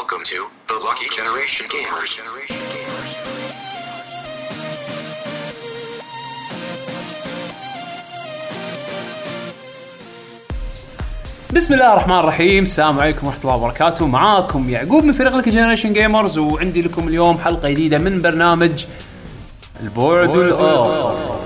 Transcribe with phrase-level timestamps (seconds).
[0.00, 0.40] Welcome to
[0.70, 2.12] the Lucky Generation Gamers.
[11.52, 12.62] بسم الله الرحمن الرحيم.
[12.62, 14.06] السلام عليكم ورحمة الله وبركاته.
[14.06, 18.86] معاكم يعقوب من فريق Lucky Generation Gamers وعندي لكم اليوم حلقة جديدة من برنامج
[19.82, 21.40] البعد الآخر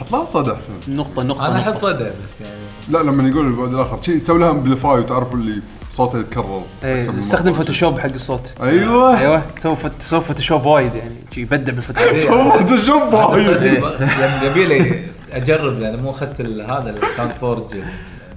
[0.00, 0.72] حط لها صدى أحسن.
[0.88, 1.60] نقطة نقطة أنا.
[1.60, 2.56] أحط صدى بس يعني.
[2.88, 5.62] لا لما يقول البعد الآخر شيء تسوي لها امبليفاي وتعرف اللي
[5.96, 6.62] صوته يتكرر.
[6.84, 7.56] إيه استخدم مرة.
[7.58, 8.52] فوتوشوب حق الصوت.
[8.62, 9.18] أيوه.
[9.18, 9.42] أيوه.
[9.56, 11.14] سوي فوت- سوي فوتوشوب وايد يعني.
[11.34, 13.62] شي يبدع بالفوتوشوب سويت الجنب وايد.
[14.00, 17.62] يعني يبي لي أجرب لأن مو أخذت ال- هذا الساوند فورج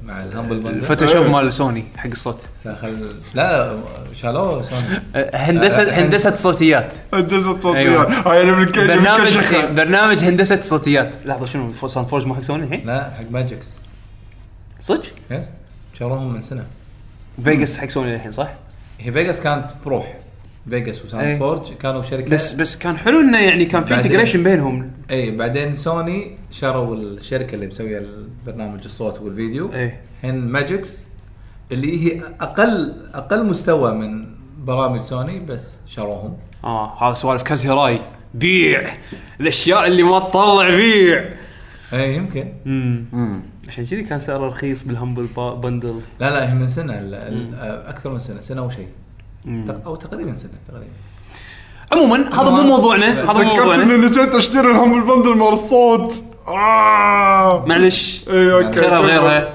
[0.06, 2.42] مع الهامبل بندل الفوتوشوب مال سوني حق الصوت.
[2.66, 3.10] فخل...
[3.34, 3.78] لا
[4.22, 6.94] شالوه سوني أه، هندسه آه، هندسة صوتيات.
[7.14, 8.14] هندسة أيوة.
[8.32, 9.38] هاي أنا من كل برنامج.
[9.76, 11.16] برنامج هندسة صوتيات.
[11.26, 13.68] لحظة شنو؟ Sound Forge مو حق سوني الحين؟ لا حق Magix
[14.80, 15.46] صدق؟ yes
[16.00, 16.64] شروهم من سنة.
[17.44, 18.50] Vegas حق سوني الحين صح؟
[19.00, 20.18] هي Vegas كانت بروح.
[20.70, 21.06] Vegas.
[21.06, 24.92] و Sound Forge كانوا شركة بس بس كان حلو إنه يعني كان في integration بينهم.
[25.12, 30.02] اي بعدين سوني شروا الشركة اللي مسوية البرنامج الصوت والفيديو إيه.
[30.18, 31.06] الحين Magix
[31.72, 34.28] اللي هي أقل أقل مستوى من
[34.60, 36.38] برامج سوني بس شروهم.
[36.64, 38.00] آه هذا سوالف كاز هيراي
[38.34, 38.94] بيع!
[39.40, 41.26] الأشياء اللي ما تطلع بيع!
[41.94, 42.48] اي يمكن.
[42.66, 46.94] امم عشان كذي كان سعره رخيص بال Humble با- Bundle لا لا هي من سنة
[46.94, 48.88] ال- ال- أكثر من سنة سنة وشيء
[49.86, 50.90] أو تقريبا سنة تقريبا.
[51.94, 53.84] عموما هذا مو موضوعنا هذا مو تذكرت موضوعنا.
[53.84, 56.24] إني نسيت أشتري لهم ال bundle مال الصوت.
[56.48, 57.66] آه.
[57.66, 58.26] معلش.
[58.30, 58.80] اي okay.
[58.80, 59.54] خيرها غيرها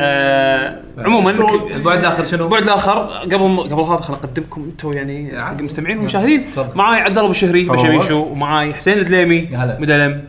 [0.00, 1.30] آه عموما.
[1.74, 2.92] البعد الآخر شنو؟ البعد الآخر
[3.32, 6.46] قبل قبل هذا خل أقدمكم أنتم يعني حق المستمعين والمشاهدين.
[6.74, 7.64] معاي عبد الله أبو شهري.
[7.64, 9.48] بشميشو ومعاي حسين الدليمي.
[9.80, 10.24] مدلم.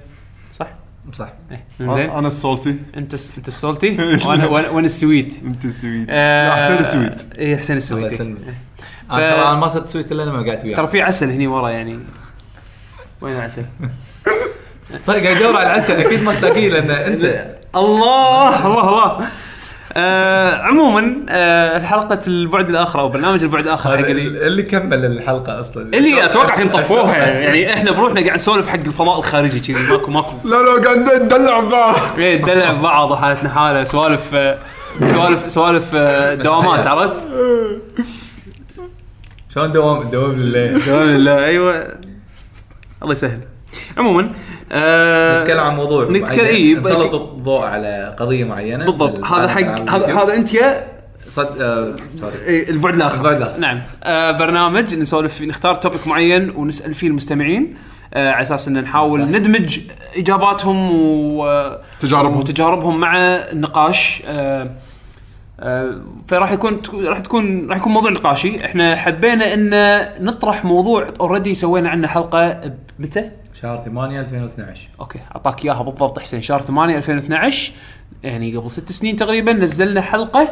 [1.17, 1.66] صح؟ إيه.
[1.80, 2.09] زين.
[2.09, 6.88] أنا الصوتي أنت أنت السولتي وأنا وأنا وأنا السويت أنت السويت آه، لا حسين ال
[6.88, 8.38] sweet اي حسين الله ال sweet يسلمك.
[8.47, 8.58] إيه.
[9.11, 11.69] أنا ترى أنا ما صرت sweet إلا لما قعدت ترى وياك في عسل هني ورا
[11.69, 11.99] يعني.
[13.21, 13.66] وين العسل؟
[15.08, 19.27] طيب قاعد ادور على العسل أكيد ما تلاقيه لأن انت الله الله الله.
[19.98, 25.83] آه عموما آه حلقة البعد الآخر أو برنامج البعد الآخر حق اللي كمل الحلقة أصلا.
[25.98, 30.33] اللي أتوقع الحين طفوها يعني إحنا بروحنا قاعد نسولف حق الفضاء الخارجي كذي ماكو ماكو.
[30.48, 31.95] لا لا قاعد ندلع بعض.
[32.20, 34.58] إيه ندلع ببعض حالتنا حالة سوالف آه،
[35.08, 37.27] سوالف سوالف آه، دوامات عرفت؟
[39.54, 41.88] شلون دوام دوام الليل؟ دوام لله أيوه.
[43.02, 43.39] الله يسهل.
[43.98, 44.32] عموما
[44.75, 50.23] آه نتكلم عن موضوع نتكلم اي نسلط الضوء على قضية معينة بالضبط هذا حق هذا.
[50.23, 50.87] هذا أنت يا
[51.30, 53.59] صد آه sorry إيه، البعد الآخر البعد الآخر.
[53.59, 57.75] نعم آه برنامج نسولف نختار topic معين ونسأل فيه المستمعين
[58.14, 59.27] آه على أساس إن نحاول صح.
[59.27, 59.80] ندمج
[60.17, 62.37] إجاباتهم و تجاربهم.
[62.37, 64.69] وتجاربهم مع النقاش آه
[65.59, 71.53] آه فراح يكون راح تكون راح يكون موضوع نقاشي إحنا حبينا إن نطرح موضوع already
[71.53, 72.61] سوينا عنه حلقة
[72.99, 73.31] متى؟
[73.65, 76.42] شهر 8 2012 okay أعطاك إياها بالضبط حسين.
[76.42, 77.71] شهر 8 2012
[78.23, 80.48] يعني قبل ست سنين تقريبا نزلنا حلقة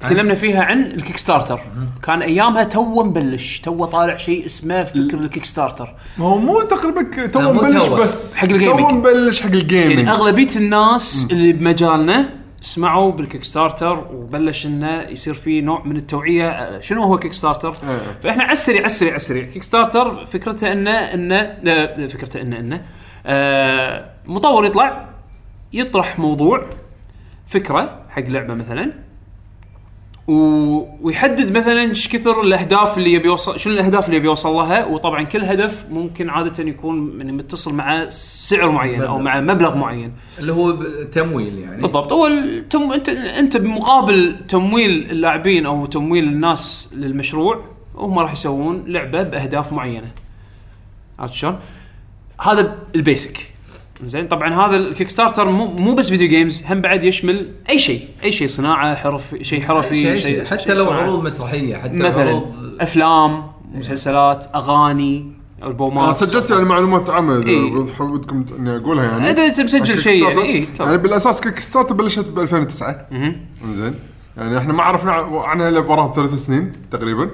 [0.00, 1.60] تكلمنا فيها عن ال Kickstarter
[2.02, 7.30] كان أيامها تو مبلش تو طالع شيء اسمه فكر ال Kickstarter هو مو تقريبا ك-
[7.32, 7.86] تو مبلش.
[7.86, 8.34] بس.
[8.34, 8.78] حق ال gaming.
[8.88, 12.28] تو مبلش حق ال gaming يعني أغلبية الناس اللي بمجالنا
[12.60, 17.98] سمعوا بال Kickstarter وبلش إنه يصير في نوع من التوعية شنو هو Kickstarter؟ إيه.
[18.22, 22.84] فإحنا على السريع على السريع على السريع Kickstarter فكرته إنه إنه فكرته إنه إنه
[23.26, 25.08] آه مطور يطلع
[25.72, 26.66] يطرح موضوع
[27.46, 28.92] فكرة حق لعبة مثلا.
[30.30, 35.22] ويحدد مثلا إيش كثر الأهداف اللي يبي يوصل شنو الأهداف اللي يبي يوصل لها وطبعا
[35.22, 40.12] كل هدف ممكن عادة يكون يعني متصل مع سعر معين أو مع مبلغ معين.
[40.38, 40.72] اللي هو
[41.12, 41.82] تمويل يعني.
[41.82, 42.12] بالضبط.
[42.12, 42.92] هو التم...
[42.92, 47.64] انت أنت بمقابل تمويل اللاعبين أو تمويل الناس للمشروع
[47.94, 50.10] هم راح يسوون لعبة بأهداف معينة.
[51.18, 51.58] عرفت شلون؟
[52.40, 53.54] هذا ال basic.
[54.04, 58.08] زين طبعا هذا ال Kickstarter مو مو بس video games هم بعد يشمل أي شيء
[58.24, 61.02] أي شيء صناعة حرف شيء حرفي شيء شيء حتى شيء لو صناعة.
[61.02, 63.42] عروض مسرحية حتى مثلا عروض أفلام
[63.74, 65.32] مسلسلات أغاني
[65.64, 66.04] ألبومات.
[66.04, 67.72] أنا سجلت يعني معلومات عامة إذا إيه.
[68.00, 69.30] ودكم إني أقولها يعني.
[69.30, 70.84] إذا أنت مسجل كيك شيء يعني إيه، تفضل.
[70.84, 73.06] يعني بالأساس Kickstarter بلشت ب 2009
[73.64, 73.94] إنزين.
[74.36, 77.30] يعني إحنا ما عرفنا عنها إلا وراها بثلاث سنين تقريبا.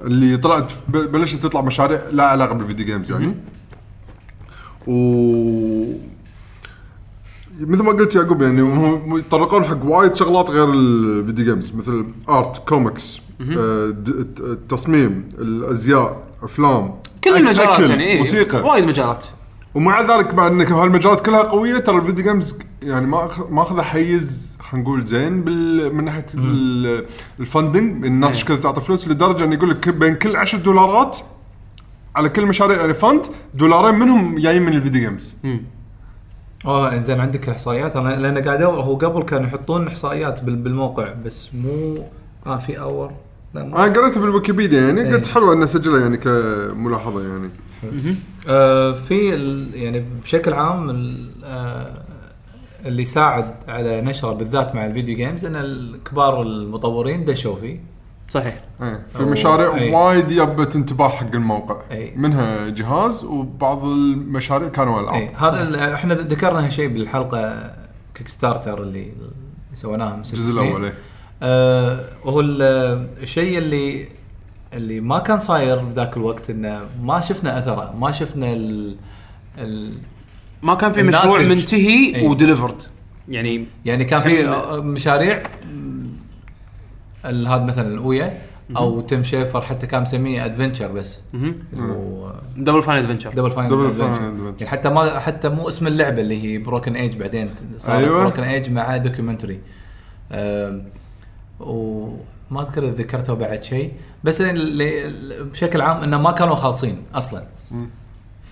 [0.00, 3.34] اللي طلعت بلشت تطلع مشاريع لا علاقة بال video games يعني.
[4.86, 4.92] و
[7.60, 12.04] مثل ما قلت يعقوب يعني هم يتطرقون حق وايد شغلات غير ال video games مثل
[12.28, 13.94] art comics آه،
[14.40, 16.94] التصميم الأزياء أفلام
[17.24, 18.62] كل المجالات أكل، يعني إيه موسيقى.
[18.68, 19.26] وايد مجالات.
[19.74, 23.62] ومع ذلك مع ان هالمجالات كلها قوية ترى ال video games يعني ما أخ- ما
[23.62, 27.04] أخذ حيز خلينا نقول زين بال من ناحية ال-
[27.40, 31.18] ال funding الناس إيش كذا تعطي فلوس لدرجة إنه يقول لك بين كل 10 دولارات
[32.16, 35.34] على كل مشاريع يعني fund دولارين منهم جايين من ال video games.
[36.66, 37.96] آه إنزين عندك إحصائيات.
[37.96, 41.98] أنا لأن قاعد هو قبل كانوا يحطون إحصائيات بال- بالموقع بس مو
[42.46, 43.12] آه في اور
[43.54, 45.12] لا أنا قريتها بالويكيبيديا يعني إيه.
[45.12, 47.50] قلت حلوة انه سجلها يعني كملاحظة يعني.
[48.48, 52.02] آه في ال- يعني بشكل عام ال- آه
[52.86, 57.80] اللي ساعد على نشره بالذات مع ال video games إن الكبار المطورين دشوا فيه.
[58.32, 59.90] صحيح إيه في مشاريع أي.
[59.90, 62.12] وايد يبت انتباه حق الموقع أي.
[62.16, 67.70] منها جهاز وبعض المشاريع كانوا ألعاب إيه، هذا ال- إحنا ذكرنا هالشيء بالحلقة
[68.14, 69.12] Kickstarter اللي
[69.74, 70.60] سويناها من الجزء.
[70.62, 70.94] الأول إيه.
[71.42, 72.62] آه وهو ال-
[73.22, 74.08] الشيء اللي
[74.74, 78.96] اللي ما كان صاير بذاك الوقت إنه ما شفنا أثره ما شفنا ال
[79.58, 79.94] ال
[80.62, 81.02] ما كان في.
[81.02, 82.28] مشروع منتهي إيه.
[82.28, 82.82] و delivered
[83.28, 84.44] يعني يعني كان في
[84.82, 85.42] مشاريع
[87.24, 88.38] هذا مثلا ال Ouya
[88.76, 91.18] أو تيم شيفر حتى كان مسميه Adventure بس.
[92.56, 94.22] Double Fine Adventure Double Fine Double Adventure.
[94.22, 98.18] يعني حتى ما حتى مو اسم اللعبة اللي هي Broken Age بعدين صار أيوة.
[98.20, 99.60] Broken Age مع documentary
[101.60, 103.92] وما أذكر إذا ذكرته بعد شيء.
[104.24, 105.10] بس اللي
[105.52, 107.42] بشكل عام إنه ما كانوا خالصين أصلا.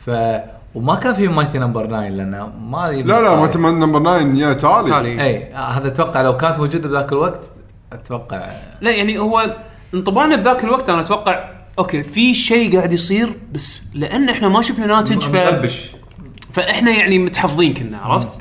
[0.07, 0.11] ف
[0.75, 4.53] وما كان في Mighty Number 9 لأنه ما لا لا ما تم- Number 9 يا
[4.53, 7.41] تالي تالي اي هذا أتوقع لو كانت موجودة بذاك الوقت
[7.93, 8.47] أتوقع
[8.81, 9.57] لا يعني هو
[9.95, 14.87] انطباعنا بذاك الوقت أنا أتوقع okay في شيء قاعد يصير بس لأن إحنا ما شفنا
[14.87, 15.35] ناتج ف...
[15.35, 15.91] مغبش
[16.53, 18.39] فإحنا يعني متحفظين كنا عرفت؟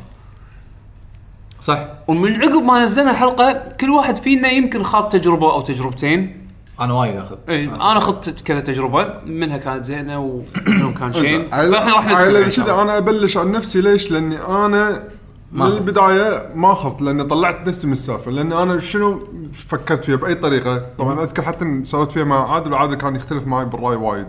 [1.62, 6.48] صح ومن عقب ما نزلنا الحلقة كل واحد فينا يمكن خاض تجربة أو تجربتين
[6.82, 12.08] أنا وايد أخذ إي أنا خضت كذا تجربة منها كانت زينة ومنهم كان فإحنا راح
[12.08, 12.82] على كذا.
[12.82, 15.04] أنا أبلش عن نفسي ليش؟ لأني أنا
[15.52, 15.68] من ما.
[15.68, 18.32] البدايه ما أخذت لأني طلعت نفسي من السالفة.
[18.32, 19.28] لأن أنا شنو
[19.68, 23.66] فكرت فيها؟ بأي طريقة؟ طبعا أذكر حتى سويت فيها مع عادل وعادل كان يختلف معي
[23.66, 24.28] بالرأي وايد.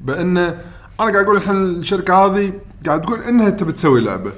[0.00, 0.54] بان أنا
[0.98, 2.52] قاعد أقول الحين الشركة هذه
[2.86, 4.32] قاعد تقول إنها تبي تسوي لعبة.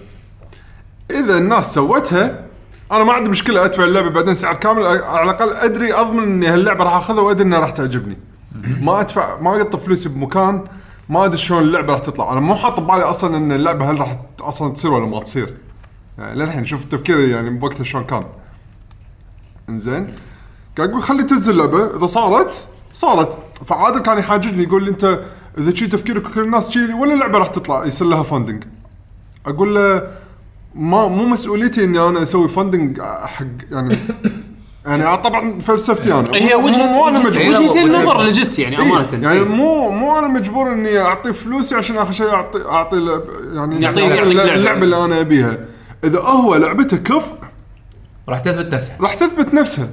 [1.11, 2.45] إذا الناس سوتها
[2.93, 4.87] أنا ما عندي مشكلة أدفع اللعبة بعدين سعر كامل.
[4.87, 8.19] على الأقل أدري أضمن إني هاللعبة راح أخذها وأدري إنها راح تعجبني.
[8.81, 10.65] ما أدفع ما أقط فلوسي بمكان
[11.09, 12.33] ما أدري شلون اللعبة راح تطلع.
[12.33, 15.55] أنا مو حاط ببالي أصلا إن اللعبة هل راح أصلا تصير ولا ما تصير.
[16.19, 18.25] للحين شوف تفكيري يعني بوقتها شلون كان.
[19.69, 20.15] إنزين؟
[20.77, 23.39] قاعد أقول خلي تنزل اللعبة إذا صارت صارت.
[23.67, 25.21] فعادل كان يحاججني يقول لي أنت
[25.59, 28.65] إذا شي تفكيرك كل الناس شي ولا اللعبة راح تطلع يصير لها فندنج
[29.47, 30.03] أقول له
[30.75, 33.99] ما مو مسؤوليتي إني أنا أسوي funding حق يعني
[34.87, 36.25] يعني طبعا فلسفتي أنا.
[36.35, 37.49] هي وجهه مو أنا مجبور.
[37.49, 39.09] وجهتين وجهة- نظر لجت يعني إيه، أمانة.
[39.13, 39.45] يعني إيه.
[39.45, 42.97] مو مو أنا مجبور إني اعطيه فلوسي عشان آخر شيء أعطي أعطي
[43.55, 44.41] يعني اللعبة- يعطيك.
[44.41, 45.59] اللعبة اللي أنا أبيها.
[46.05, 47.35] إذا هو لعبته كفء
[48.29, 48.97] راح تثبت نفسها.
[49.01, 49.89] راح تثبت نفسها.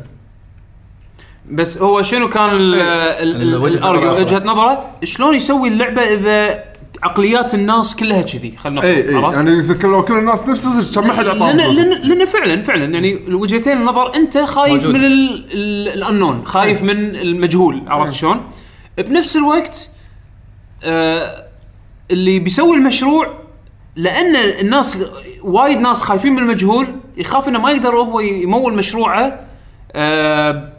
[1.52, 5.70] بس هو شنو كان ال- ال- ال- وجهة ال argue نظر وجهة نظره شلون يسوي
[5.70, 6.64] اللعبة إذا
[7.04, 10.66] عقليات الناس كلها كذي؟ خلينا اي نفرض اي عرفت؟ يعني كل- لو كل الناس نفس
[10.98, 14.96] أحد لأن اعطاهم فلوس؟ لأن لأن فعلا فعلا يعني وجهتين النظر أنت خايف موجود.
[14.96, 18.42] من ال- ال- الأنون خايف من المجهول عرفت شلون؟
[18.98, 19.90] بنفس الوقت
[20.84, 21.44] آه
[22.12, 23.34] اللي بيسوي المشروع
[23.96, 25.04] لأن الناس
[25.44, 26.88] وايد ناس خايفين من المجهول
[27.18, 29.40] يخاف إنه ما يقدر هو يمول مشروعه
[29.94, 30.70] آه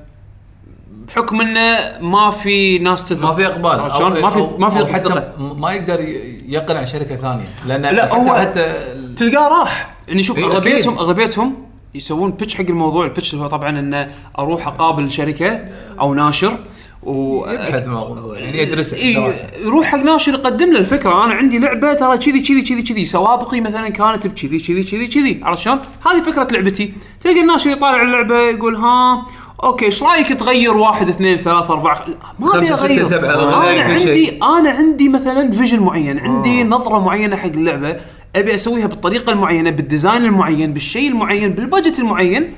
[1.09, 4.93] بحكم إنه ما في ناس تثق ما في إقبال عرفت شلون؟ ما في ما في
[4.95, 6.01] حتى ما يقدر
[6.49, 8.75] يقنع شركة ثانية لأن لا، حتى هو- حتى
[9.17, 10.99] تلقاه راح يعني شوف اغلبيتهم.
[10.99, 11.55] اغلبيتهم
[11.95, 15.61] يسوون pitch حق الموضوع ال pitch هو طبعا إنه أروح أقابل شركة
[16.01, 16.59] أو ناشر
[17.03, 21.25] و يبحث الموضوع يعني يدرس إيه دراسه يروح حق ناشر يقدم له الفكرة.
[21.25, 23.05] أنا عندي لعبة ترى كذي كذي كذي كذي.
[23.05, 25.41] سوابقي مثلا كانت بكذي كذي كذي كذي.
[25.43, 26.93] عرفت شلون؟ هذه فكرة لعبتي.
[27.21, 29.27] تلقى الناشر يطالع اللعبة يقول ها
[29.65, 32.07] okay إيش رأيك تغير واحد اثنين ثلاثة أربعة؟
[32.39, 33.07] ما أبي أغير.
[33.07, 34.39] أنا عندي.
[34.43, 37.97] أنا عندي مثلا vision معين عندي نظرة معينة حق اللعبة.
[38.37, 42.55] أبي أسويها بالطريقة المعينة بال design المعين بالشيء المعين بال budget المعين.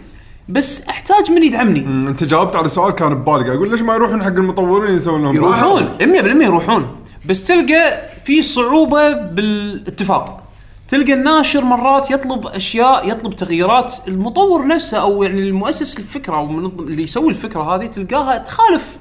[0.49, 1.81] بس احتاج من يدعمني.
[1.81, 5.97] انت جاوبت على سؤال كان ببالي أقول ليش ما يروحون حق المطورين يسوون لهم يروحون
[5.99, 6.03] 100%
[6.45, 6.97] يروحون.
[7.27, 10.43] بس تلقى في صعوبة بالاتفاق.
[10.89, 13.95] تلقى الناشر مرات يطلب أشياء يطلب تغييرات.
[14.09, 16.51] المطور نفسه أو يعني المؤسس الفكرة أو
[16.81, 18.97] اللي يسوي الفكرة هذه تلقاها تخالف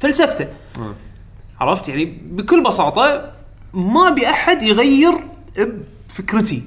[0.00, 0.46] فلسفته.
[1.60, 3.32] عرفت؟ يعني بكل بساطة
[3.74, 5.12] ما ابي أحد يغير
[6.08, 6.62] بفكرتي.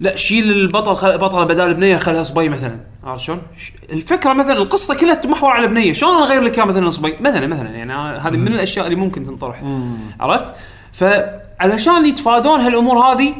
[0.00, 1.18] لا شيل البطل خل...
[1.18, 2.80] بطله بدال بنيه خلها صبي مثلا.
[3.04, 3.42] عرفت شلون؟
[3.92, 7.68] الفكرة مثلا القصة كلها تمحور على بنيه، شلون أنا أغير لك مثلا صبي؟ مثلا مثلا.
[7.70, 9.62] يعني هذه من الأشياء اللي ممكن تنطرح.
[10.20, 10.54] عرفت؟
[10.92, 13.34] فعلشان يتفادون هالأمور هذه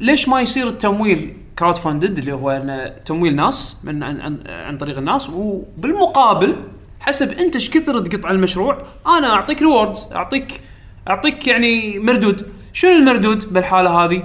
[0.00, 2.62] ليش ما يصير التمويل كراود فاندد اللي هو
[3.06, 6.56] تمويل ناس من عن, عن, عن طريق الناس؟ وبالمقابل
[7.00, 10.60] حسب أنت إيش كثر تقط على المشروع أنا أعطيك rewards اعطيك
[11.08, 12.46] أعطيك يعني مردود.
[12.72, 14.22] شنو المردود بالحالة هذه؟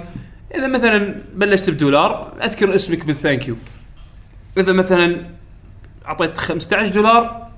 [0.54, 3.56] إذا مثلا بلشت بدولار أذكر اسمك بال thank you
[4.58, 5.26] إذا مثلا
[6.06, 7.48] أعطيت 15 دولار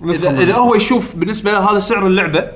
[0.00, 2.50] نسخة اذا, إذا هو يشوف بالنسبة له هذا سعر اللعبة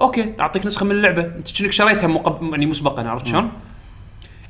[0.00, 1.22] okay أعطيك نسخة من اللعبة.
[1.22, 2.42] أنت كأنك شريتها مقب...
[2.42, 3.52] يعني مسبقا عرفت شلون؟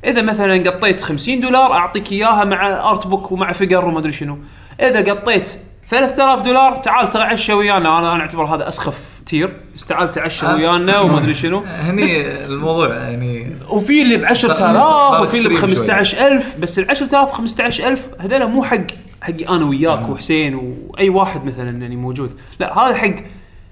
[0.04, 4.38] إذا مثلا قطيت 50 دولار أعطيك إياها مع art book ومع figure وما أدري شنو.
[4.80, 6.74] إذا قطيت 3000 دولار.
[6.76, 7.98] تعال تعشى ويانا.
[7.98, 9.56] أنا أنا أعتبر هذا أسخف tier.
[9.74, 10.54] بس تعال تعشى آه.
[10.54, 11.58] ويانا وما أدري شنو.
[11.58, 15.60] هني بس- الموضوع يعني وفي اللي ب صار- 10000 صار وفي اللي ب extreme شوي.
[15.60, 18.76] 15000 بس ال 10000 15000 هذول مو حق
[19.22, 22.36] حقي أنا وياك وحسين واي واحد مثلا يعني موجود.
[22.60, 23.14] لا هذا حق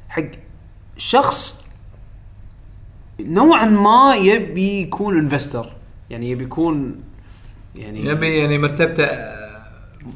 [0.09, 0.23] حق
[0.97, 1.63] شخص
[3.21, 5.67] نوعا ما يبي يكون investor
[6.11, 6.95] يعني يبي يكون
[7.77, 9.05] يعني يبي يعني مرتبته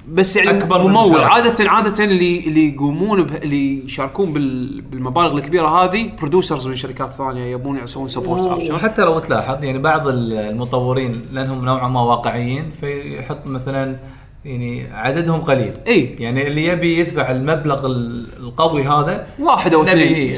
[0.09, 1.05] بس يعني أكبر من ممول.
[1.07, 1.35] المشاركة.
[1.35, 7.13] عاده عادة اللي اللي يقومون به اللي يشاركون بال- بالمبالغ الكبيرة هذه producers من شركات
[7.13, 12.01] ثانية يبون يسوون support عرفت شلون؟ وحتى لو تلاحظ يعني بعض المطورين لأنهم نوعا ما
[12.03, 13.97] واقعيين فيحط مثلا
[14.45, 15.73] يعني عددهم قليل.
[15.87, 16.17] إي.
[16.19, 20.37] يعني اللي يبي يدفع المبلغ ال- القوي هذا واحد أو اثنين.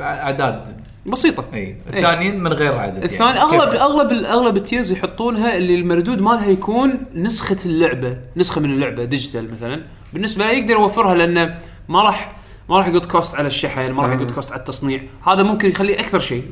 [0.00, 0.85] أعداد.
[1.06, 3.40] بسيطة إي الثانيين من غير عدد الثاني يعني.
[3.40, 8.70] اغلب كيف؟ اغلب أغلب ال tiers يحطونها اللي المردود مالها يكون نسخة اللعبة نسخة من
[8.70, 9.82] اللعبة digital مثلا
[10.12, 11.58] بالنسبة له يقدر يوفرها لأنه
[11.88, 12.32] ما راح
[12.68, 16.00] ما راح يقط cost على الشحن ما راح يقط cost على التصنيع هذا ممكن يخليه
[16.00, 16.42] أكثر شيء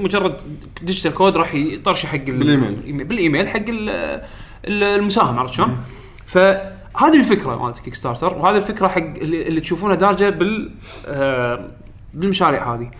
[0.00, 0.34] مجرد
[0.82, 3.04] digital code راح يطرشه حق ال- بال email.
[3.04, 3.90] بال email حق ال-
[4.64, 5.76] ال- المساهم عرفت شلون؟
[6.26, 10.70] فهذه الفكرة مالت Kickstarter وهذه الفكرة حق اللي, اللي تشوفونها دارجة بال
[11.06, 11.68] آه
[12.14, 12.90] بالمشاريع هذه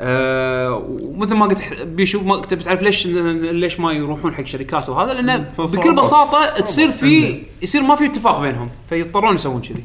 [0.00, 5.12] آه ومثل ما قلت بيشو ما كنت بتعرف ليش ليش ما يروحون حق شركات وهذا؟
[5.12, 5.36] لأنه.
[5.58, 6.60] بكل بساطة صعوبة.
[6.60, 9.84] تصير في يصير ما في اتفاق بينهم فيضطرون يسوون كذي.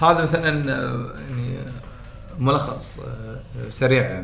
[0.00, 4.22] هذا مثلا آه، يعني آه، ملخص آه، سريع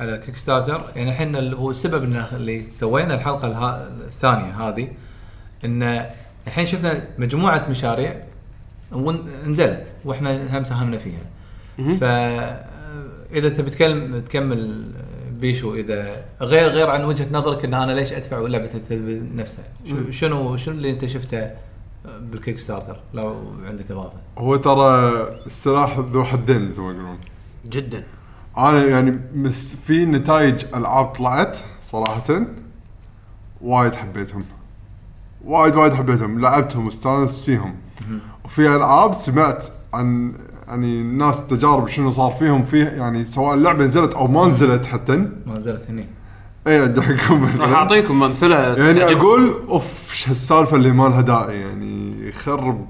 [0.00, 3.46] على Kickstarter يعني الحين ال- هو السبب اللي سوينا الحلقة
[4.06, 4.88] الثانية هذه
[5.64, 6.06] إن
[6.46, 8.16] الحين شفنا مجموعة مشاريع
[8.92, 11.20] ون- نزلت وإحنا هم ساهمنا فيها.
[11.78, 12.04] ف
[13.32, 14.92] إذا تبي تكلم تكمل
[15.40, 18.70] بيشو إذا غير غير عن وجهة نظرك إن أنا ليش أدفع لعبة
[19.34, 21.50] نفسها؟ شو- شنو شنو اللي أنت شفته
[22.20, 23.36] بال Kickstarter؟ لو
[23.66, 24.16] عندك إضافة.
[24.38, 25.12] هو ترى
[25.46, 27.18] السلاح ذو حدين مثل ما يقولون.
[27.66, 28.02] جدا.
[28.58, 32.40] أنا يعني مو في نتائج العاب طلعت صراحة
[33.60, 34.44] وايد حبيتهم.
[35.44, 36.40] وايد وايد حبيتهم.
[36.40, 37.74] لعبتهم واستانست فيهم.
[38.44, 40.32] وفي ألعاب سمعت عن
[40.68, 45.16] يعني ناس تجارب شنو صار فيهم فيه يعني سواء اللعبة نزلت أو ما نزلت حتى.
[45.46, 46.06] ما نزلت هني.
[46.66, 49.20] اي ادعيكم راح أعطيكم أمثلة يعني تعجبكم.
[49.20, 52.86] أقول أوف إيش هالسالفه اللي ما لها داعي يعني يخرب.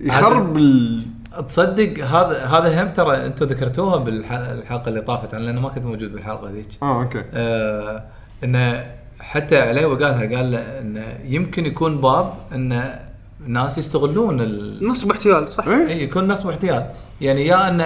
[0.00, 1.06] يخرب ال...
[1.48, 6.12] تصدق هذا هذا هم ترى أنتم ذكرتوها بالحلقة اللي طافت أنا لأنه ما كنت موجود
[6.12, 6.68] بالحلقة ذيك.
[6.82, 7.24] آه okay.
[7.34, 8.04] آه
[8.44, 8.86] إنه
[9.20, 13.00] حتى علي وقالها قال له إنه يمكن يكون باب ان
[13.46, 14.86] ناس يستغلون ال...
[14.88, 15.66] نصب احتيال صح.
[15.66, 16.90] اي يكون ناس احتيال.
[17.20, 17.84] يعني يا أن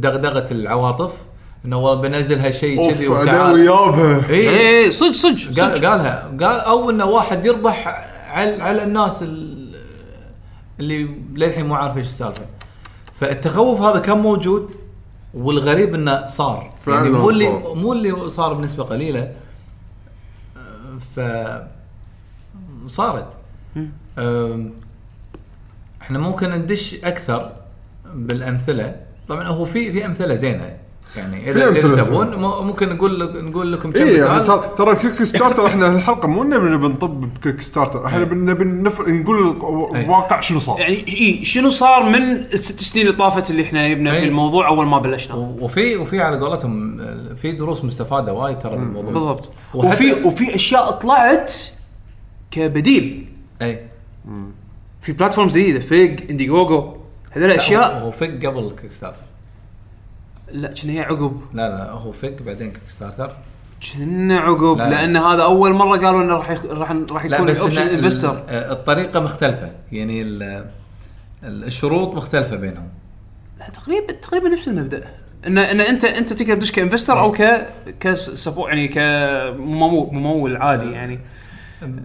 [0.00, 1.12] دغدغه العواطف
[1.64, 3.40] انه والله بنزل هالشيء كذي اوف وتعال.
[3.40, 5.88] عدوي يابها اي إيه صدق صدق قال صدق.
[5.88, 6.36] قالها.
[6.40, 7.88] قال أو انه واحد يربح
[8.28, 9.74] على على الناس ال-
[10.80, 12.46] اللي للحين مو عارف إيش السالفة.
[13.14, 14.70] فالتخوف هذا كان موجود
[15.34, 16.72] والغريب إنه صار.
[16.88, 17.74] يعني مو اللي صار.
[17.74, 19.32] مو اللي صار بنسبة قليلة.
[21.16, 21.20] ف
[22.86, 23.26] صارت.
[26.02, 27.50] إحنا ممكن ندش أكثر
[28.14, 28.96] بالأمثلة
[29.28, 30.76] طبعا هو في في أمثلة زينة
[31.16, 32.04] يعني اذا أمثلة إذا زينة.
[32.08, 32.34] تبون
[32.66, 34.46] ممكن نقول لك نقول لكم كم اي يعني مثال.
[34.46, 38.24] ترى ترى Kickstarter إحنا الحلقة مو نبي نبي نطب ب Kickstarter إحنا إيه.
[38.24, 39.56] بن- نبي نفر نقول
[39.96, 40.08] إيه.
[40.08, 44.12] واقع شنو صار يعني اي شنو صار من الست سنين اللي طافت اللي إحنا جبنا
[44.12, 44.24] في أي.
[44.24, 46.96] الموضوع أول ما بلشنا وفي وفي على قولتهم
[47.36, 51.54] في دروس مستفادة وايد ترى بالموضوع بالضبط وفي وفي أشياء طلعت
[52.50, 53.26] كبديل
[53.62, 53.80] اي
[55.02, 56.96] في بلاتفورمز جديده فيج اندي جوجو
[57.32, 59.22] هذول لا، اشياء هو, فك قبل الكيك ستارتر
[60.52, 61.40] لا كنا هي عقب.
[61.54, 63.36] لا لا هو فك بعدين كيك ستارتر
[63.92, 64.90] كنا عقب لا.
[64.90, 66.64] لأن هذا أول مرة قالوا إنه راح يخ...
[66.64, 69.70] راح راح لا يكون اوبشن انفستر آه، الطريقة مختلفة.
[69.92, 70.42] يعني ال-
[71.44, 72.88] ال- الشروط مختلفة بينهم.
[73.74, 75.04] تقريبا تقريبا نفس المبدأ.
[75.46, 77.66] ان إن انت أنت تقدر تدش ك investor أو ك
[78.00, 81.18] كسبو يعني كممول ممول عادي يعني.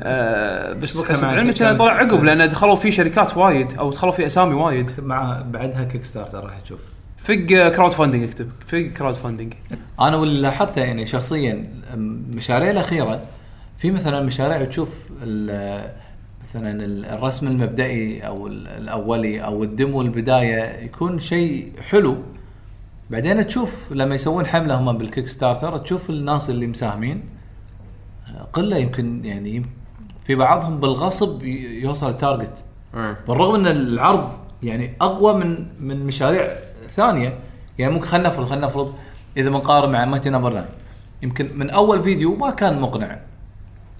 [0.03, 4.27] آه بس علمي كان- كان طلع عقب لأن دخلوا فيه شركات وايد أو دخلوا فيه
[4.27, 4.91] أسامي وايد.
[5.01, 6.79] مع بعدها Kickstarter راح تشوف.
[7.17, 7.33] فوق
[7.75, 8.49] crowdfunding اكتب.
[8.67, 9.53] فوق crowdfunding
[9.99, 13.21] أنا واللي لاحظته يعني شخصيا المشاريع الأخيرة
[13.77, 14.89] في مثلا مشاريع تشوف
[15.23, 15.89] ال-
[16.43, 22.17] مثلا ال- الرسم المبدئي أو ال- الأولي أو ال demo البداية يكون شيء حلو.
[23.09, 27.21] بعدين تشوف لما يسوون حملة هم بال Kickstarter تشوف الناس اللي مساهمين.
[28.53, 29.65] قلة يمكن يعني
[30.21, 32.63] في بعضهم بالغصب يوصل ال target
[32.95, 33.17] إيه.
[33.27, 34.29] بالرغم إن العرض
[34.63, 36.49] يعني أقوى من من مشاريع
[36.89, 37.39] ثانية
[37.79, 38.93] يعني ممكن خلينا نفرض خلينا نفرض
[39.37, 40.65] إذا بنقارن مع Mighty Number 9
[41.21, 43.19] يمكن من أول فيديو ما كان مقنع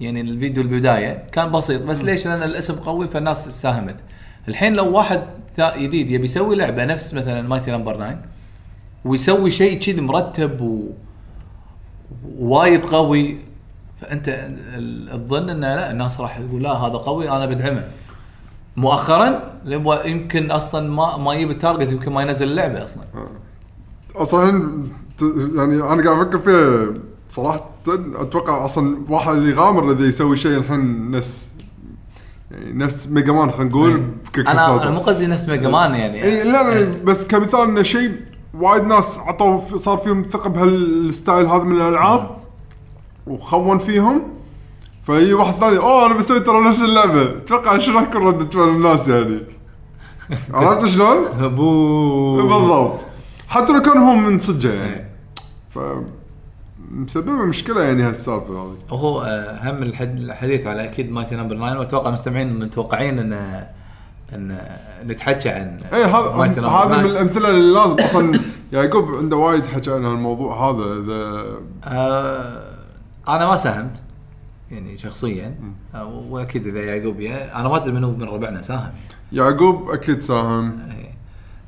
[0.02, 3.96] يعني الفيديو البداية كان بسيط بس ليش؟ لأن الاسم قوي فالناس ساهمت.
[4.48, 5.24] الحين لو واحد
[5.60, 8.20] جديد يبي يسوي لعبة نفس مثلا Mighty Number 9
[9.06, 10.92] ويسوي شيء كذي مرتب و
[12.40, 13.38] وايد قوي
[14.02, 14.50] فأنت
[15.12, 17.88] تظن انه لا الناس راح تقول لا هذا قوي أنا بدعمه.
[18.78, 19.54] مؤخرا
[20.06, 23.04] يمكن أصلا ما ما يجيب ال target يمكن ما ينزل اللعبة أصلا.
[24.16, 26.94] أصلا الحين ت- يعني أنا قاعد أفكر فيها
[27.32, 27.70] صراحة
[28.16, 31.50] أتوقع أصلا واحد اللي يغامر إذا يسوي شيء الحين نفس
[32.52, 34.84] يعني نفس Mega Man خلينا نقول بكيك أنا.
[34.84, 38.12] أنا مو قصدي نفس Mega Man يعني اي لا لا بس كمثال إنه شيء
[38.54, 42.39] وايد ناس عطوا صار فيهم ثقة بهال style هذا من الألعاب
[43.30, 44.22] وخون فيهم.
[45.06, 47.24] فيجي واحد ثاني أوه أنا بسوي ترى نفس اللعبة.
[47.24, 49.40] أتوقع شنو راح يكون رده فعل الناس يعني.
[50.54, 53.06] عرفت شلون؟ بو بالضبط.
[53.48, 55.10] حتى لو كان هو من صجه يعني.
[55.70, 55.80] ف
[56.92, 58.78] مسببة مشكلة يعني هالسالفة هذه.
[58.90, 63.34] هو آه، هم الحد- الحديث على أكيد Mighty Number 9 وأتوقع المستمعين متوقعين إن
[64.34, 64.58] إن
[65.06, 67.00] نتحكى عن اي إيه، هذا هذا من 9.
[67.02, 68.40] الأمثلة اللي لازم أصلا
[68.74, 71.46] يعقوب عنده وايد حكى عن الموضوع هذا إذا
[71.84, 72.79] آه
[73.36, 74.02] أنا ما ساهمت
[74.72, 75.56] يعني شخصيا.
[75.96, 78.92] آه وأكيد إذا يعقوب يا- أنا ما أدري منو من ربعنا ساهم.
[79.34, 80.80] يعقوب أكيد ساهم.
[80.92, 81.10] إيه.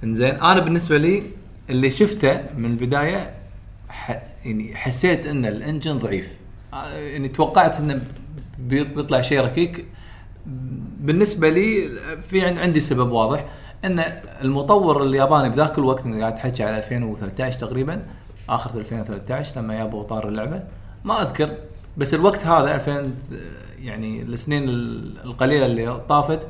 [0.04, 1.24] إنزين أنا بالنسبة لي
[1.70, 3.34] اللي شفته من البداية
[3.90, 4.22] ح...
[4.46, 6.28] يعني حسيت إن الإنجن ضعيف.
[6.74, 8.02] آه، يعني توقعت إنه
[8.60, 9.86] بي- بيطلع شيء ركيك.
[11.00, 11.90] بالنسبة لي
[12.22, 13.46] في عن- عندي سبب واضح
[13.86, 14.04] إن
[14.42, 18.02] المطور الياباني بذاك الوقت قاعد احكي على 2013 تقريبا
[18.50, 20.64] آخر 2013 لما جابوا طار اللعبة
[21.06, 21.50] ما أذكر
[21.98, 23.12] بس الوقت هذا 2000
[23.82, 26.48] يعني السنين ال- القليلة اللي طافت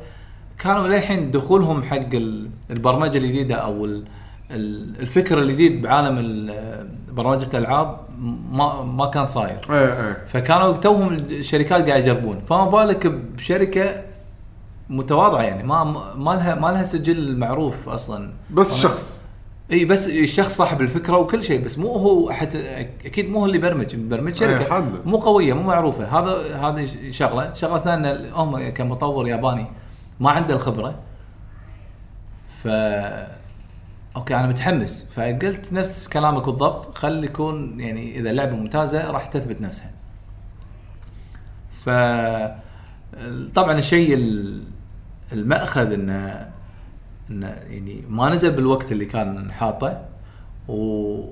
[0.58, 4.04] كانوا للحين دخولهم حق ال- البرمجة الجديدة أو ال-
[4.50, 7.96] ال- الفكر الجديد بعالم ال- برمجة الألعاب
[8.52, 9.58] ما ما كان صاير.
[9.70, 10.24] إيه إيه.
[10.26, 12.40] فكانوا توهم الشركات قاعد يجربون.
[12.48, 14.02] فما بالك بشركة
[14.90, 15.84] متواضعة يعني ما
[16.16, 18.32] ما لها ما لها سجل معروف أصلا.
[18.50, 19.18] بس شخص.
[19.72, 23.58] إي بس الشخص صاحب الفكرة وكل شيء بس مو هو حتى أكيد مو هو اللي
[23.58, 23.96] برمج.
[23.96, 24.80] برمج شركة.
[25.06, 26.18] مو قوية مو معروفة.
[26.18, 27.54] هذا هذه شغلة.
[27.54, 29.66] شغلة ثانية هم كمطور ياباني
[30.20, 30.94] ما عنده الخبرة.
[32.62, 32.68] ف
[34.16, 35.06] أوكي أنا متحمس.
[35.14, 39.90] فقلت نفس كلامك بالضبط خلي يكون يعني إذا اللعبة ممتازة راح تثبت نفسها.
[41.84, 41.88] ف
[43.54, 44.62] طبعا الشيء ال-
[45.32, 46.48] المأخذ إنه
[47.30, 50.02] إنه يعني ما نزل بالوقت اللي كان حاطه.
[50.68, 51.24] و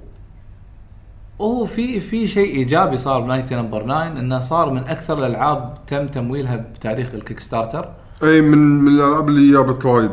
[1.39, 5.79] وهو في في شيء إيجابي صار ب Mighty Number 9 إنه صار من أكثر الألعاب
[5.87, 10.13] تم تمويلها بتاريخ ال Kickstarter أي من من الألعاب اللي جابت وايد.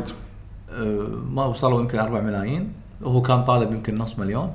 [0.70, 2.72] أه، ما وصلوا يمكن 4 ملايين.
[3.00, 4.52] وهو كان طالب يمكن نص مليون.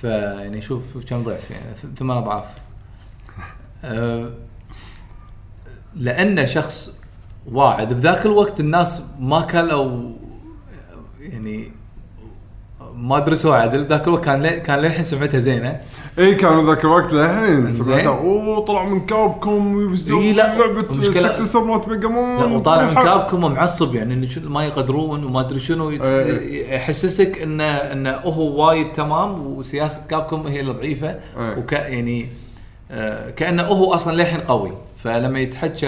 [0.00, 2.54] فيعني شوف شوف كم ضعف يعني ثمان أضعاف.
[3.84, 4.30] أه،
[5.96, 6.98] لأنه شخص
[7.52, 7.92] واعد.
[7.94, 10.10] بذاك الوقت الناس ما كانوا
[11.20, 11.72] يعني
[12.94, 15.80] ما درسوا عدل بذاك الوقت كان لي- كان للحين سمعته زينة.
[16.18, 17.70] اي كانوا ذاك الوقت للحين.
[17.70, 22.82] سمعتها أوه طلع من Capcom ويسوي إي لا، لعبة successor مالت Mega Man لا وطالع
[22.90, 25.90] من Capcom ومعصب يعني ما يقدرون وما أدري شنو.
[25.90, 26.74] إيه.
[26.74, 31.08] يحسسك إنه إنه هو وايد تمام وسياسة Capcom هي الضعيفة.
[31.38, 31.58] إيه.
[31.58, 32.28] وك يعني
[32.90, 34.72] آه، كأنه هو أصلا للحين قوي.
[34.96, 35.86] فلما يتحكى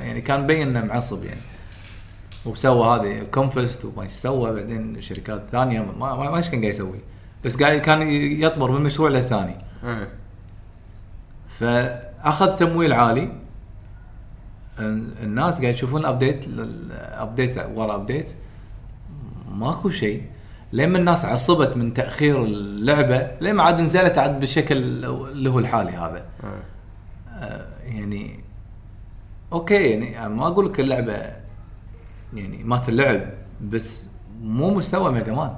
[0.00, 1.40] يعني كان مبين إنه معصب يعني.
[2.46, 6.98] وسوى هذه كونفست وما إيش سوى بعدين شركات ثانية ما ما إيش كان قاعد يسوي.
[7.44, 8.02] بس قاعد كان
[8.42, 10.08] يطمر من مشروع للثاني إيه.
[11.58, 13.32] فأخذ تمويل عالي.
[14.78, 16.44] ال- الناس قاعد يشوفون ال update
[17.00, 18.30] update ورا update
[19.48, 20.22] ماكو شيء.
[20.72, 26.24] لما الناس عصبت من تأخير اللعبة لما عاد نزلت عاد بالشكل اللي هو الحالي هذا.
[26.44, 26.62] إيه.
[27.38, 28.40] آه، يعني
[29.52, 31.12] okay يعني ما أقول لك اللعبة
[32.34, 33.20] يعني ما تلعب
[33.62, 34.06] بس
[34.42, 35.54] مو مستوى Mega Man.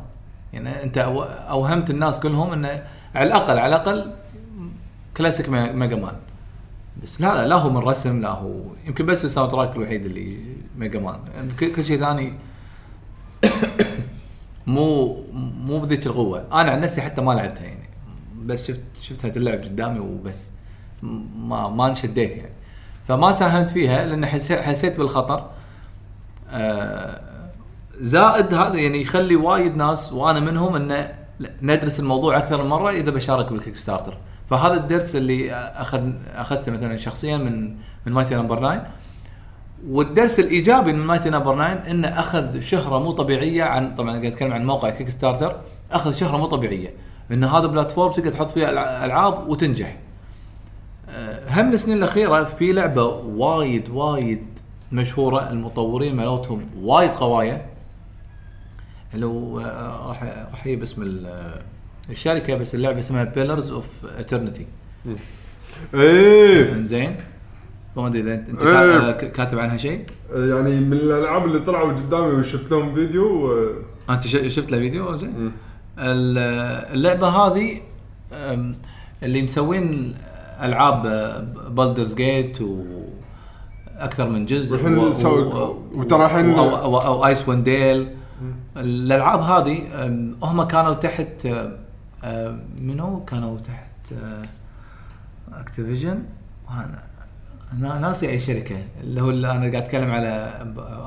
[0.53, 2.69] يعني انت أوهمت الناس كلهم إنه
[3.15, 4.13] على الأقل على الأقل
[5.17, 6.17] classic Me- Mega Man.
[7.03, 10.39] بس لا لا لا هو من رسم لا هو يمكن بس ال soundtrack الوحيد اللي
[10.79, 11.19] Mega Man.
[11.61, 12.33] كل كل شيء ثاني
[14.67, 15.17] مو
[15.65, 16.45] مو بذيك القوة.
[16.53, 17.89] أنا عن نفسي حتى ما لعبتها يعني.
[18.45, 20.51] بس شفت شفتها تلعب قدامي وبس.
[21.37, 22.53] ما ما انشديت يعني.
[23.05, 25.47] فما ساهمت فيها لأن حسيت بالخطر.
[26.51, 27.21] آه،
[28.01, 31.15] زائد هذا يعني يخلي وايد ناس وأنا منهم انه
[31.63, 34.17] ندرس الموضوع أكثر من مرة إذا بشارك بال Kickstarter
[34.51, 37.75] فهذا الدرس اللي اخذ أخذته مثلا شخصيا من
[38.07, 38.87] من Mighty Number 9
[39.89, 44.53] والدرس الإيجابي من Mighty Number 9 إنه أخذ شهرة مو طبيعية عن طبعا قاعد أتكلم
[44.53, 45.57] عن موقع Kickstarter
[45.93, 46.95] أخذ شهرة مو طبيعية.
[47.33, 49.97] ان هذا platform تقدر تحط فيها ألع- ألعاب وتنجح.
[51.49, 54.47] هم السنين الأخيرة في لعبة وايد وايد
[54.93, 57.67] مشهورة المطورين مالتهم وايد قوية
[59.15, 60.23] اللي هو آه، راح
[60.53, 61.61] راح أجيب اسم آه،
[62.11, 63.87] الشركة بس اللعبة اسمها Pillars of
[64.19, 64.67] Eternity
[65.95, 66.73] إيه.
[66.73, 67.17] إنزين.
[67.97, 69.11] ما أدري إذا أنت إيه.
[69.13, 73.75] ك- كاتب عنها شيء؟ يعني من الألعاب اللي طلعوا قدامي وشفت لهم فيديو آه،
[74.11, 75.53] أنت شفت له فيديو؟ زين.
[75.99, 76.39] ال-
[76.95, 77.81] اللعبة هذه
[79.23, 80.15] اللي مسوين
[80.63, 81.03] ألعاب
[81.77, 82.85] Baldur's Gate و
[83.99, 84.99] أكثر من جزء والحين
[85.95, 88.09] وترى الحين- أو, أو, أو Icewind Dale
[88.77, 89.79] الألعاب هذه
[90.43, 91.49] هم كانوا تحت
[92.81, 94.15] منو؟ كانوا تحت
[95.53, 96.23] اكتيفيجن
[97.73, 98.77] أنا ناسي أي شركة.
[99.03, 100.51] اللي هو اللي أنا قاعد أتكلم على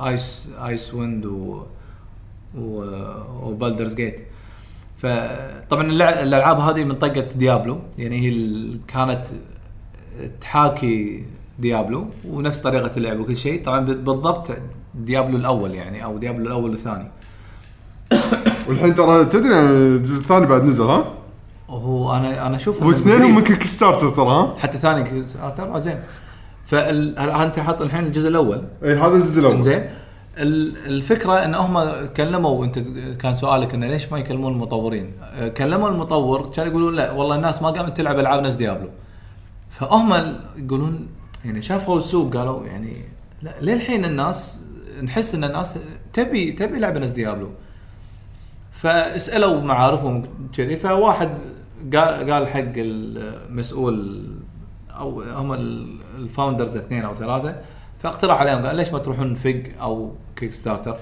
[0.07, 1.63] ايس ايس ويند و
[3.43, 4.21] وبالدرز جيت
[4.97, 9.25] فطبعا الألعاب هذه من طقه ديابلو يعني هي كانت
[10.41, 11.25] تحاكي
[11.59, 14.51] ديابلو ونفس طريقة اللعب وكل شيء طبعا بالضبط
[14.95, 17.11] Diablo الأول يعني أو Diablo الأول والثاني
[18.67, 21.13] والحين ترى تدري الجزء الثاني بعد نزل ها؟
[21.69, 23.35] وهو أنا أنا اشوفها من واثنينهم.
[23.35, 25.99] من Kickstarter ترى ها؟ حتى ثاني كيك- آه، ترى زين
[26.65, 29.89] فال أنت حاط الحين الجزء الأول إي هذا الجزء الأول زين
[30.37, 32.79] الفكرة إن هم كلموا انت
[33.21, 35.11] كان سؤالك انه ليش ما يكلمون المطورين؟
[35.57, 38.89] كلموا المطور كانوا يقولون لا والله الناس ما قامت تلعب ألعاب ناس Diablo.
[39.69, 41.07] فهم يقولون
[41.45, 43.01] يعني شافوا السوق قالوا يعني
[43.41, 44.63] لا للحين الناس
[45.03, 45.77] نحس إن الناس
[46.13, 47.49] تبي تبي لعبة ناس Diablo.
[48.71, 51.29] فسالوا معارفهم كذي فواحد
[51.93, 54.23] قال حق المسؤول
[54.89, 57.55] أو هم ال- ال founders اثنين أو ثلاثة
[57.99, 60.97] فاقترح عليهم قال ليش ما تروحون فيج أو Kickstarter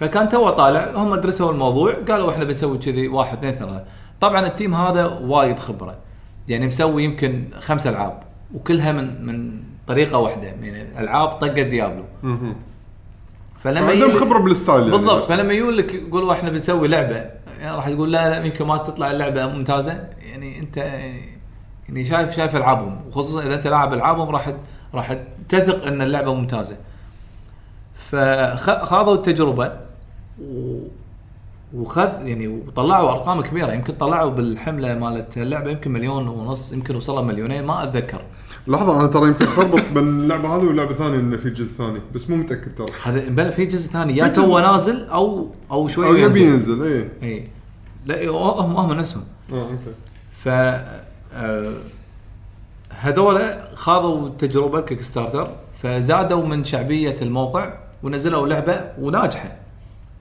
[0.00, 3.84] فكان تو طالع هم درسوا الموضوع قالوا إحنا بنسوي كذي واحد اثنين ثلاثة
[4.20, 5.94] طبعا ال team هذا وايد خبرة
[6.48, 8.22] يعني مسوي يمكن خمس ألعاب
[8.54, 12.04] وكلها من من طريقة واحدة يعني ألعاب طقة ديابلو.
[13.58, 15.24] فلما عندهم خبرة بالستايل يعني بالضبط.
[15.24, 17.14] فلما يقول لك يقولوا إحنا بنسوي لعبة
[17.58, 20.76] يعني راح تقول لا لا يمكن ما تطلع اللعبة ممتازة يعني أنت
[21.88, 24.52] يعني شايف شايف ألعابهم وخصوصا إذا أنت لاعب ألعابهم راح
[24.94, 25.18] راح
[25.48, 26.76] تثق أن اللعبة ممتازة.
[27.94, 29.72] فخاضوا التجربة
[30.42, 30.78] و
[31.74, 33.72] وخذ يعني وطلعوا أرقام كبيرة.
[33.72, 38.22] يمكن طلعوا بالحملة مالت اللعبة يمكن مليون ونص يمكن وصلوا مليونين ما أتذكر.
[38.68, 42.30] لحظة أنا ترى يمكن خربط بين اللعبة هذه واللعبة الثانية انه في جزء ثاني بس
[42.30, 42.86] مو متأكد ترى.
[43.02, 44.16] هذا بل في جزء ثاني.
[44.16, 46.82] يا تو نازل أو أو شوي أو يبي ينزل.
[46.82, 47.44] اي اي
[48.06, 49.24] لا هم هم نفسهم.
[49.52, 49.94] آه okay.
[50.30, 51.74] ف آه،
[53.00, 59.52] هذولا خاضوا تجربة Kickstarter فزادوا من شعبية الموقع ونزلوا لعبة وناجحة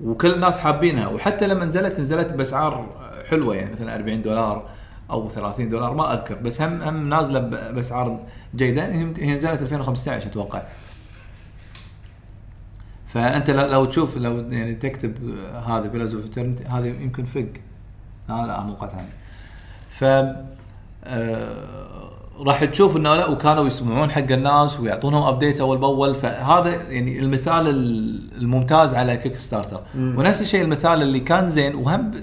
[0.03, 2.89] وكل الناس حابينها وحتى لما نزلت نزلت بأسعار
[3.29, 4.69] حلوة يعني مثلا 40 دولار
[5.11, 8.19] أو 30 دولار ما أذكر بس هم هم نازلة بأسعار
[8.55, 8.85] جيدة
[9.17, 10.61] هي نزلت 2015 أتوقع.
[13.07, 17.47] فأنت لو تشوف لو يعني تكتب هذا Pillars of هذا يمكن فق
[18.29, 19.09] لا لا موقع ثاني
[19.89, 20.03] ف
[21.07, 22.04] آه،
[22.39, 26.15] راح تشوف إنه لا وكانوا يسمعون حق الناس ويعطونهم updates أول بأول.
[26.15, 32.21] فهذا يعني المثال ال- الممتاز على Kickstarter ونفس الشيء المثال اللي كان زين وهم آه،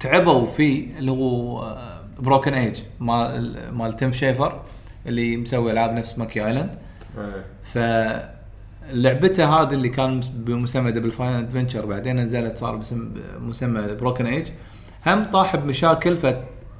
[0.00, 1.76] تعبوا فيه اللي هو
[2.18, 4.60] Broken Age مال مال تيم شيفر
[5.06, 6.70] اللي مسوي ألعاب نفس Monkey Island
[7.18, 7.44] إيه.
[8.92, 14.46] فلعبته هذه اللي كان بمسمى Double Fine Adventure بعدين نزلت صار باسم مسمى Broken Age
[15.06, 16.16] هم طاح بمشاكل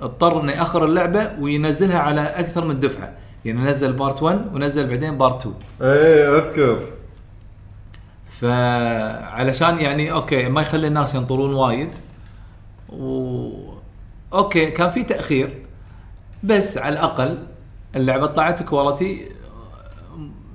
[0.01, 3.13] فاضطر انه يأخر اللعبة وينزلها على أكثر من دفعة.
[3.45, 6.81] يعني نزل part 1 ونزل بعدين part 2 إيه أذكر.
[8.41, 11.91] فعلشان يعني okay ما يخلي الناس ينطرون وايد.
[12.89, 13.51] و
[14.33, 15.59] okay كان في تأخير.
[16.43, 17.39] بس على الأقل
[17.97, 19.29] اللعبة طلعت quality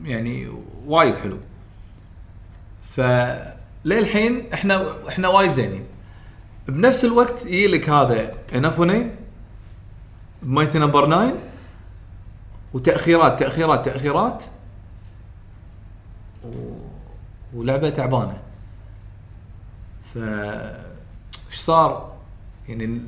[0.04, 0.48] يعني
[0.86, 1.38] وايد حلو.
[2.96, 3.02] ف
[3.86, 5.84] للحين إحنا إحنا وايد زينين.
[6.68, 9.12] بنفس الوقت يجي لك هذا انافوني
[10.46, 11.34] Mighty Number 9
[12.74, 14.44] وتأخيرات تأخيرات تأخيرات.
[16.46, 16.50] و...
[17.54, 18.38] ولعبة تعبانة.
[20.14, 20.18] ف
[21.48, 22.14] إيش صار؟
[22.70, 23.02] يعني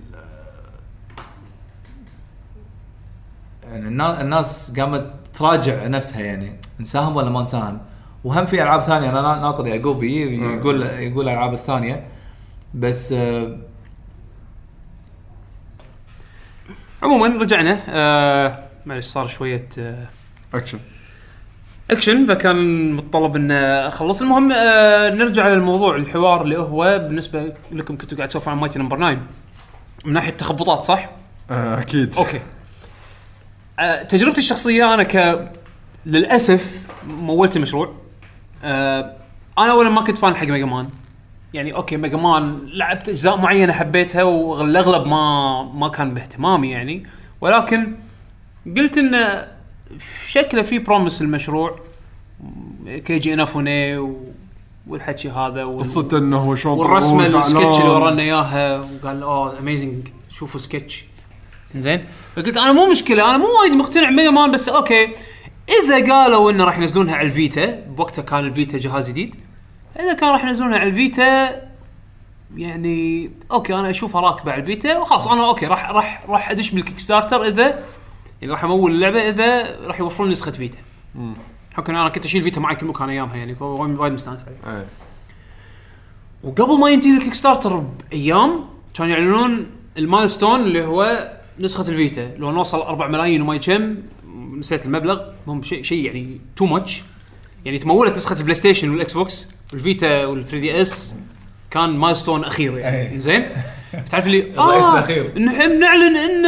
[3.64, 6.56] يعني النا- الناس قامت تراجع نفسها يعني.
[6.80, 7.80] نساهم ولا ما نساهم
[8.24, 9.10] وهم في ألعاب ثانية.
[9.10, 12.08] أنا نا- ناطر يعقوب يقول يقول الألعاب الثانية.
[12.74, 13.58] بس آه،
[17.04, 20.08] عموما رجعنا آه معلش صار شوية آه
[20.54, 20.80] action
[21.92, 24.22] action فكان متطلب إن أخلص.
[24.22, 28.98] المهم آه نرجع للموضوع الحوار اللي هو بالنسبة لكم كنتوا قاعد تسولفون عن Mighty Number
[28.98, 29.18] 9
[30.06, 31.10] من ناحية تخبطات صح؟
[31.52, 32.16] آه، أكيد.
[32.18, 32.40] okay.
[33.80, 35.48] آه تجربتي الشخصية أنا ك
[36.06, 37.94] للأسف مولت المشروع.
[38.64, 39.14] آه
[39.58, 40.90] أنا اولا ما كنت fan حق Mega Man
[41.54, 47.08] يعني okay Mega Man لعبت أجزاء معينة حبيتها والأغلب ما ما كان باهتمامي يعني.
[47.42, 47.96] ولكن
[48.78, 49.48] قلت انه
[50.28, 51.80] شكله في promise المشروع
[53.06, 54.18] كيجي انافوني و...
[54.88, 55.80] والحكي هذا وال...
[55.80, 57.90] قصته إنه هو شلون والرسمة السكتش اللي.
[57.90, 61.06] ورانا إياها وقال oh amazing شوفوا سكتش.
[61.76, 62.06] زين.
[62.36, 65.08] فقلت أنا مو مشكلة أنا مو وايد مقتنع Mega Man بس okay.
[65.84, 69.36] إذا قالوا إنه راح ينزلونها على ال Vita بوقتها كان ال Vita جهاز جديد.
[70.00, 71.62] إذا كان راح ينزلونها على ال Vita
[72.56, 76.72] يعني okay أنا اشوفها راكبه على ال Vita وخلاص أنا okay راح راح راح أدش
[76.72, 77.84] بال Kickstarter إذا
[78.42, 80.78] يعني راح أمول اللعبة إذا راح يوفرون نسخة Vita.
[81.74, 84.86] حكم أنا كنت أشيل Vita معي كل مكان أيامها يعني وايد مستانس عليها إيه.
[86.44, 89.66] وقبل ما ينتهي ال Kickstarter بأيام كانوا يعلنون
[89.98, 93.96] ال milestone اللي هو نسخة ال Vita لو نوصل 4 ملايين وما كم
[94.60, 97.04] نسيت المبلغ هم شيء شيء يعني too much
[97.66, 99.57] يعني تمولت نسخة ال PlayStation وال Xbox.
[99.74, 101.16] وال Vita وال 3DS
[101.72, 103.12] كان milestone أخير يعني.
[103.14, 103.20] أي.
[103.20, 103.46] زين
[104.12, 106.44] تعرف اللي آه إحنا بنعلن إن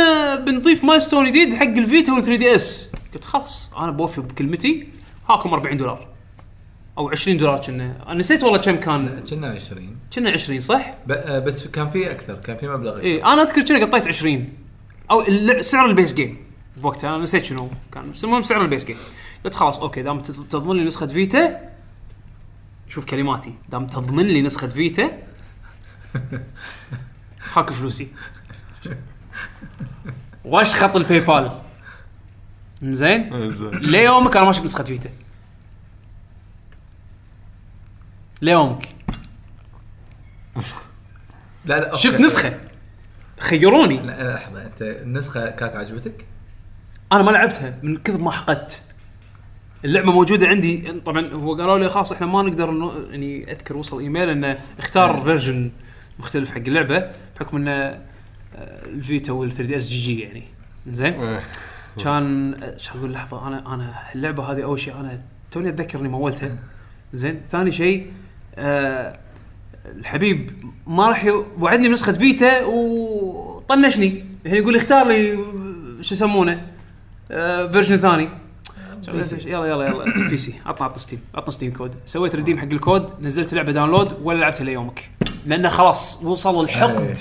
[0.45, 2.91] بنضيف milestone جديد حق ال Vita وال 3DS.
[3.13, 4.88] قلت خلاص أنا بوفي بكلمتي
[5.29, 6.08] هاكم 40 دولار.
[6.97, 7.95] أو 20 دولار كنا.
[8.08, 9.23] أنا نسيت والله كم كان.
[9.29, 12.99] كنا 20 كنا 20 صح؟ آه، بس كان في أكثر كان في مبلغ.
[12.99, 14.49] اي أنا أذكر كنا قطيت 20
[15.12, 15.23] أو
[15.62, 16.38] سعر ال base game.
[16.77, 18.12] بوقتها أنا نسيت شنو كان.
[18.23, 18.97] المهم سعر ال base game.
[19.45, 21.69] قلت خلاص okay دام تض- تضمن لي نسخة Vita
[22.89, 23.54] شوف كلماتي.
[23.69, 25.12] دام تضمن لي نسخة Vita
[27.54, 28.12] هاك فلوسي.
[30.45, 31.62] واشخط ال PayPal
[32.84, 33.30] زين.
[33.73, 35.09] ليومك أنا ما شفت نسخة Vita.
[38.41, 38.95] ليومك.
[41.65, 41.95] لا لا.
[41.95, 42.60] شفت نسخة.
[43.39, 43.97] خيروني.
[44.02, 46.25] لحظة أنت النسخه كانت عجبتك؟
[47.12, 48.84] أنا ما لعبتها من كثر ما حقدت.
[49.85, 50.91] اللعبة موجودة عندي.
[51.05, 55.21] طبعا هو قالوا لي خلاص إحنا ما نقدر نو- يعني أذكر وصل إيميل إنه اختار
[55.23, 55.71] version
[56.19, 57.03] مختلف حق اللعبة
[57.35, 57.99] بحكم إنه آه،
[58.85, 60.43] ال Vita وال 3DS GG يعني.
[60.91, 61.39] زين إيه.
[62.03, 66.57] كان كان أقول لحظة أنا أنا اللعبة هذه أول شيء أنا توني اتذكر اني مولتها.
[67.13, 68.11] زين ثاني شيء
[68.55, 69.19] آه
[69.85, 70.51] الحبيب
[70.87, 74.23] ما راح ي- وعدني بنسخة Vita وطنشني.
[74.45, 75.35] يعني يقول اختار لي
[76.01, 76.67] شو يسمونه
[77.31, 78.29] آه version ثاني.
[79.07, 81.91] يلا يلا يلا PC عطنا عطنا Steam عطنا Steam code.
[82.05, 85.09] سويت redeem حق الكود نزلت لعبة download ولا لعبتها ليومك.
[85.45, 87.17] لأنه خلاص وصل الحقد.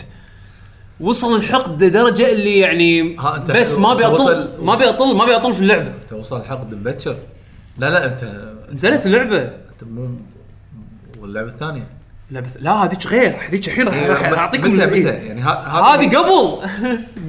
[1.01, 3.17] وصل الحقد لدرجة اللي يعني
[3.49, 5.93] بس ما ابي اطل وصل- ما ابي اطل ما ابي اطل في اللعبة.
[6.09, 7.17] توصل حقد مبكر؟
[7.79, 9.43] لا لا انت نزلت اللعبة.
[9.43, 10.11] أنت مو
[11.21, 11.87] واللعبة الثانية.
[12.31, 13.37] لعبة لا هذيك غير.
[13.49, 15.43] هذيك الحين راح راح أعطيكم متى متى؟ يعني
[15.93, 16.69] هذه قبل.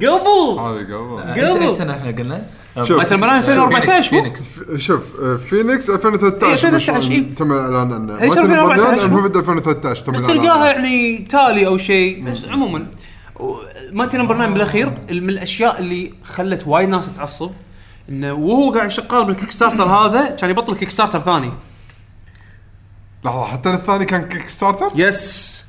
[0.06, 0.58] قبل.
[0.58, 1.20] هذا قبل.
[1.20, 1.62] قبل.
[1.62, 2.42] إيش سنة إحنا قلنا؟
[2.76, 2.90] شوف.
[2.90, 4.42] مايتل مران 2014 مو؟ فينيكس
[4.76, 7.34] شوف آه، فينيكس 2013 إيه، 2013 مشروع إيه.
[7.34, 10.66] تم الاعلان عنه مايتل 2014 برنان مو؟ المفروض 2013 تم بس تلقاها.
[10.66, 12.86] يعني تالي أو شيء بس عموما
[13.92, 17.50] مايتي نمبر 9 بالأخير من الأشياء اللي خلت وايد ناس تعصب
[18.08, 21.50] إنه وهو قاعد شغال بال Kickstarter هذا كان يبطل Kickstarter ثاني
[23.24, 25.64] لحظة حتى الثاني كان Kickstarter yes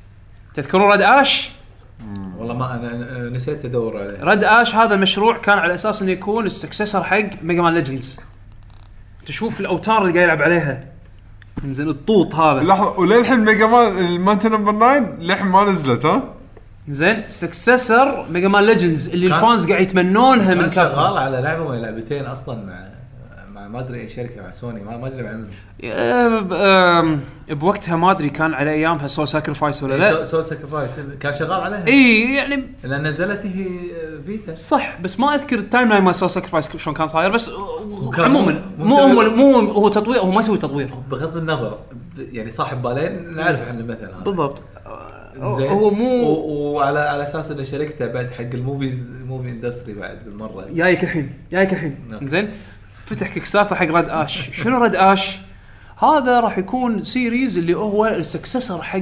[0.54, 1.50] تذكرون Red Ash؟
[2.42, 4.18] والله ما أنا أنا نسيت أدور عليه.
[4.24, 8.16] Red Ash هذا مشروع كان على أساس إنه يكون ال successor حق Mega Man Legends
[9.26, 10.84] تشوف الأوتار اللي قاعد يلعب عليها.
[11.66, 12.62] زين الطوط هذا.
[12.62, 16.22] لحظة وللحين Mega Man ال Mighty Number 9 للحين ما نزلت ها؟
[16.88, 21.16] زين successor Mega Man Legends اللي كان- ال fans قاعد يتمنونها من كان شغال Capcom
[21.16, 22.91] على لعبة ولا لعبتين أصلا مع
[23.72, 28.54] ما أدري اي شركة مع سوني ما ما أدري ب- أم، بوقتها ما أدري كان
[28.54, 30.24] على ايامها Soul Sacrifice ولا لا.
[30.24, 31.86] Soul Sacrifice كان شغال عليها.
[31.86, 33.66] اي يعني لأن نزلت هي
[34.26, 34.54] Vita.
[34.54, 37.50] صح بس ما أذكر ال timeline مال Soul Sacrifice شلون كان صاير بس
[38.18, 40.90] عموما مو- هو مو هو تطوير هو ما يسوي تطوير.
[41.10, 41.78] بغض النظر
[42.18, 44.22] يعني صاحب بالين نعرف عن المثل هذا.
[44.24, 44.62] بالضبط.
[45.42, 45.70] زين.
[45.70, 46.24] هو مو
[46.74, 50.66] وعلى على أساس إنه شركته بعد حق ال movies ال movie industry بعد بالمرة.
[50.72, 51.96] جايك الحين جايك الحين.
[52.10, 52.28] نعم.
[52.28, 52.48] زين.
[53.12, 55.38] فتح Kickstarter حق Red Ash شنو Red Ash
[55.98, 58.98] هذا راح يكون series اللي هو ال successor حق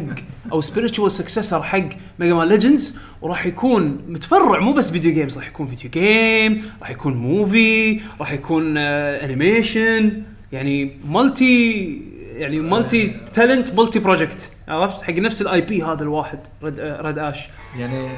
[0.53, 1.89] أو spiritual successor حق
[2.19, 6.91] Mega Man Legends وراح يكون متفرع مو بس video games راح يكون video game راح
[6.91, 12.03] يكون movie راح يكون آه animation يعني multi
[12.35, 17.19] يعني multi talent multi project عرفت؟ حق نفس ال IP هذا الواحد رد آه Red
[17.19, 18.11] Ash يعني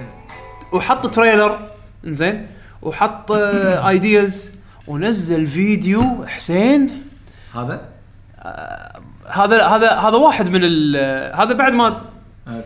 [0.73, 1.59] وحط trailer
[2.07, 2.47] إنزين.
[2.83, 4.51] وحط ideas
[4.87, 6.91] ونزل فيديو حسين.
[7.55, 7.89] هذا؟
[9.29, 12.03] هذا هذا هذا واحد من ال- هذا بعد ما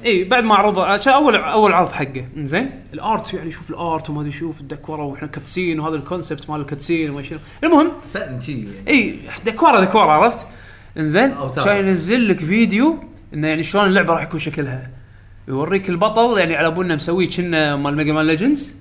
[0.05, 2.25] اي بعد ما عرض عشان أول أول عرض حقه.
[2.37, 2.71] إنزين.
[2.95, 6.51] ال art يعني شوف ال art وما أدري شوف الدكورة وإحنا cutscene وهذا ال concept
[6.51, 7.39] مال ال cutscene وما شنو.
[7.65, 7.93] المهم.
[8.15, 8.89] فن شي يعني.
[8.89, 10.47] اي دكورة دكورة عرفت؟
[10.99, 11.35] إنزين.
[11.65, 12.99] كان ينزل لك فيديو
[13.35, 14.91] إنه يعني شلون اللعبة راح يكون شكلها.
[15.49, 18.75] يوريك البطل يعني على ابونا مسويه كنا مال Mega Man Legends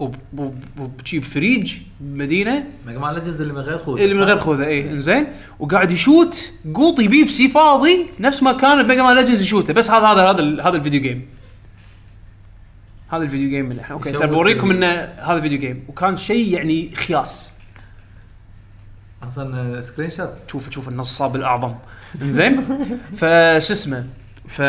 [0.00, 4.90] وبجيب فريج بمدينه Mega Man Legends اللي من غير خوذة اللي من غير خوذة اي
[4.90, 5.26] إنزين.
[5.58, 10.06] وقاعد يشوت قوطي بيبسي فاضي نفس ما كان ب Mega Man Legends يشوته بس هذا
[10.06, 11.26] هذا هذا ال- هذا ال video game
[13.12, 14.86] هذا ال video game اللي إحنا okay ترى بوريكم إنه
[15.18, 17.54] هذا video game وكان شيء يعني خياس.
[19.22, 21.74] أصلا screenshot شوف شوف النصاب الأعظم.
[22.22, 22.64] إنزين.
[23.18, 24.06] فش اسمه؟
[24.48, 24.62] ف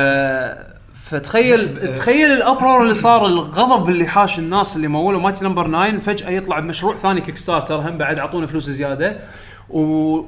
[1.12, 6.30] فتخيل تخيل الأبرار اللي صار الغضب اللي حاش الناس اللي مولوا Mighty Number 9 فجأة
[6.30, 9.20] يطلع بمشروع ثاني Kickstarter هم بعد اعطونا فلوس زيادة.
[9.70, 9.80] و...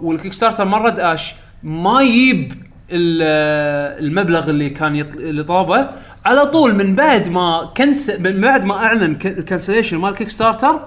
[0.07, 2.53] وال Kickstarter ما Red Ash ما يجيب
[2.91, 4.95] ال- المبلغ اللي كان.
[4.95, 5.89] اللي طلبه
[6.25, 10.79] على طول من بعد ما كنسل من بعد ما أعلن ال cancellation مال Kickstarter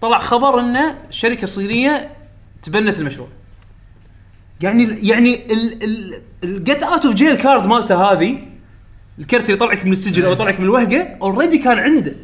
[0.00, 2.10] طلع خبر إنه شركة صينية
[2.62, 3.28] تبنت المشروع.
[4.60, 5.40] يعني يعني
[6.44, 8.38] ال get out of jail card مالته هذه
[9.18, 12.16] الكرت اللي يطلعك من السجن أو يطلعك من الوهقه already كان عنده.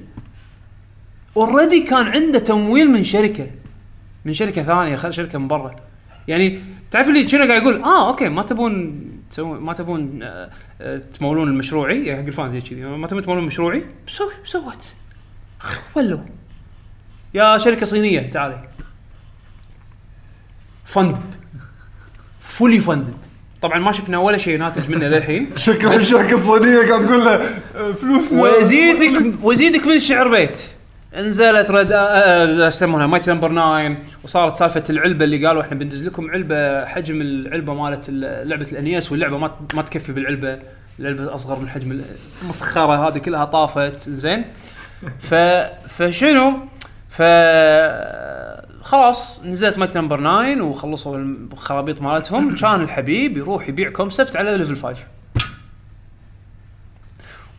[1.37, 3.50] already كان عنده تمويل من شركة.
[4.24, 5.76] من شركة ثانية خل شركة من برا.
[6.29, 10.50] يعني تعرف اللي شنو قاعد يقول؟ آه okay ما تبون تسوون ما تبون آه
[10.81, 12.07] آه تمولون المشروعي.
[12.07, 12.85] يعني حق ال fans كذي.
[12.85, 14.94] ما تبون تمولون مشروعي بسوي سوت
[15.94, 16.20] ولوا
[17.35, 18.68] يا شركة صينية تعالي.
[20.85, 21.35] funded
[22.40, 23.30] fully funded
[23.62, 25.51] طبعا ما شفنا ولا شيء ناتج منه للحين.
[25.57, 30.59] شكل الشركة الصينيه قاعد تقول له آه، فلوس ويزيدك ويزيدك من الشعر بيت.
[31.16, 36.31] نزلت Red آه، يسمونها Mighty Number 9 وصارت سالفة العلبة اللي قالوا إحنا بندز لكم
[36.31, 40.59] علبة حجم العلبة مالت ال- لعبة ال NES واللعبة ما ما تكفي بالعلبة.
[41.01, 42.05] العلبة أصغر من حجم ال-
[42.42, 44.44] المسخره هذه كلها طافت زين.
[45.20, 45.35] ف
[45.88, 46.53] فشنو؟
[47.11, 47.23] ف
[48.90, 51.16] خلاص نزلت Mighty Number 9 وخلصوا
[51.53, 52.57] الخرابيط مالتهم.
[52.57, 54.96] كان الحبيب يروح يبيع concept على Level 5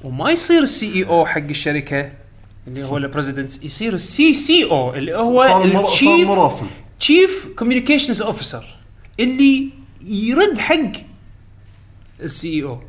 [0.04, 2.12] وما يصير ال CEO حق الشركة
[2.68, 5.44] اللي هو ال president يصير ال CCO اللي هو
[5.88, 6.64] ال chief
[7.00, 8.78] chief communications officer
[9.20, 9.70] اللي
[10.04, 10.94] يرد حق
[12.22, 12.82] السي اي أو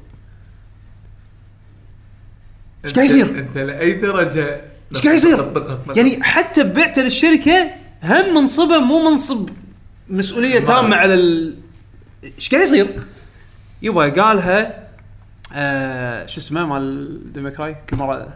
[2.85, 4.61] إيش قاعد يصير؟ أنت لأي درجة
[4.94, 5.64] إيش قاعد يصير؟
[5.96, 9.48] يعني حتى بعته للشركة هم منصبة مو منصب
[10.08, 10.96] مسؤولية تامة.
[10.96, 11.54] على ال
[12.24, 12.86] إيش قاعد يصير؟
[13.82, 14.88] يبا قالها
[15.54, 18.28] آه شو اسمه مال ديموكراي كل مرة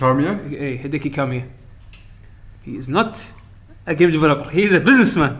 [0.00, 1.48] كاميا اي هيديكي كاميا
[2.64, 3.16] he is not
[3.88, 5.36] a game developer he is a businessman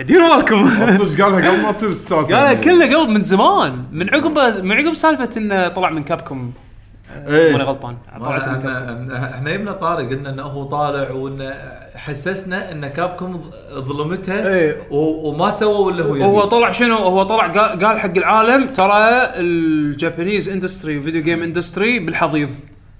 [0.00, 0.68] ديروا بالكم.
[0.98, 2.22] صدق قالها قبل ما تصير السالفة.
[2.22, 3.84] قالها كله قبل من زمان.
[3.92, 6.52] من عقب من عقب سالفة إنه طلع من كابكم
[7.28, 11.54] ماني غلطان إحنا إحنا جبنا طاري قلنا إنه هو طالع وإنه
[11.94, 13.40] حسسنا إن كابكم
[13.72, 14.76] ظلمتها إيه.
[14.90, 16.50] و- وما سووا اللي هو هو يبي.
[16.50, 18.98] طلع شنو هو طلع قال, قال حق العالم ترى
[19.36, 22.50] ال Japanese industry video game industry بالحضيض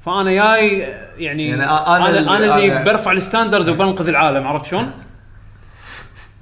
[0.07, 4.47] فأنا جاي يعني, يعني أنا أنا, اللي- أنا اللي أنا- برفع ال standard وبنقذ العالم
[4.47, 4.91] عرفت شلون؟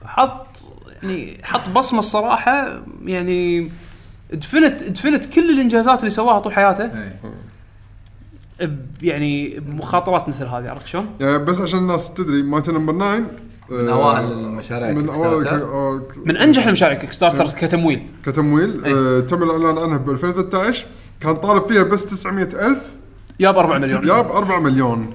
[0.04, 0.46] حط
[1.02, 3.70] يعني حط بصمة الصراحة يعني
[4.32, 7.20] دفنت دفنت كل الإنجازات اللي سواها طول حياته إيه.
[9.02, 13.18] يعني بمخاطرات مثل هذه عرفت شلون؟ يعني بس عشان الناس تدري Mighty Number 9
[13.70, 15.48] من أوائل المشاريع من Kick اوائل.
[15.48, 18.06] آه، من أنجح المشاريع Kickstarter كتمويل.
[18.26, 18.94] كتمويل إيه.
[18.94, 20.84] آه، تم الإعلان عنها ب 2013
[21.20, 22.78] كان طالب فيها بس 900 ألف.
[23.40, 24.02] جاب 4 مليون.
[24.02, 25.14] جاب 4 مليون.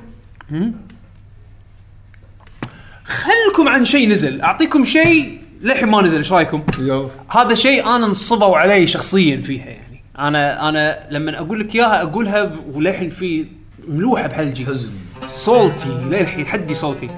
[3.05, 4.41] خلكم عن شيء نزل.
[4.41, 7.07] أعطيكم شيء للحين ما نزل إيش رأيكم؟ يلا.
[7.29, 9.84] هذا شيء أنا انصبوا علي شخصيا فيها يعني.
[10.19, 13.45] أنا أنا لما أقول لك إياها أقولها وللحين في
[13.87, 14.91] ملوحة بحلجي حزن
[15.27, 17.09] صوتي للحين حدي صوتي.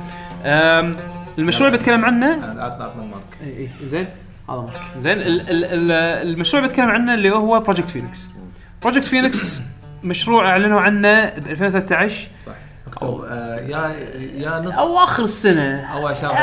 [1.39, 4.08] المشروع اللي بتكلم عنه؟ عطنا عطنا مارك اي اي زين.
[4.50, 4.82] هذا مارك.
[5.00, 5.91] زين ال- ال- ال-
[6.30, 8.30] المشروع اللي بتكلم عنه اللي هو Project Phoenix
[8.82, 9.62] Project Phoenix
[10.04, 12.52] مشروع أعلنوا عنه ب 2013 صح
[12.88, 13.95] اكتوبر آه، يا
[14.36, 14.78] يا نص.
[14.78, 15.82] أو آخر السنة.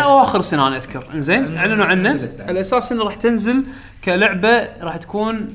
[0.04, 1.06] أو آخر السنة أنا أذكر.
[1.14, 2.28] إنه أعلنوا عنه.
[2.40, 3.64] على أساس إنه راح تنزل
[4.04, 5.54] كلعبة راح تكون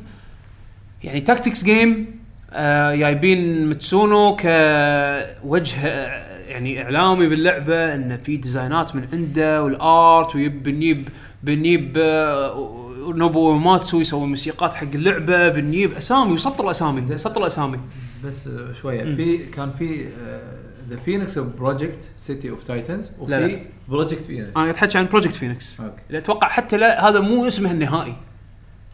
[1.03, 2.19] يعني tactics game
[2.51, 10.35] آه جايبين متسونو كوجه آه، يعني إعلامي باللعبة انه في ديزاينات من عنده وال art
[10.35, 11.09] ويب بنجيب
[11.43, 12.85] بنجيب آه
[13.15, 17.79] نوبو ماتسو يسوي موسيقات حق اللعبة بنجيب أسامي وسطر اسامي سطر اسامي
[18.25, 23.11] بس آه، شوية في كان في آه، ذا فينيكس بروجكت سيتي اوف تايتنز.
[23.19, 26.17] وفي بروجكت فينيكس أنا أتحكي عن بروجكت فينيكس أوكي.
[26.17, 28.15] أتوقع حتى لا هذا مو اسمه النهائي.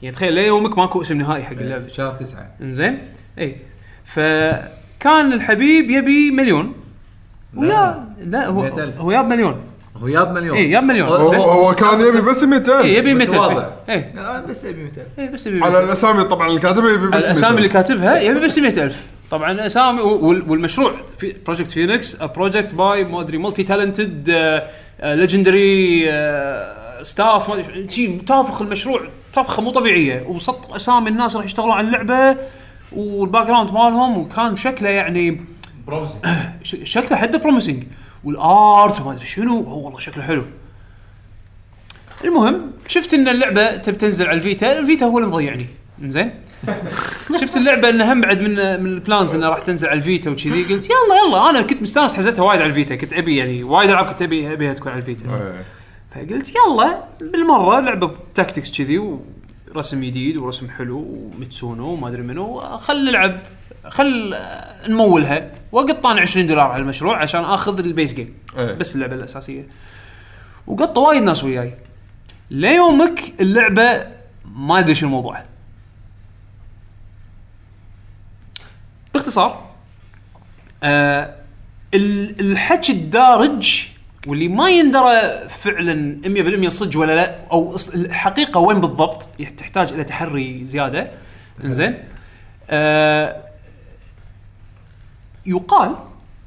[0.05, 1.87] يعني تخيل ليومك ماكو اسم نهائي حق اللعبة.
[1.87, 2.47] شهر تسعة.
[2.61, 2.99] إنزين؟
[3.39, 3.55] اي
[4.05, 6.73] فكان الحبيب يبي مليون.
[7.55, 8.97] ويا لا هو 100,000.
[8.97, 9.61] هو جاب مليون.
[9.97, 10.57] هو جاب مليون.
[10.57, 11.07] إيه، جاب مليون.
[11.07, 11.39] هو, زين.
[11.39, 13.69] هو كان يبي بس 200 اي يبي 200 متواضع.
[13.89, 15.85] اي آه، بس ابي 200 اي بس يبي على 200.
[15.85, 17.73] الأسامي طبعا اللي كاتبها يبي بس الأسامي اللي 200.
[17.81, 23.37] كاتبها يبي بس 100000 طبعا الأسامي وال- والمشروع في Project Phoenix project by ما أدري
[23.37, 24.29] multi-talented
[25.03, 26.01] legendary
[27.01, 29.01] staff ما أدري نافخ المشروع
[29.35, 32.37] نفخة مو طبيعية وسط أسامي الناس راح يشتغلون على اللعبة
[32.91, 35.41] وال background مالهم وكان شكله يعني
[35.87, 36.25] promising
[36.83, 37.83] شكله حده promising
[38.23, 40.45] وال art وما أدري شنو هو والله شكله حلو.
[42.23, 45.65] المهم شفت إن اللعبة تبي تنزل على الفيتا الفيتا هو اللي مضيعني
[46.03, 46.31] زين
[47.41, 50.63] شفت اللعبة إنها هم بعد من من ال plans إنها راح تنزل على الفيتا وكذي
[50.63, 54.05] قلت يلا يلا أنا كنت مستانس حزتها وايد على الفيتا كنت أبي يعني وايد ألعاب
[54.05, 55.25] كنت أبي أبيها تكون على الفيتا.
[55.25, 55.65] إيه.
[56.15, 62.77] فقلت يلا بالمرة لعبة tactics كذي ورسم جديد ورسم حلو ومتسونو وما أدري منو.
[62.77, 63.39] خل نلعب
[63.87, 64.35] خل
[64.87, 65.51] نمولها.
[65.71, 68.73] وقطيت 20 دولار على المشروع عشان آخذ ال base game إيه.
[68.73, 69.67] بس اللعبة الأساسية.
[70.67, 71.73] وقطوا وايد ناس وياي.
[72.51, 74.07] ليومك اللعبة
[74.55, 75.43] ما أدري شو الموضوع
[79.13, 79.69] باختصار
[80.83, 81.35] آه
[81.93, 83.87] ال- الحكي الدارج
[84.27, 85.11] واللي ما يندرى
[85.49, 86.21] فعلا
[86.65, 91.11] 100% صدق ولا لا أو الحقيقة وين بالضبط تحتاج إلى تحري زيادة.
[91.63, 92.03] إنزين.
[92.69, 93.45] آه
[95.45, 95.95] يقال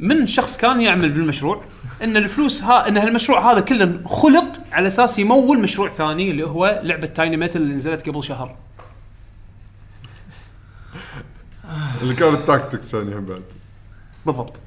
[0.01, 1.65] من شخص كان يعمل بالمشروع
[2.03, 6.81] إن الفلوس ها إن هالمشروع هذا كله خلق على أساس يمول مشروع ثاني اللي هو
[6.85, 8.57] لعبة Tiny Metal اللي نزلت قبل شهر.
[12.03, 13.43] اللي كانت tactics هم بعد.
[14.27, 14.63] بالضبط.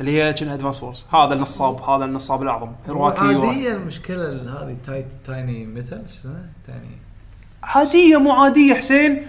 [0.00, 2.72] اللي هي كأنها Advance Wars هذا النصاب هذا النصاب الأعظم.
[2.86, 3.48] هيرواكي يورا.
[3.48, 6.98] عادية المشكلة ال- هذه Ti Tiny Metal شو اسمه؟ Tiny.
[7.62, 9.26] عادية مو عادية حسين.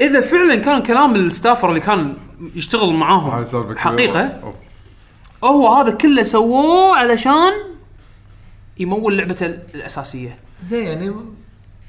[0.00, 2.16] إذا فعلا كان كلام ال staffer اللي كان
[2.54, 4.54] يشتغل معاهم حقيقة.
[5.44, 7.52] هو هذا كله سووه علشان
[8.78, 10.38] يمول لعبته الأساسية.
[10.62, 11.12] زين يعني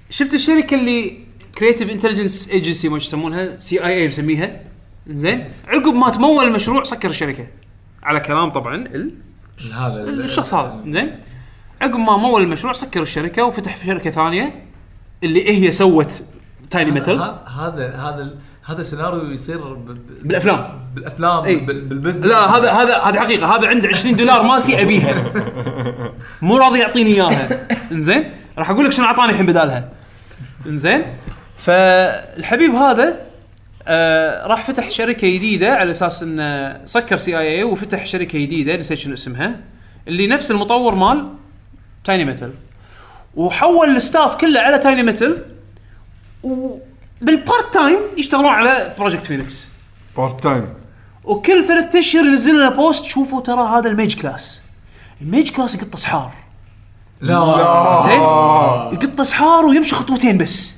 [0.09, 1.17] شفت الشركة اللي
[1.57, 4.61] Creative Intelligence Agency ما يسمونها CIA مسميها؟
[5.07, 5.49] زين.
[5.67, 7.47] عقب ما تمول المشروع سكر الشركة.
[8.03, 9.11] على كلام طبعا ال-
[9.77, 10.83] هذا ال- الشخص هذا.
[10.87, 11.19] زين.
[11.81, 14.65] عقب ما مول المشروع سكر الشركة وفتح في شركة ثانية
[15.23, 16.23] اللي هي سوت
[16.69, 18.35] Tiny Metal هذا هذا هذا
[18.65, 19.73] هذا سيناريو يصير
[20.21, 20.79] بالأفلام.
[20.95, 21.41] بالأفلام.
[21.65, 22.27] بال- بال business.
[22.27, 23.55] لا هذا هذا هذه حقيقة.
[23.55, 25.23] هذا عنده 20 دولار مالتي أبيها.
[26.41, 27.67] مو راضي يعطيني إياها.
[27.91, 28.31] إنزين.
[28.57, 29.89] راح أقول لك شنو أعطاني الحين بدالها.
[30.65, 31.03] إنزين.
[31.57, 33.19] فالحبيب هذا
[33.87, 39.13] آه راح فتح شركة جديدة على أساس انه سكر CIA وفتح شركة جديدة نسيت شنو
[39.13, 39.59] اسمها
[40.07, 41.27] اللي نفس المطور مال
[42.03, 42.53] Tiny Metal
[43.35, 45.45] وحول ال staff كله على Tiny Metal
[46.43, 49.67] وبال part time يشتغلون على Project Phoenix
[50.17, 50.73] part time
[51.23, 54.61] وكل ثلاث أشهر ينزل لنا post شوفوا ترى هذا ال mage class
[55.21, 56.31] ال mage class يقط اسحار
[57.21, 58.01] لا.
[58.05, 58.21] زين؟
[58.99, 60.75] يقط اسحار ويمشي خطوتين بس.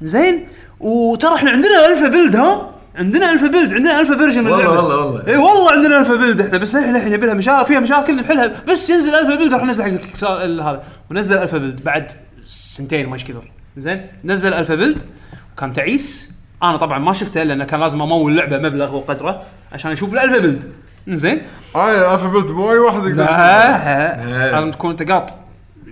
[0.00, 0.46] زين؟
[0.80, 4.68] وترى إحنا عندنا alpha build ها؟ عندنا alpha build عندنا alpha version والله-.
[4.68, 5.26] والله- والله.
[5.28, 8.52] اي والله عندنا alpha build إحنا بس إحنا الحين يبي لها مشاكل فيها مشاكل نحلها.
[8.68, 10.82] بس ينزل alpha build راح ننزل حق هذا.
[11.10, 12.12] ونزل alpha build بعد
[12.46, 13.50] سنتين ما إيش كثر.
[13.76, 14.98] زين؟ نزل alpha build
[15.56, 16.32] وكان تعيس.
[16.62, 20.38] أنا طبعا ما شفته لأن كان لازم أمول اللعبه مبلغ وقدره عشان أشوف ال alpha
[20.38, 20.64] build
[21.08, 21.42] زين؟
[21.76, 23.16] هاي الفابت مو أي واحد يقدر.
[23.24, 24.52] لا.
[24.52, 25.34] لازم تكون أنت قاط.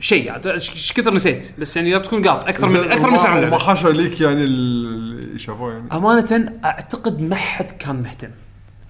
[0.00, 1.44] شيء إيش إيش كثر نسيت.
[1.58, 2.44] بس يعني لازم تكون قاط.
[2.44, 3.36] أكثر من زين، أكثر من ساعة.
[3.36, 5.84] اللعبه حاشا ليك يعني اللي شافوه يعني.
[5.92, 8.30] أمانة أعتقد ما حد كان مهتم.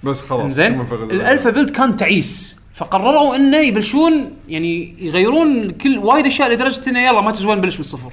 [0.02, 2.61] بس خلاص فغل- ال alpha build كان تعيس.
[2.74, 7.80] فقرروا إنه يبلشون يعني يغيرون كل وايد أشياء لدرجة إنه يلا ما تسوى نبلش من
[7.80, 8.12] الصفر.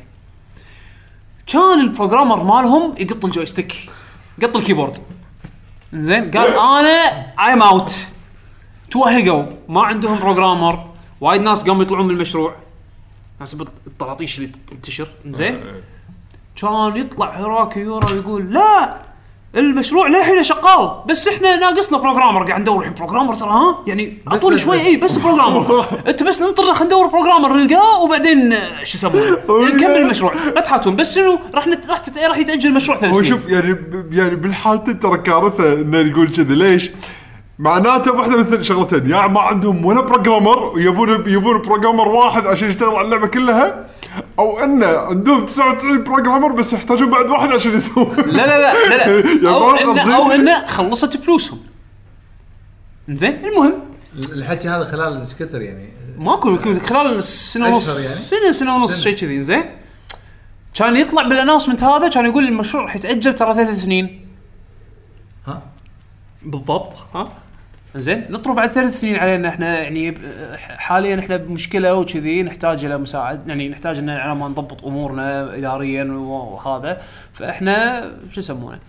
[1.47, 3.75] كان ال programmer مالهم يقط ال joystick.
[4.43, 4.97] قط ال keyboard.
[5.93, 7.93] زين قال أنا I'm out
[8.91, 9.45] توهقوا.
[9.69, 10.86] ما عندهم programmer
[11.21, 12.55] وايد ناس قاموا يطلعون من المشروع.
[13.41, 15.07] ناس الطراطيش اللي تنتشر.
[15.31, 15.61] زين.
[16.61, 18.95] كان يطلع هيرواكي يورا ويقول لا
[19.55, 24.57] المشروع للحين شغال بس إحنا ناقصنا programmer قاعد ندور الحين programmer ترى ها؟ يعني اعطوني
[24.57, 24.81] شوي.
[24.81, 29.37] إي بس programmer أنت بس ننطر خلينا ندور programmer نلقاه وبعدين آه، شو يسمونه؟
[29.75, 30.33] نكمل المشروع.
[30.55, 31.85] لا تحاتون بس شنو راح نت...
[31.89, 32.17] راح, تت...
[32.17, 36.29] راح يتأجل المشروع ثلاث هو سنين شوف يعني ب- يعني بالحالتين ترى كارثة إنه يقول
[36.29, 36.55] كذي.
[36.55, 36.89] ليش؟
[37.62, 39.09] معناته واحدة مثل شغلتين.
[39.09, 43.86] يا ما عندهم ولا programmer ويبون يبون programmer واحد عشان يشتغل على اللعبة كلها
[44.39, 49.05] أو إنه عندهم 99 programmer بس يحتاجون بعد واحد عشان يسوي لا لا لا لا,
[49.09, 49.49] يا لا.
[49.49, 51.59] أو انه؟ أو إنه خلصت فلوسهم.
[53.09, 53.74] زين المهم.
[54.34, 57.89] الحكي هذا خلال إيش كثر يعني؟ ماكو خلال سنة ونص.
[57.89, 58.99] يعني؟ سنة سنة ونص.
[58.99, 59.64] شيء كذي زين
[60.76, 64.28] كان يطلع بال announcement هذا كان يقول المشروع راح يتاجل ترى ثلاث سنين.
[65.47, 65.62] ها؟
[66.41, 66.93] بالضبط.
[67.16, 67.26] ها؟
[67.95, 70.17] زين نطروا بعد ثلاث سنين علينا إحنا يعني
[70.77, 76.03] حاليا إحنا بمشكلة وكذي نحتاج إلى مساعد يعني نحتاج إن على ما نضبط أمورنا اداريا
[76.03, 77.01] وهذا.
[77.33, 78.79] فإحنا شو يسمونه؟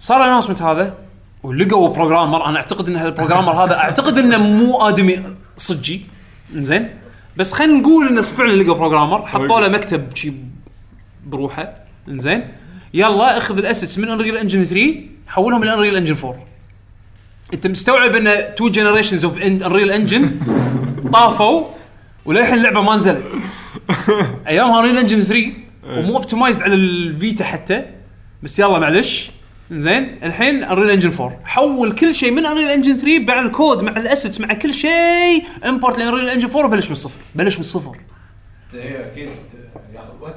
[0.00, 0.94] صار ال announcement هذا
[1.42, 5.22] ولقوا programmer أنا أعتقد إن ال programmer هذا أعتقد إنه مو آدمي
[5.56, 6.02] صجي.
[6.52, 6.90] زين
[7.36, 10.32] بس خلينا نقول انه فعلا لقوا programmer حطوا له مكتب شي
[11.26, 11.74] بروحه.
[12.08, 12.48] زين
[12.94, 14.94] يلا أخذ ال assets من Unreal Engine 3
[15.28, 16.48] حولهم إلى Unreal Engine 4
[17.54, 20.30] انت مستوعب ان two generations of Unreal Engine
[21.12, 21.64] طافوا
[22.24, 23.32] وللحين اللعبة ما نزلت.
[24.48, 25.52] أيامها Unreal Engine 3
[25.86, 27.84] ومو optimized على ال Vita حتى.
[28.42, 29.30] بس يلا معلش.
[29.70, 30.18] زين.
[30.22, 33.99] الحين Unreal Engine 4 حول كل شيء من Unreal Engine 3 مع الكود مع ال
[33.99, 35.44] assets مع كل شيء.
[35.66, 37.96] import ل Unreal Engine 4 وبلش من الصفر بلش من الصفر
[38.74, 39.30] أكيد.
[39.94, 40.36] ياخذ وقت.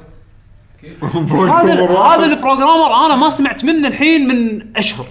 [1.50, 1.72] هذا
[2.14, 5.06] هذا ال programmer أنا ما سمعت منه الحين من أشهر.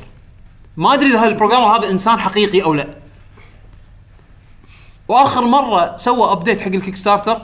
[0.78, 2.88] ما أدري إذا هذا ال programmer هذا إنسان حقيقي أو لا.
[5.08, 7.42] وآخر مرة سوى update حق ال Kickstarter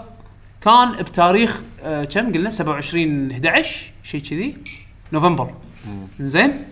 [0.61, 4.57] كان بتاريخ آه كم قلنا؟ 27 11 شيء كذي.
[5.13, 5.53] نوفمبر.
[6.19, 6.65] زين؟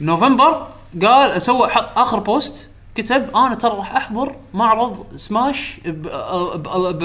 [0.00, 0.66] نوفمبر
[1.02, 6.62] قال سوى حط آخر post كتب أنا ترى راح أحضر معرض سماش ب ب
[6.98, 7.04] ب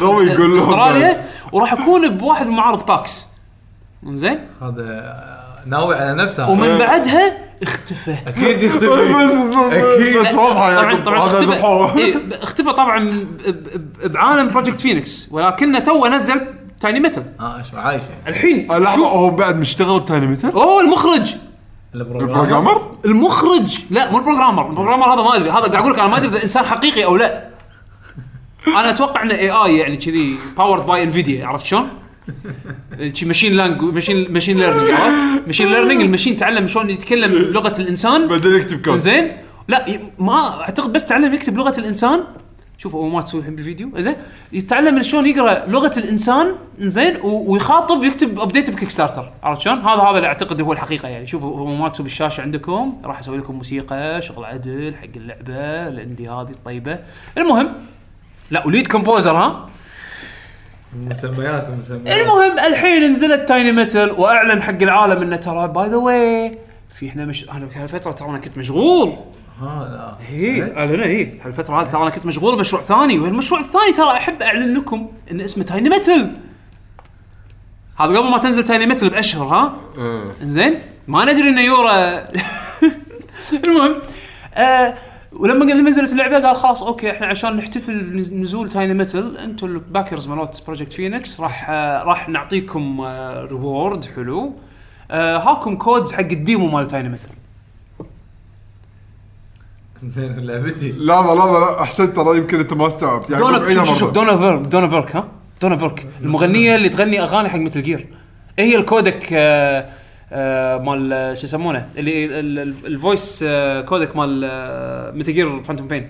[0.00, 3.26] قوي يقول لهم استراليا وراح أكون بواحد من معارض PAX
[4.06, 8.16] زين؟ هذا ناوي على نفسه ومن بعدها اختفى.
[8.26, 9.30] أكيد يختفي بس
[9.72, 10.16] أكيد.
[10.18, 11.98] بس واضحة طبعا يا طبعا هذا اختفى.
[11.98, 13.46] إيه اختفى طبعا ب-
[14.04, 16.40] ب- بعالم Project Phoenix ولكنه تو نزل
[16.80, 18.28] Tiny Metal آه شو عايش يعني.
[18.36, 21.36] الحين آه، لحظة هو بعد مشتغل ب Tiny متى؟ أوه المخرج.
[21.94, 23.78] ال programmer؟ المخرج.
[23.90, 24.68] لا مو ال programmer.
[24.70, 25.50] ال programmer هذا ما أدري.
[25.50, 27.44] هذا قاعد أقول لك أنا ما أدري إذا إنسان حقيقي أو لا.
[28.78, 31.88] أنا أتوقع إنه AI يعني كذي powered by Nvidia عرفت شلون؟
[33.12, 37.80] شي machine lang- machine machine learning عرفت؟ machine learning ال machine تعلم شلون يتكلم لغة
[37.80, 38.28] الإنسان.
[38.28, 38.98] بعدين يكتب كود.
[38.98, 39.36] زين؟
[39.68, 39.86] لا
[40.18, 42.24] ما أعتقد بس تعلم يكتب لغة الإنسان.
[42.78, 44.16] شوفوا أويماتسو الحين بالفيديو زين؟
[44.52, 50.16] يتعلم شلون يقرأ لغة الإنسان زين؟ ويخاطب يكتب update ب Kickstarter عرفت شلون؟ هذا هذا
[50.16, 51.26] اللي أعتقد هو الحقيقة يعني.
[51.26, 56.50] شوفوا أويماتسو بالشاشة عندكم راح أسوي لكم موسيقى شغل عدل حق اللعبة ال indie هذه
[56.50, 56.98] الطيبة.
[57.38, 57.72] المهم
[58.50, 59.68] لا و lead composer ها؟
[60.96, 66.58] مسميات مسميات المهم الحين نزلت Tiny Metal وأعلن حق العالم إنه ترى by the way
[66.98, 69.16] في إحنا مش أنا بهالفتره ترى أنا كنت مشغول.
[69.60, 70.34] ها لا.
[70.36, 74.42] اي اعلن اي هالفترة هذه ترى أنا كنت مشغول بمشروع ثاني والمشروع الثاني ترى أحب
[74.42, 76.36] أعلن لكم إن اسمه Tiny Metal
[77.96, 80.24] هذا قبل ما تنزل Tiny Metal بأشهر ها؟ إيه.
[80.42, 82.28] زين ما ندري إنه يورا.
[83.64, 83.96] المهم
[84.54, 84.94] آه
[85.32, 89.74] ولما لما نزلت اللعبة قال خلاص okay إحنا عشان نحتفل بنزول Tiny Metal أنتم ال
[89.74, 94.52] backers مالت Project Phoenix راح آه راح نعطيكم آه reward حلو.
[95.10, 97.28] آه هاكم codes حق ال demo مال تايني ميتل
[100.04, 100.92] زين لعبتي.
[100.92, 103.30] لا لا لا لا أحسنت ترى يمكن انت ما استوعبت.
[103.30, 104.10] يعني دونا شوف, شوف.
[104.10, 105.28] دونا بيرك دونا بيرك ها؟
[105.62, 108.06] دونا بيرك المغنية اللي تغني أغاني حق Metal Gear
[108.58, 109.90] إيه هي ال codec آه آه
[110.78, 115.62] مال آه، شو يسمونه؟ اللي ال- ال- ال voice آه codec مال آه Metal Gear
[115.62, 116.08] Phantom Pain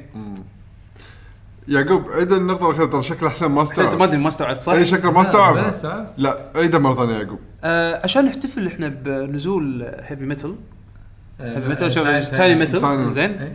[1.68, 4.72] يعقوب عيد النقطة الأخيرة ترى شكله حسين ما أنت ما استوعب أدري ما استوعبت صح؟
[4.72, 5.56] إي شكله ما لا، استوعب.
[5.56, 6.06] استوعب.
[6.16, 7.38] لا عيدها مرة ثانية يعقوب.
[7.64, 10.54] آه عشان نحتفل إحنا بنزول heavy metal
[11.40, 12.54] heavy metal شوف Tiny-.
[12.58, 13.52] Metal زين.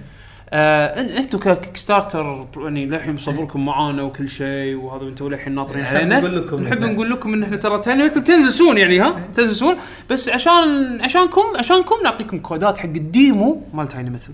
[0.49, 5.95] آه أنتم ك Kickstarter يعني للحين مصوركم معانا وكل شيء وهذا أنتم للحين ناطرين نحب
[5.95, 6.19] علينا.
[6.19, 9.75] نقول لكم نحب نقول لكم إن إحنا ترى بتنزل soon يعني ها؟ تنزل soon
[10.09, 14.33] بس عشان عشانكم عشانكم نعطيكم codes حق ال demo مال Tiny Metal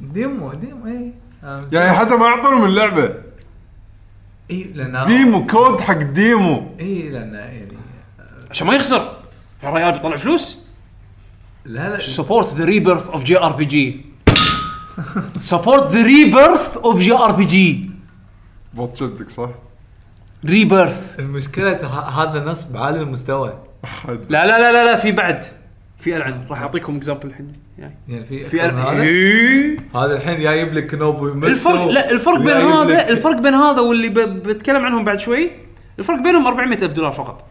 [0.00, 1.12] demo demo اي
[1.72, 3.14] يعني حتى ما يعطونهم اللعبه
[4.50, 6.66] اي لأن ديمو كود حق demo.
[6.80, 7.72] اي لأن يعني
[8.50, 9.16] عشان ما يخسر.
[9.62, 10.66] يا ريال بيطلع فلوس.
[11.64, 11.98] لا لا.
[11.98, 13.14] Support the rebirth
[14.98, 17.54] of JRPG support the rebirth of JRPG
[18.74, 19.50] بوت شدك صح؟
[20.46, 21.18] rebirth.
[21.18, 23.58] المشكلة ترى هذا نصب عالي المستوى.
[24.08, 25.44] لا لا لا لا لا في بعد.
[26.00, 26.46] في ألعن.
[26.50, 27.52] راح أعطيكم example الحين.
[27.78, 28.78] يعني في في ألعن.
[28.78, 29.76] هذا؟ إيه.
[29.94, 34.08] هذا الحين جايب لك نوبو الفرق لا الفرق بين هذا الفرق بين هذا واللي.
[34.08, 35.50] بتكلم عنهم بعد شوي
[35.98, 37.44] الفرق بينهم 400 ألف دولار فقط.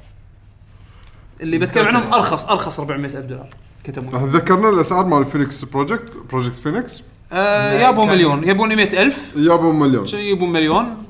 [1.41, 3.49] اللي بتكلم عنهم ارخص أرخص 400 ألف دولار.
[3.83, 4.19] كتبوا.
[4.19, 8.43] ذكرنا الأسعار مال Phoenix Project Project Phoenix آه لا، يابوا مليون.
[8.49, 9.33] يبون 100 ألف.
[9.37, 10.07] يابا مليون.
[10.07, 11.03] شو يبون مليون؟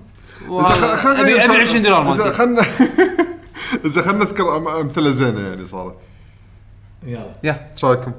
[0.48, 2.32] وهذا- ابي أبي شوي- 20 دولار إذا مالتي.
[2.38, 2.62] خلنا
[3.86, 5.96] إذا خلنا نذكر أم- أمثلة زينة يعني صارت.
[7.06, 7.34] يلا.
[7.44, 7.70] يا.
[7.74, 8.12] إيش رايكم؟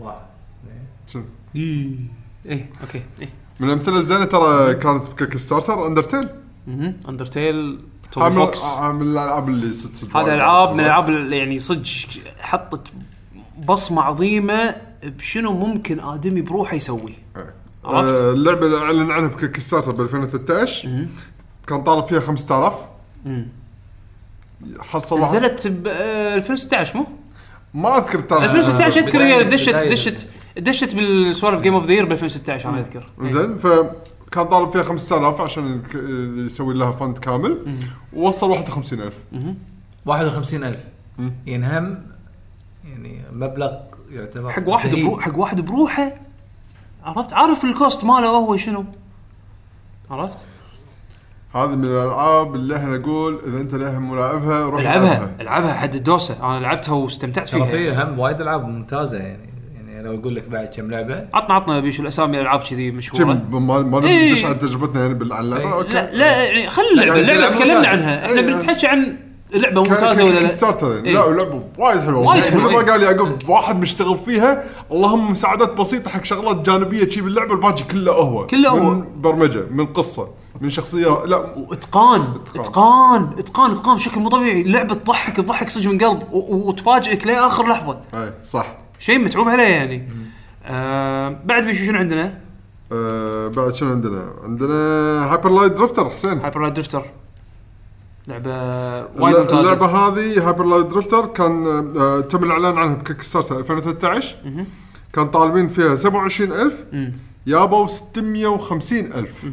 [0.00, 0.16] واحد
[0.64, 0.86] اثنين.
[1.12, 1.24] شنو؟
[1.56, 3.28] إيه أوكي إيه.
[3.60, 6.28] من الامثله الزينه ترى كانت ب Kickstarter Undertale.
[6.66, 6.96] مهم.
[7.08, 7.78] Undertale
[8.12, 8.64] توبي عامل فوكس.
[8.64, 10.80] عامل الألعاب اللي صدق صدق هذا وايد العاب من.
[10.80, 11.82] الالعاب اللي يعني صدق
[12.40, 12.88] حطت
[13.68, 17.54] بصمة عظيمة بشنو ممكن آدمي بروحه يسوي؟ إيه.
[17.84, 21.06] عرفت؟ آه، اللعبة اللي أعلن عنها ب Kickstarter ب 2013
[21.66, 22.74] كان طالب فيها 5000
[24.80, 27.06] حصل واحد- نزلت ب آه، 2016 مو؟
[27.74, 29.70] ما أذكر التاريخ 2016 أذكر هي دشت.
[29.70, 30.26] دشت
[30.58, 33.06] دشت بالسوالف game of the year ب 2016 أنا أذكر.
[33.22, 35.82] زين فكان طالب فيها 5000 عشان
[36.46, 37.76] يسوي لها fund كامل.
[38.12, 39.14] ووصل 51000
[40.06, 40.78] 51000
[41.46, 42.02] يعني هم
[42.84, 43.72] يعني مبلغ
[44.10, 45.04] يعتبر حق واحد زهيد.
[45.06, 46.12] bro حق واحد بروحه
[47.04, 48.84] عرفت عارف ال cost ماله هو شنو
[50.10, 50.46] عرفت
[51.54, 56.36] هذه من الالعاب اللي إحنا نقول اذا انت لها ملاعبها روح العبها العبها حد الدوسه
[56.50, 60.66] أنا لعبتها واستمتعت فيها في هم وايد العاب ممتازه يعني يعني لو أقول لك بعد
[60.76, 64.30] كم لعبه عطنا عطنا بيشو الاسامي العاب كذي مشهوره ما ما إيه.
[64.32, 65.74] ندش على تجربتنا يعني بال- على اللعبه إيه.
[65.74, 67.88] أوكي لا لا يعني خلي اللعبه اللعبه تكلمنا.
[67.88, 68.46] عنها إحنا إيه.
[68.46, 69.16] بنتحكي عن
[69.54, 71.00] لعبة ممتازة ولا لا starter إيه.
[71.00, 72.86] لا لعبة وايد حلوة وايد مثل حلوة، ما إيه.
[72.86, 78.12] قال يعقوب واحد مشتغل فيها اللهم مساعدات بسيطة حق شغلات جانبية شي باللعبة الباقي كله
[78.12, 78.80] هو كله هو.
[78.94, 80.28] من برمجة من قصة
[80.60, 82.60] من شخصية لا وإتقان إتقان.
[82.60, 88.00] إتقان إتقان إتقان بشكل مو طبيعي اللعبه تضحك تضحك صدق من قلب وتفاجئك لآخر لحظة
[88.14, 88.66] اي صح
[88.98, 90.08] شيء متعوب عليه يعني
[90.66, 92.38] آه بعد بيشو شنو عندنا؟
[92.92, 94.74] آه بعد شنو عندنا؟ عندنا
[95.32, 97.02] Hyper Light Drifter حسين Hyper Light Drifter
[98.28, 98.50] لعبة
[99.22, 99.60] وايد ممتازة.
[99.60, 101.66] اللعبة هذه Hyper Light Drifter كان
[101.96, 104.36] آه تم الإعلان عنها ب Kickstarter 2013
[105.12, 106.84] كان طالبين فيها 27000
[107.46, 109.46] يابوا 650000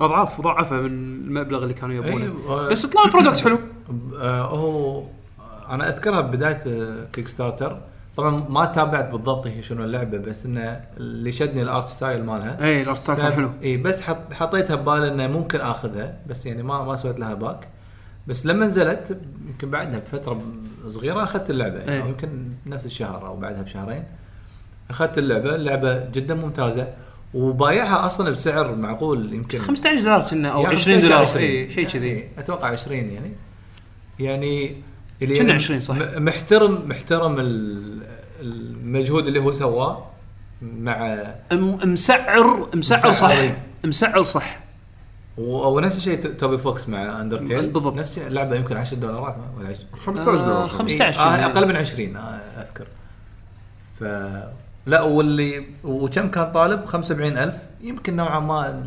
[0.00, 2.24] اضعاف ضعفه من المبلغ اللي كانوا يبونه.
[2.24, 2.68] أيوة.
[2.68, 3.58] بس طلع product حلو.
[4.20, 5.02] آه هو
[5.70, 6.58] أنا أذكرها بداية
[7.12, 7.76] Kickstarter
[8.16, 12.64] طبعا ما تابعت بالضبط هي شنو اللعبة بس إنه اللي شدني ال art style مالها.
[12.64, 13.50] اي ال art style كان حلو.
[13.62, 17.68] اي بس حط حطيتها ببالي إنه ممكن آخذها بس يعني ما ما سويت لها back
[18.26, 20.42] بس لما نزلت يمكن بعدها بفترة
[20.86, 21.80] صغيرة أخذت اللعبة.
[21.80, 21.90] إيه.
[21.90, 24.04] يعني يمكن نفس الشهر أو بعدها بشهرين
[24.90, 25.54] أخذت اللعبة.
[25.54, 26.88] اللعبة جدا ممتازة
[27.34, 31.44] وبايعها أصلا بسعر معقول يمكن 15 دولار كنا أو يا 20 15 دولار 20.
[31.44, 32.06] اي شيء كذي.
[32.06, 33.32] إيه، أتوقع 20 يعني.
[34.18, 34.82] يعني
[35.24, 35.96] اللي كنا يعني 20 صح.
[36.16, 38.02] محترم محترم ال-
[38.40, 40.06] المجهود اللي هو سواه
[40.62, 41.16] مع
[41.84, 43.32] مسعر مسعر صح
[43.84, 44.22] مسعر.
[44.22, 44.58] صح
[45.38, 47.96] ونفس الشيء ت- توبي فوكس مع Undertale بالضبط.
[47.96, 50.78] نفس الشيء اللعبه يمكن 10 دولارات ولا 10 15 دولار آه، خمسة.
[50.98, 51.46] 15 آه.
[51.46, 52.20] أقل من 20 آه
[52.60, 52.86] أذكر
[54.00, 54.04] ف
[54.86, 58.82] لا واللي وكم كان طالب 75000 يمكن نوعا ما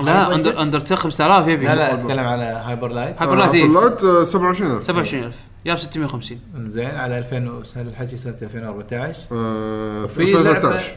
[0.00, 3.62] لا Undertale 5000 يبي لا لا أتكلم على Hyper Light Hyper Light إيه.
[3.64, 5.36] Hyper Light آه، 27000
[5.66, 10.96] 27000 جاب 650 زين على 2000 سنه الحكي سنه 2014 آه، في لعبه 2013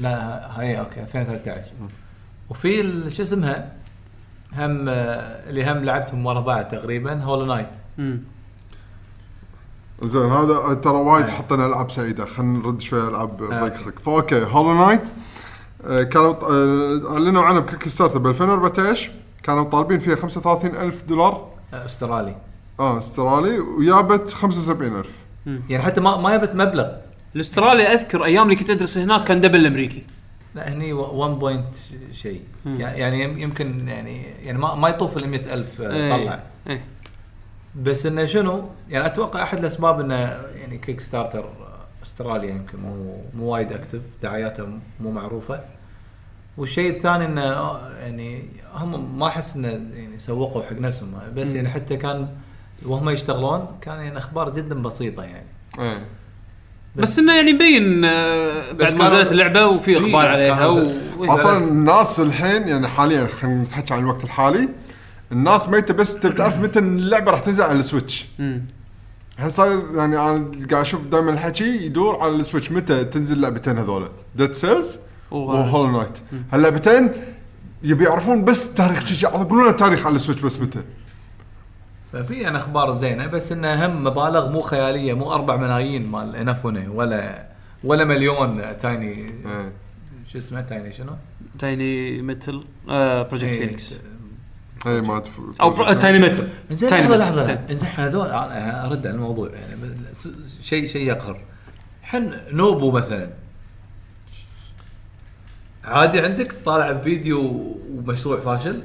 [0.00, 1.62] لا هاي أوكي 2013
[2.50, 3.72] وفي شو اسمها؟
[4.52, 7.76] هم آه، اللي هم لعبتهم ورا بعض تقريبا Hollow Knight.
[10.02, 11.30] زين هذا ترى وايد آه.
[11.30, 12.24] حطينا ألعاب سعيدة.
[12.24, 13.60] خلينا نرد شوي ألعاب آه.
[13.64, 13.98] ضيق خلق.
[13.98, 15.12] فأوكي Hollow Knight
[15.84, 19.10] آه، كانوا آه، أعلنوا عنها ب Kickstarter ب 2014
[19.42, 21.50] كانوا طالبين فيها 35000 دولار.
[21.72, 22.36] أسترالي.
[22.80, 25.26] آه استرالي وجابت 75000
[25.68, 26.88] يعني حتى ما ما جابت مبلغ.
[27.36, 30.02] الأسترالي أذكر أيام اللي كنت أدرس هناك كان double الامريكي
[30.54, 31.74] لا هني 1 point
[32.12, 32.40] شيء.
[32.66, 36.24] يعني يم- يمكن يعني يعني ما ما يطوف ال 100000 إيه.
[36.24, 36.84] طلع إيه.
[37.82, 40.14] بس إنه شنو؟ يعني أتوقع أحد الأسباب إنه
[40.54, 41.50] يعني Kickstarter
[42.02, 44.66] أستراليا يمكن مو مو وايد active دعاياته
[45.00, 45.60] مو معروفة.
[46.56, 51.12] والشيء الثاني إنه آه، يعني هم ما أحس إنه يعني سوقوا حق نفسهم.
[51.36, 52.28] بس يعني حتى كان
[52.86, 55.46] وهم يشتغلون كان يعني أخبار جدا بسيطة يعني.
[55.78, 56.04] إيه.
[56.96, 60.66] بس انه يعني مبين آه، بعد بس ما كانوا- نزلت اللعبة وفي اقبال إيه، عليها
[60.66, 60.90] و...
[61.20, 64.68] أصلا الناس الحين يعني حاليا خلينا نتحكي عن الوقت الحالي
[65.32, 68.26] الناس ميتة بس تبي تعرف متى اللعبة راح تنزل على ال Switch.
[69.36, 73.78] الحين صاير يعني أنا قاعد أشوف دائما الحكي يدور على ال Switch متى تنزل اللعبتين
[73.78, 74.98] هذول؟ Dead Cells
[75.30, 76.18] و Hollow Knight
[76.52, 77.10] هاللعبتين
[77.82, 80.82] يبي يعرفون بس تاريخ يقولون لنا تاريخ على ال Switch بس متى.
[82.16, 86.92] ففي يعني أخبار زينة بس انها هم مبالغ مو خيالية مو 4 ملايين مال انافونه
[86.92, 87.46] ولا
[87.84, 89.72] ولا مليون Tiny إيه.
[90.28, 91.12] شو اسمه Tiny شنو؟
[91.58, 93.98] Tiny Metal آه Project Phoenix
[94.86, 95.22] اي ما.
[95.60, 97.16] أو Tiny Metal زين لحظة.
[97.16, 97.58] لحظة.
[97.70, 99.96] زين هذول أنا أرد على الموضوع يعني
[100.62, 101.40] شيء شيء يقهر
[102.02, 103.30] حن نوبو مثلا
[105.84, 107.40] عادي عندك طالع بفيديو
[107.90, 108.82] ومشروع فاشل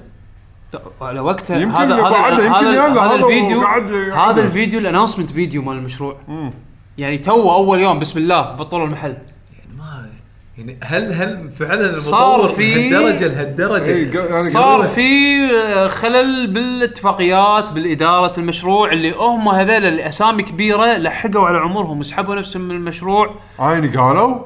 [1.02, 3.62] على وقتها يمكن هذا هذا بعده، يمكن هذا, هذا الفيديو
[4.14, 6.16] هذا الفيديو ال announcement video مال المشروع.
[6.98, 9.10] يعني تو أول يوم بسم الله بطلوا المحل.
[9.10, 10.06] يعني ما
[10.58, 16.48] يعني هل هل فعلا صار المطور في- لهالدرجه لهالدرجة؟ إيه، يعني صار في آه، خلل
[16.48, 22.76] بالاتفاقيات بالإدارة المشروع اللي هم هذول اللي اسامي كبيرة لحقوا على عمرهم وسحبوا نفسهم من
[22.76, 23.36] المشروع.
[23.60, 24.40] عيني قالوا؟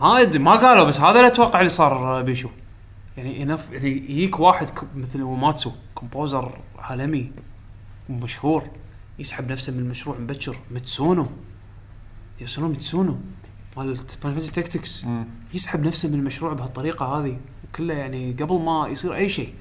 [0.00, 2.48] ما أدري ما قالوا بس هذا اللي أتوقع اللي صار آه، بيشو.
[3.16, 7.30] يعني enough يعني يجيك واحد مثل وماتسو composer عالمي
[8.08, 8.70] ومشهور
[9.18, 10.56] يسحب نفسه من المشروع مبكر.
[10.70, 11.26] متسونو
[12.40, 13.18] ياسونو متسونو
[13.76, 15.06] مال Final Tactics
[15.54, 17.36] يسحب نفسه من المشروع بهالطريقة هذه.
[17.64, 19.54] وكله يعني قبل ما يصير أي شيء.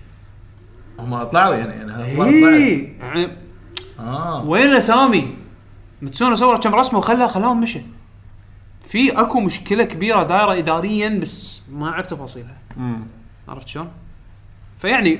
[0.99, 1.83] هم طلعوا يعني
[2.15, 3.37] طلعت اي يعني
[3.99, 4.45] آه.
[4.45, 5.35] وين الاسامي؟
[6.01, 7.81] متسونو صور كم رسمة وخلاها خلاهم مشى
[8.89, 12.57] في أكو مشكلة كبيرة دايرة اداريا بس ما أعرف تفاصيلها.
[13.47, 13.89] عرفت شلون؟
[14.79, 15.19] فيعني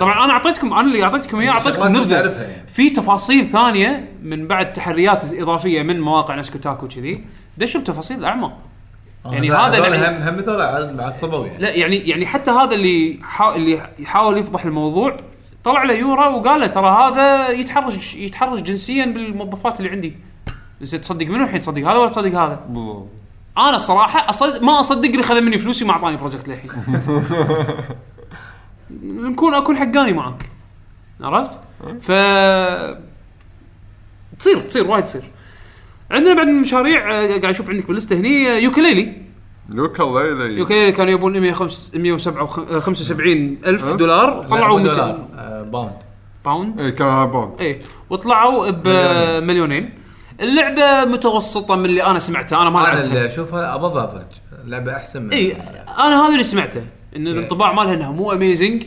[0.00, 0.24] طبعا.
[0.24, 2.42] أنا أعطيتكم أنا اللي أعطيتكم إياه أعطيتكم نبذة.
[2.42, 2.68] يعني.
[2.74, 7.24] في تفاصيل ثانية من بعد تحريات إضافية من مواقع نفس كوتاكو كذي
[7.58, 8.56] دشوا بتفاصيل اعمق
[9.26, 11.58] يعني هذول- هذا اللي- هم هم هذول عصبوا يعني.
[11.58, 15.16] لا يعني يعني حتى هذا اللي حا اللي يحاول يفضح الموضوع
[15.64, 20.16] طلع له يورا وقال له ترى هذا يتحرش يتحرش جنسيا بالموظفات اللي عندي.
[20.82, 22.60] زين تصدق منو الحين تصدق هذا ولا تصدق هذا؟
[23.58, 26.70] أنا الصراحه أصدق ما أصدق اللي خذ مني فلوسي ما أعطاني project للحين.
[29.02, 30.50] نكون أكون حقاني معك
[31.20, 31.60] عرفت؟
[32.00, 32.12] ف
[34.38, 35.22] تصير تصير وايد تصير.
[36.10, 39.16] عندنا بعد من المشاريع آه، قاعد أشوف عندك باللستة هني آه، Yooka-Laylee
[39.68, 44.40] Yooka-Laylee Yooka-Laylee كانوا يبون 175 ألف أه؟ دولار.
[44.42, 45.92] لا، طلعوا مو 200 دولار آه، pound.
[46.44, 47.60] pound؟ اي كان pound.
[47.60, 47.78] اي
[48.10, 49.90] وطلعوا بمليونين
[50.40, 53.06] اللعبة متوسطة من اللي أنا سمعته أنا ما أنا لعبتها.
[53.06, 54.26] اللي أشوفها above average
[54.64, 55.56] اللعبه أحسن من إي
[55.98, 56.80] أنا هذا اللي سمعته
[57.16, 58.82] إن الانطباع مالها إنها مو amazing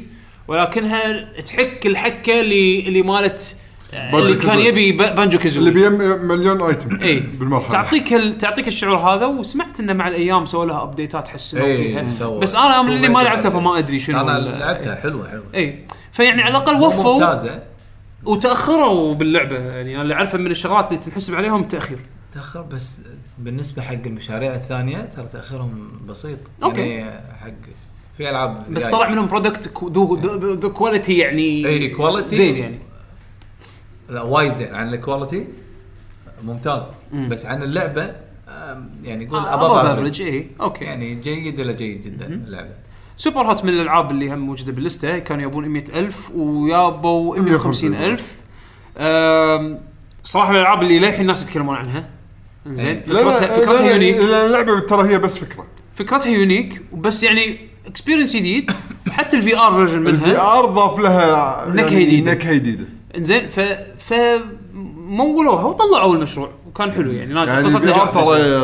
[0.48, 3.56] ولكنها تحك الحكة اللي اللي مالت
[3.94, 4.66] اللي Banjo-Kazooie.
[4.66, 7.20] يبي ب- بانجو اللي Kazooie بيه مليون item إي.
[7.20, 7.70] بالمرحلة.
[7.70, 8.38] تعطيك ال...
[8.38, 12.40] تعطيك الشعور هذا وسمعت إنه مع الأيام سووا لها update ات حسنوا إي، فيها سووا.
[12.40, 15.46] بس أنا من اللي ما لعبتها فما أدري شنو أنا ال- لعبتها حلوة حلوة.
[15.56, 15.80] إي.
[16.12, 17.14] فيعني على الأقل وفوا.
[17.14, 17.60] ممتازة.
[18.24, 22.00] وتاخروا باللعبة يعني أنا اللي أعرفه من الشغلات اللي تنحسب عليهم التاخير
[22.32, 22.98] تاخر بس
[23.38, 26.40] بالنسبة حق المشاريع الثانية ترى تاخرهم بسيط.
[26.64, 26.82] أوكي.
[26.82, 27.52] يعني حق
[28.18, 28.86] في ألعاب بس.
[28.86, 32.80] طلع منهم product ذو quality يعني اي quality زين يعني.
[34.10, 35.48] لا وايد زين عن ال quality
[36.44, 36.84] ممتاز.
[37.14, 38.16] بس عن اللعبة
[39.04, 40.86] يعني يقول above above average اي أوكي.
[40.86, 42.74] يعني يعني جيد إلى جيد جدا اللعبة.
[43.18, 48.38] Superhot من الألعاب اللي هم موجودة باللستة كانوا يبون 100000 ويابوا 150000
[48.98, 49.80] أم،
[50.24, 52.10] صراحة من الألعاب اللي للحين الناس يتكلمون عنها.
[52.68, 53.06] زين إيه.
[53.06, 55.66] فكرتها فكرتها unique اللعبة ترى هي بس فكرة.
[55.96, 58.72] فكرتها unique بس يعني experience جديد.
[59.10, 60.58] حتى ال VR version ال V منها.
[60.60, 62.32] R ضاف لها نكهة يعني جديدة.
[62.32, 62.86] نكهة جديدة.
[63.18, 63.60] إنزين ف
[64.00, 64.14] ف
[65.08, 67.52] مولوها وطلعوا المشروع وكان حلو يعني ناجح.
[67.52, 68.60] يعني ال VR ترى.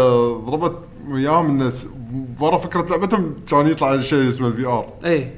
[0.45, 1.71] ضربت وياهم إنه
[2.39, 5.31] ورا فكرة لعبتهم كان يطلع شيء اسمه ال VR اي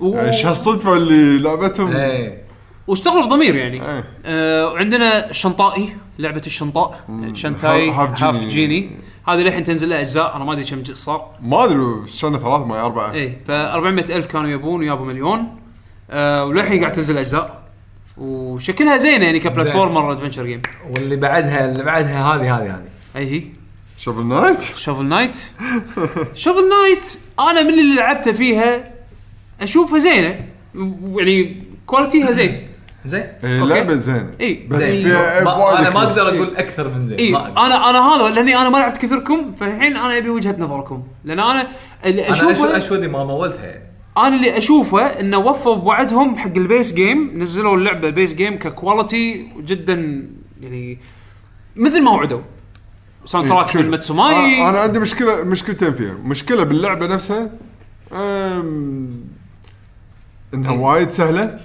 [0.00, 0.14] و...
[0.14, 2.42] يعني إيش هالصدفة اللي لعبتهم؟ إيه.
[2.86, 3.82] واشتغلوا بضمير يعني.
[3.82, 4.04] إيه.
[4.24, 7.00] آه وعندنا Shantae لعبة Shantae.
[7.32, 8.48] Shantae Half Half Genie.
[8.48, 8.90] Genie
[9.28, 10.36] هذه للحين تنزل لها أجزاء.
[10.36, 11.30] أنا ما أدري كم جزء صار.
[11.42, 13.12] ما أدري سنة ثلاث ما أربعة.
[13.12, 15.56] اي ف 400 ألف كانوا يبون ويابوا مليون.
[16.10, 17.62] آه وللحين قاعد تنزل أجزاء.
[18.18, 22.82] وشكلها زينة يعني ك platformer adventure game واللي بعدها اللي بعدها هذه هذه هذه.
[23.16, 23.42] أي هي.
[24.00, 25.36] Shovel Knight Shovel Knight
[26.34, 28.90] Shovel Knight أنا من اللي لعبته فيها
[29.60, 30.40] أشوفها زينة.
[31.16, 32.68] يعني quality ها زين.
[33.06, 33.20] زين.
[33.44, 33.74] أوكي.
[33.74, 34.30] لعبة زينة.
[34.40, 35.02] اي بس زين.
[35.02, 36.02] فيها ما أنا ما.
[36.02, 37.34] أقدر أقول أكثر من زين.
[37.34, 37.60] أقدر.
[37.60, 41.02] أنا أنا هذا لأني أنا ما لعبت كثركم فالحين أنا أبي وجهة نظركم.
[41.24, 41.68] لأن أنا
[42.06, 43.64] اللي أنا أشوف اشوفه أشوف ما مولتها.
[43.64, 43.82] يعني
[44.18, 48.58] أنا اللي أشوفه إنه وفوا بوعدهم حق ال base game نزلوا اللعبة ال base game
[48.58, 50.28] ك quality جدا
[50.60, 50.98] يعني
[51.76, 52.40] مثل ما وعدوا.
[53.28, 56.14] soundtrack من ماتسوماي أنا أنا عندي مشكله مشكلتين فيها.
[56.24, 57.50] مشكلة باللعبة نفسها
[58.12, 59.20] أم،
[60.54, 61.58] إنها وايد سهلة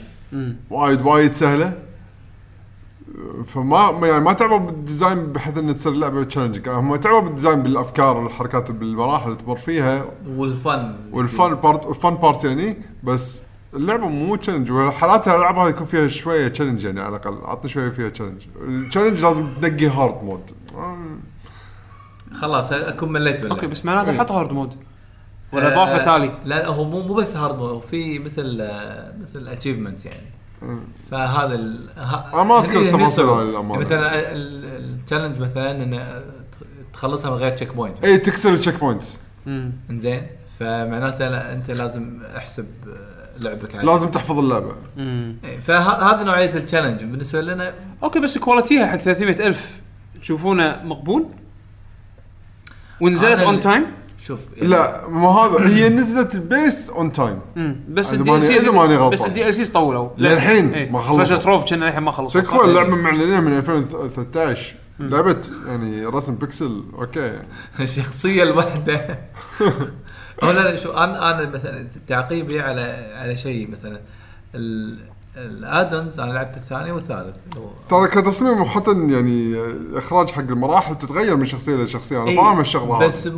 [0.70, 1.74] وايد وايد سهلة.
[3.48, 7.31] فما ما- يعني ما تعبوا بال design بحيث إنها تصير لعبة challenging هم تعبوا بال
[7.31, 10.06] design بالأفكار والحركات بالمراحل اللي تمر فيها.
[10.28, 10.96] وال fun.
[11.12, 13.42] وال fun part ال fun part يعني بس
[13.74, 17.38] اللعبة مو challenge وحالاتها الألعاب هذه يكون فيها شوية challenge يعني على الأقل.
[17.46, 20.52] عطني شوية فيها challenge ال challenge لازم تنقي hard mode
[22.34, 23.68] خلاص أكون مليت من أوكي.
[23.68, 24.74] بس معناته حط hard mode
[25.54, 26.32] ولا آه، اضافه تالي.
[26.46, 30.28] لا هو مو مو بس hard mode في مثل آه، مثل achievement يعني.
[31.12, 33.28] فهذا ال ها- ما التفاصيل.
[33.30, 36.22] يعني مثلا ال challenge مثلا إنه
[36.94, 39.72] تخلصها من غير checkpoint اي تكسر ال checkpoints مم.
[39.90, 40.28] إنزين.
[40.60, 43.86] فمعناته لا أنت لازم أحسب آه، لعبك عليه.
[43.86, 44.76] لازم تحفظ اللعبة.
[44.98, 45.36] مم.
[45.44, 47.74] إيه، فهذه نوعية ال challenge بالنسبة لنا
[48.04, 49.76] أوكي بس quality ها حق 300 ألف
[50.22, 51.26] تشوفونه مقبول؟
[53.04, 53.86] ونزلت on time
[54.22, 57.40] شوف يعني لا مو هذا هي نزلت base on time
[57.90, 59.10] بس ال D ماني- L إذا ماني C غلطان.
[59.14, 60.10] بس ال DLC طولوا.
[60.18, 61.24] للحين ما خلصوا.
[61.24, 65.36] Treasure Trove كان للحين ما خلصوا تكفى اللعبه معلنينها من 2013 لعبة
[65.68, 67.20] يعني رسم بيكسل أوكي.
[67.20, 67.44] يعني
[67.80, 69.20] الشخصيه الواحده
[70.44, 74.02] هو لا لا شو أنا أنا مثلا تعقيبي على على شيء مثلا.
[74.56, 77.36] ال- ال add-ons أنا لعبت الثاني والثالث.
[77.58, 79.56] هو- ترى كتصميم وحتى يعني
[79.98, 83.30] إخراج حق المراحل تتغير من شخصية لشخصيه أنا فاهم الشغله هذه بس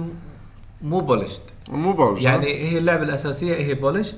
[0.82, 4.18] مو polished مو polish يعني هي اللعبة الأساسية هي polished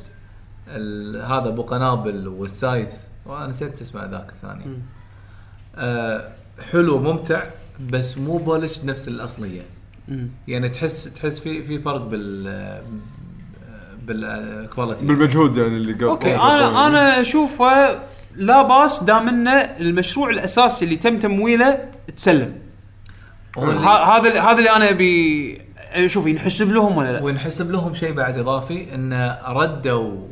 [0.68, 2.94] ال- هذا أبو قنابل وال scythe.
[3.26, 4.80] وأنا نسيت اسمه ذاك الثاني.
[5.76, 6.32] آه
[6.72, 7.44] حلو ممتع
[7.90, 9.62] بس مو polished نفس الأصلية.
[10.08, 10.30] مم.
[10.48, 12.48] يعني تحس تحس في في فرق بال
[14.08, 18.00] بال quality بالمجهود يعني اللي قبل okay أنا أنا أشوفه
[18.36, 22.54] لا باس دام إنه المشروع الأساسي اللي تم تمويله تسلم.
[23.58, 25.62] هذا هذا اللي أنا ابي
[26.06, 27.24] شوف ينحسب لهم ولا لا.
[27.24, 30.28] وينحسب لهم شيء بعد إضافي انه ردوا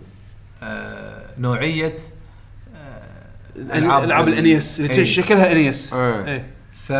[0.63, 1.97] آه نوعية
[2.75, 5.03] آه ألعاب ال NES اللي إيه.
[5.03, 6.25] شكلها NES إيه.
[6.25, 6.45] إيه.
[6.87, 6.91] ف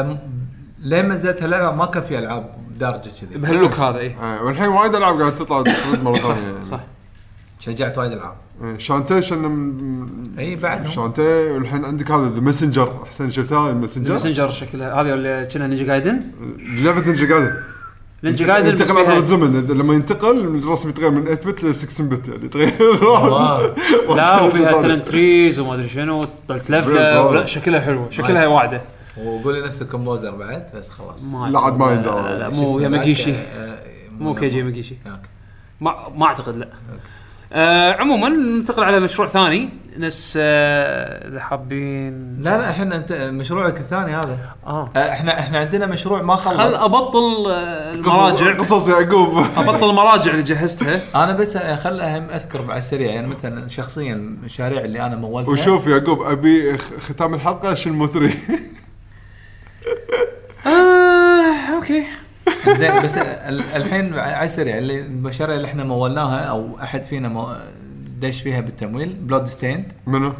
[0.79, 3.37] لين ما نزلت اللعبه ما كان في ألعاب بدرجة كذي.
[3.37, 4.15] بهال look هذا إيه.
[4.23, 5.63] آه والحين وايد ألعاب قاعد تطلع
[6.03, 6.65] مره ثانية يعني.
[6.71, 6.79] صح.
[7.59, 8.33] شجعت وايد ألعاب.
[8.63, 10.91] إيه، Shantae شنو؟ من إي بعدهم.
[10.91, 15.01] Shantae والحين عندك هذا The Messenger أحسن شفتها ال Messenger ال Messenger شكلها.
[15.01, 16.21] هذه اللي كنا Ninja Gaiden
[16.59, 17.53] لعبة Ninja Gaiden
[18.23, 21.75] Ninja Gaiden بس ينتقل عبر فيها الزمن لما ينتقل الرسم يتغير من 8 bit ل
[21.75, 22.45] 16 bit يعني.
[22.45, 24.15] يتغير wow.
[24.15, 24.81] لا وفيها.
[24.81, 26.25] talent trees وما أدري شنو.
[26.49, 26.69] بالضبط.
[27.33, 28.47] لا شكلها حلو شكلها.
[28.47, 28.81] واعدة.
[29.23, 31.23] وقولي نفس الكومبوزر بعد بس خلاص.
[31.23, 32.37] ما لا عاد ما لا، يندرى.
[32.39, 33.79] لا، مو اسمه ياماجيشي بعد؟ آه،
[34.11, 34.95] مو كيجي ياماجيشي.
[35.81, 36.67] ما ما أعتقد لا.
[37.53, 39.69] آه عموما ننتقل على مشروع ثاني.
[39.97, 42.41] ناس آه، إذا حابين.
[42.41, 44.37] لا لا إحنا أنت مشروعك الثاني هذا.
[44.67, 44.89] آه.
[44.95, 49.37] آه، إحنا إحنا عندنا مشروع ما خل خلص أبطل آه، قصص- المراجع قصص يعقوب.
[49.57, 50.99] أبطل المراجع اللي جهزتها.
[51.23, 55.51] أنا بس خل أهم أذكر على السريع يعني مثلا شخصيا المشاريع اللي أنا مولتها.
[55.51, 58.33] وشوف يعقوب أبي خ- ختام الحلقة Shenmue 3
[60.65, 62.03] آه okay
[62.67, 67.55] زين بس ال- الحين على السريع اللي المشاريع اللي إحنا مولناها أو أحد فينا مو
[68.19, 70.33] دش فيها بالتمويل Bloodstained منو؟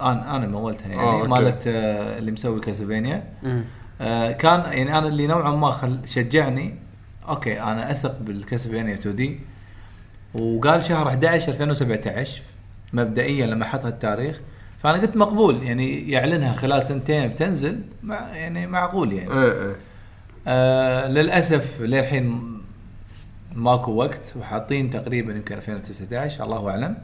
[0.00, 1.28] أنا أنا مولتها يعني آه، أوكي.
[1.28, 3.64] مالت آه، اللي مسوي Castlevania مم.
[4.00, 6.74] آه، كان يعني أنا اللي نوعا ما خل شجعني
[7.28, 9.40] okay أنا أثق بال Castlevania 2 D
[10.34, 12.42] وقال شهر 11 2017
[12.92, 14.40] مبدئيا لما حط التاريخ
[14.82, 19.30] فأنا قلت مقبول يعني يعلنها خلال سنتين بتنزل مع يعني معقول يعني.
[19.32, 19.76] إيه إيه.
[20.46, 22.50] آه للأسف للحين
[23.54, 26.96] ماكو وقت وحاطين تقريبا يمكن 2019 الله أعلم.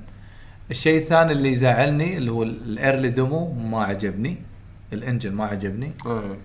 [0.70, 4.36] الشيء الثاني اللي يزعلني اللي هو الإيرلي ديمو ما عجبني
[4.92, 5.92] الإنجن ما عجبني.
[6.06, 6.36] إيه.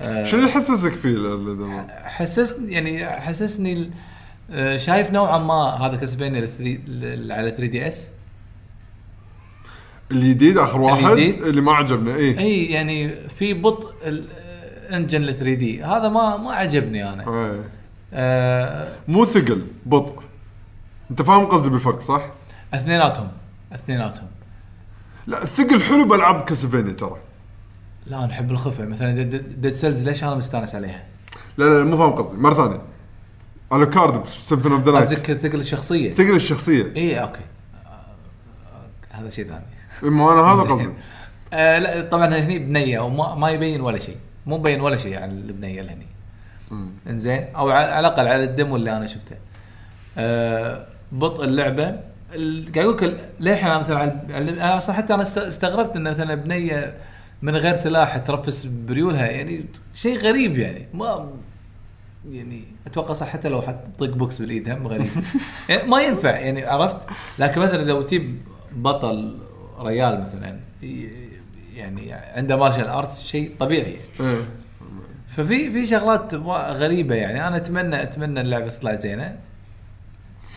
[0.00, 1.26] آه شنو اللي يحسسك فيه ال-
[1.62, 3.90] ال- حسسني يعني حسسني
[4.50, 6.40] آه، شايف نوعا ما هذا Castlevania
[7.34, 8.10] على 3 DS
[10.14, 12.38] الجديد آخر واحد الجديد؟ اللي ما عجبنا إيه.
[12.38, 17.22] إي يعني في بطء ال engine ل 3 D هذا ما ما عجبني أنا.
[17.22, 17.64] إيه.
[18.12, 20.22] آه مو ثقل بطء.
[21.10, 22.22] أنت فاهم قصدي بالفرق صح؟
[22.74, 23.28] اثنيناتهم
[23.72, 24.28] اثنيناتهم.
[25.26, 27.16] لا الثقل حلو بالعاب Castlevania ترى.
[28.06, 28.84] لا نحب الخفة.
[28.84, 31.04] مثلا Dead Cells ليش أنا مستانس عليها؟
[31.58, 32.36] لا لا مو فاهم قصدي.
[32.36, 32.80] مرة ثانية.
[33.72, 36.92] Alucard Symphony of the Night قصدك ثقل الشخصية؟ ثقل الشخصية.
[36.96, 37.40] إي okay.
[37.86, 38.06] آه،
[39.10, 39.64] هذا شيء ثاني.
[40.02, 40.88] ما أنا هذا قصدي.
[41.52, 44.16] آه لا طبعا هني بنية وما ما يبين ولا شيء.
[44.46, 46.06] مو مبين ولا شيء عن البنيه اللي هني.
[47.06, 49.36] إنزين؟ أو على الأقل على ال demo اللي أنا شفته.
[50.18, 52.00] آه بطء اللعبة.
[52.34, 56.34] ال- قاعد أقول لك للحين أنا مثلا على- أصلا حتى أنا است- استغربت إن مثلا
[56.34, 56.94] بنية
[57.42, 59.64] من غير سلاح ترفس بريولها يعني
[59.94, 60.86] شيء غريب يعني.
[60.94, 61.28] ما
[62.30, 65.06] يعني أتوقع صح حتى لو حط طق بوكس بالإيد هم غريب.
[65.68, 66.96] يعني ما ينفع يعني عرفت؟
[67.38, 68.38] لكن مثلا لو تجيب
[68.76, 69.38] بطل
[69.80, 70.56] ريال مثلا.
[71.74, 73.96] يعني عنده martial arts شيء طبيعي.
[74.20, 74.36] إيه.
[75.28, 76.34] ففي في شغلات
[76.70, 77.48] غريبة يعني.
[77.48, 79.36] أنا اتمنى أتمنى اللعبة تطلع زينة.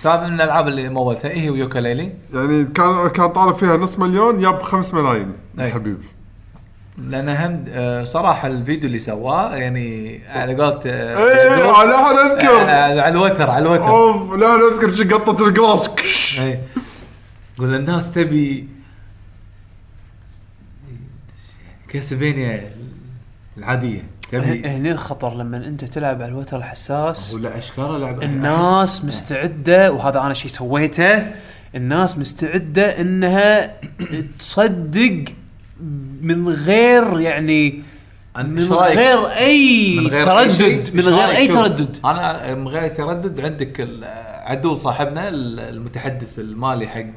[0.01, 4.39] ف فمن الألعاب اللي مولتها هي و Yooka-Laylee يعني كان كان طالب فيها نص مليون
[4.41, 5.33] ياب 5 ملايين.
[5.59, 5.67] أي.
[5.67, 5.97] الحبيب
[6.97, 11.15] لأن هم آه، صراحة الفيديو اللي سواه يعني على قولت إيه
[11.85, 12.69] لا أذكر.
[12.69, 15.89] على الوتر على الوتر اوف لا أذكر شي قطه الجلاس
[16.39, 16.59] اي
[17.57, 18.67] يقول الناس تبي
[21.89, 22.71] كاسلفينيا
[23.57, 29.91] العادية تبي هنا الخطر لما انت تلعب على الوتر الحساس ولا اشكال لعبة الناس مستعدة
[29.91, 31.25] وهذا أنا شيء سويته
[31.75, 33.73] الناس مستعدة إنها
[34.39, 35.23] تصدق
[36.21, 37.83] من غير يعني
[38.37, 42.89] من؟ غير أي من غير أي شيء؟ تردد من غير؟ أي تردد أنا من غير
[42.89, 44.03] تردد عندك ال-
[44.43, 47.13] عدول صاحبنا ال- المتحدث المالي حق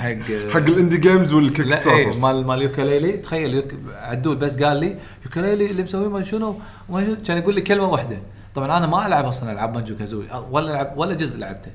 [0.00, 4.36] حق حق ال indie games وال Kick لا إيه مال مال Yooka-Laylee تخيل يوك عدول
[4.36, 6.56] بس قال لي Yooka-Laylee اللي مسويه ما شنو؟
[7.26, 8.18] كان يقول لي كلمة واحدة.
[8.54, 11.70] طبعا أنا ما ألعب أصلا ألعاب Banjo-Kazooie ولا العب ولا جزء لعبته.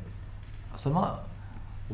[0.75, 1.19] أصلا ما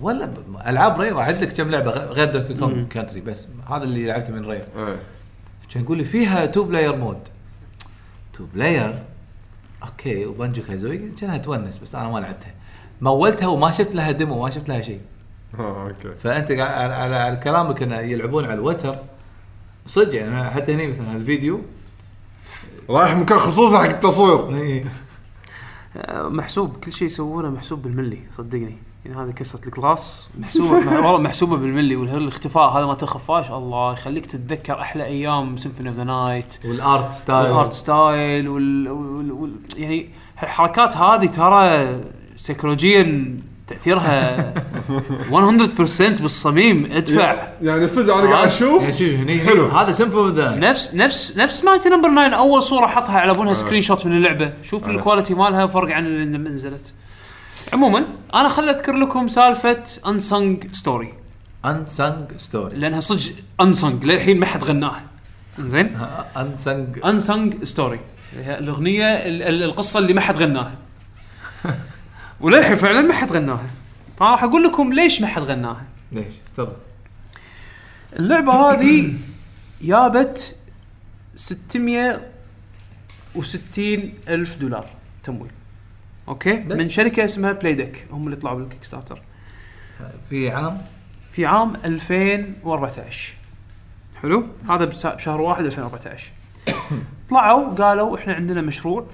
[0.01, 4.05] ولا ب- ألعاب Rare اعد لك كم لعبة غير Donkey Kong Country بس هذا اللي
[4.05, 4.63] لعبته من Rare.
[4.77, 4.99] إيه.
[5.73, 7.27] كان يقول لي فيها two player mode
[8.33, 9.03] two player
[9.83, 10.97] okay و Banjo-Kazooie.
[10.97, 12.51] كأنها تونس بس أنا ما لعبتها.
[13.01, 14.99] مولتها وما شفت لها demo ما شفت لها شيء.
[15.59, 16.15] آه okay.
[16.17, 18.95] فأنت قاعد على, على, على كلامك إنه يلعبون على الوتر.
[19.85, 21.61] صدق يعني حتى هني مثلا الفيديو.
[22.89, 24.87] رايح مكان خصوصي حق التصوير.
[25.97, 28.77] آه، محسوب كل شيء يسوونه محسوب بالملي صدقني.
[29.05, 33.93] يعني هذه كسره ال glass محسوبه مح- والله محسوبة بالملي والاختفاء هذا ما تخفاش الله.
[33.93, 37.45] يخليك تتذكر أحلى أيام Symphony of the Night وال art style.
[37.49, 38.89] وال art style وال...
[38.89, 39.31] وال...
[39.31, 39.51] وال...
[39.77, 40.09] يعني
[40.43, 41.95] الحركات هذه ترى
[42.35, 43.37] سيكولوجيا
[43.67, 44.53] تأثيرها
[45.29, 46.85] 100% بالصميم.
[46.91, 47.47] ادفع.
[47.61, 48.83] يعني صدق أنا قاعد يعني أشوف.
[48.89, 49.65] شوف هني حلو.
[49.67, 54.05] هذا سيمفوني ذا نفس نفس نفس Mighty Number 9 أول صورة حطها على أنها screenshot
[54.05, 54.53] من اللعبة.
[54.63, 56.93] شوف ال quality مالها فرق عن اللي لما نزلت.
[57.73, 61.13] عموما أنا خل أذكر لكم سالفة Unsung Story
[61.65, 65.03] Unsung Story لأنها صدق unsung للحين ما حد غناها.
[65.59, 65.97] زين
[66.37, 67.99] Unsung Unsung Story
[68.39, 70.71] هي الأغنية ال- ال- القصة اللي ما حد غناها.
[72.41, 73.69] وللحين فعلا ما حد غناها.
[74.19, 75.85] فانا راح أقول لكم ليش ما حد غناها.
[76.11, 76.73] ليش؟ تفضل.
[78.19, 79.13] اللعبة هذه
[79.81, 80.55] جابت
[81.35, 84.89] 660 ألف دولار
[85.23, 85.51] تمويل.
[86.27, 89.21] okay؟ بس؟ من شركة اسمها Playdek هم اللي طلعوا بال Kickstarter
[90.29, 90.81] في عام؟
[91.31, 93.33] في عام 2014
[94.21, 96.31] حلو؟ هذا بشهر واحد 2014
[97.29, 99.05] طلعوا قالوا إحنا عندنا مشروع.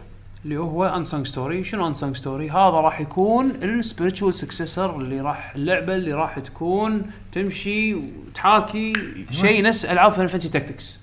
[0.46, 5.56] اللي هو Unsung Story شنو Unsung Story هذا راح يكون ال spiritual successor اللي راح
[5.56, 8.94] اللعبة اللي راح تكون تمشي وتحاكي
[9.32, 11.00] شيء نفس ألعاب Final Fantasy Tactics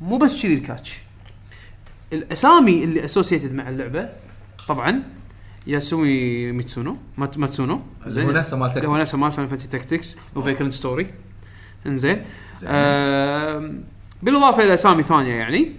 [0.00, 0.98] مو بس كذي ال catch.
[2.12, 4.08] الأسامي اللي associated مع اللعبة
[4.68, 5.02] طبعا
[5.66, 7.80] ياسومي ميتسونو مات- ماتسونو.
[8.06, 8.90] هو نفسه مال Tactics.
[8.90, 11.10] نفسه مال Final Fantasy Tactics و Vagrant Story
[11.86, 12.24] انزين.
[12.64, 13.84] آم،
[14.22, 15.72] بالإضافة إلى أسامي ثانية يعني.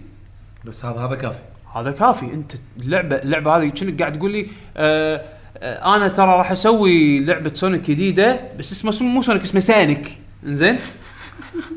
[0.66, 1.42] بس هذا هذا كافي.
[1.76, 2.26] هذا كافي.
[2.26, 2.52] انت
[2.82, 4.48] اللعبه اللعبة هذه كأنك قاعد تقول لي؟
[4.78, 5.22] آه
[5.58, 10.78] آه أنا ترى راح أسوي لعبة سونيك جديدة بس اسمها مو سونيك اسمها سانيك إنزين؟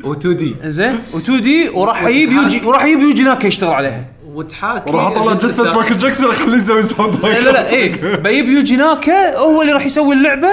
[0.05, 4.05] و 2D إنزين؟ و 2D وراح أجيب يوجي وراح أجيب يوجي ناكا يشتغل عليها.
[4.27, 5.77] وتحاكي وراح أطلع جثه.
[5.77, 8.17] مايكل جاكسون أخليه يسوي sound لا لا لا إيه.
[8.17, 10.51] بجيب يوجي ناكا هو اللي راح يسوي اللعبة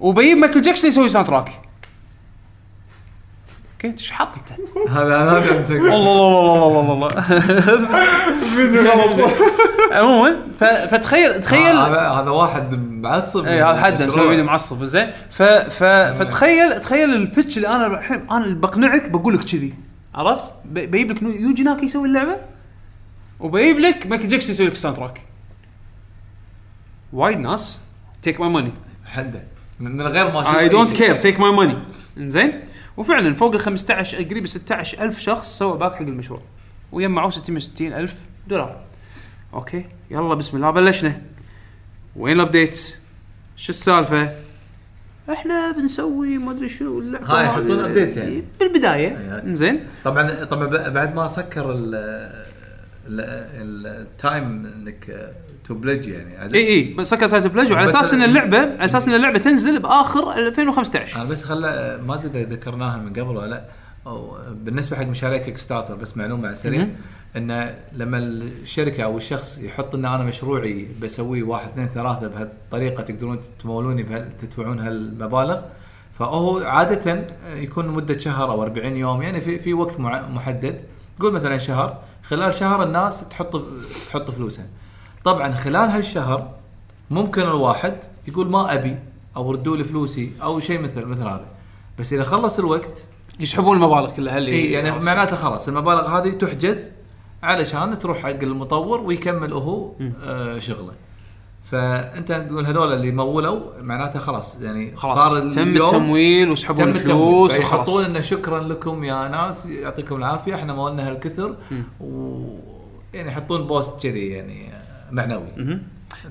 [0.00, 1.67] وبجيب مايكل جاكسون يسوي soundtrack
[3.84, 4.60] okay إيش حاط انت؟
[4.90, 7.08] هذا هذا الله الله الله الله
[8.80, 9.32] الله الله
[9.92, 10.36] عموما
[10.90, 13.44] فتخيل تخيل هذا هذا واحد معصب.
[13.46, 14.28] اي هذا حد مسوي.
[14.28, 15.10] فيديو معصب زين.
[15.70, 19.74] فتخيل تخيل ال pitch اللي أنا الحين أنا اللي بقنعك بقول لك كذي.
[20.14, 22.36] عرفت؟ ب- بجيب لك يوجي ناكي يسوي اللعبة؟
[23.40, 25.20] وبجيب لك مايكل جاكسون يسوي لك ال soundtrack
[27.12, 27.82] وايد ناس.
[28.22, 28.72] take my money
[29.06, 29.42] حده
[29.80, 30.92] من من غير ما أشوف I don't.
[30.92, 31.78] care take my money
[32.18, 32.60] إنزين؟
[32.98, 36.42] وفعلا فوق ال 15 قريب 16 ألف شخص سوى back حق المشروع.
[36.92, 38.14] وجمعوا 660 ألف
[38.48, 38.80] دولار.
[39.54, 41.20] okay يلا بسم الله بلشنا.
[42.16, 42.98] وين ال updates
[43.56, 44.32] شو السالفة؟
[45.32, 47.26] إحنا بنسوي ما أدري شنو اللعبة.
[47.26, 47.44] هاي.
[47.44, 48.42] يحطون updates يعني.
[48.60, 49.08] بالبداية.
[49.08, 49.42] أي.
[49.42, 49.86] إنزين.
[50.04, 51.94] طبعا طبعا بعد ما سكر ال
[53.08, 55.32] ال- ال time إنك
[55.68, 56.54] to pledge يعني.
[56.54, 59.38] إي إي بس سكر time to pledge وعلى أساس إن اللعبة على أساس إن اللعبة
[59.38, 63.64] تنزل بآخر 2015 أنا بس خلى ما أدري إذا ذكرناها من قبل ولا لا.
[64.06, 66.88] أو بالنسبة حق مشاريع Kickstarter بس معلومة على السريع.
[67.36, 73.40] انه لما الشركة أو الشخص يحط إن أنا مشروعي بسويه واحد اثنين ثلاثة بهالطريقة تقدرون
[73.62, 75.60] تمولوني بهال تدفعون هالمبالغ.
[76.12, 80.80] فهو عادة يكون مدة شهر أو 40 يوم يعني في في وقت محدد.
[81.20, 81.98] قول مثلا شهر.
[82.22, 83.62] خلال شهر الناس تحط
[84.08, 84.66] تحط فلوسها.
[85.28, 86.50] طبعا خلال هالشهر
[87.10, 87.94] ممكن الواحد
[88.28, 88.96] يقول ما أبي
[89.36, 91.46] أو ردوا لي فلوسي أو شيء مثل مثل هذا.
[91.98, 93.02] بس إذا خلص الوقت
[93.40, 95.04] يسحبون المبالغ كلها اللي إي يعني.
[95.04, 96.90] معناته خلاص المبالغ هذه تحجز
[97.42, 99.92] علشان تروح حق المطور ويكمل هو
[100.24, 100.92] آه شغله.
[101.64, 107.52] فأنت تقول هذول اللي مولوا معناته خلاص يعني خلاص صار تم اليوم التمويل وسحبوا الفلوس
[107.52, 111.56] فيحطون انه شكرا لكم يا ناس يعطيكم العافية إحنا مولنا هالكثر.
[112.00, 112.40] و
[113.14, 114.87] يعني يحطون post كذي يعني.
[115.10, 115.78] معنوي.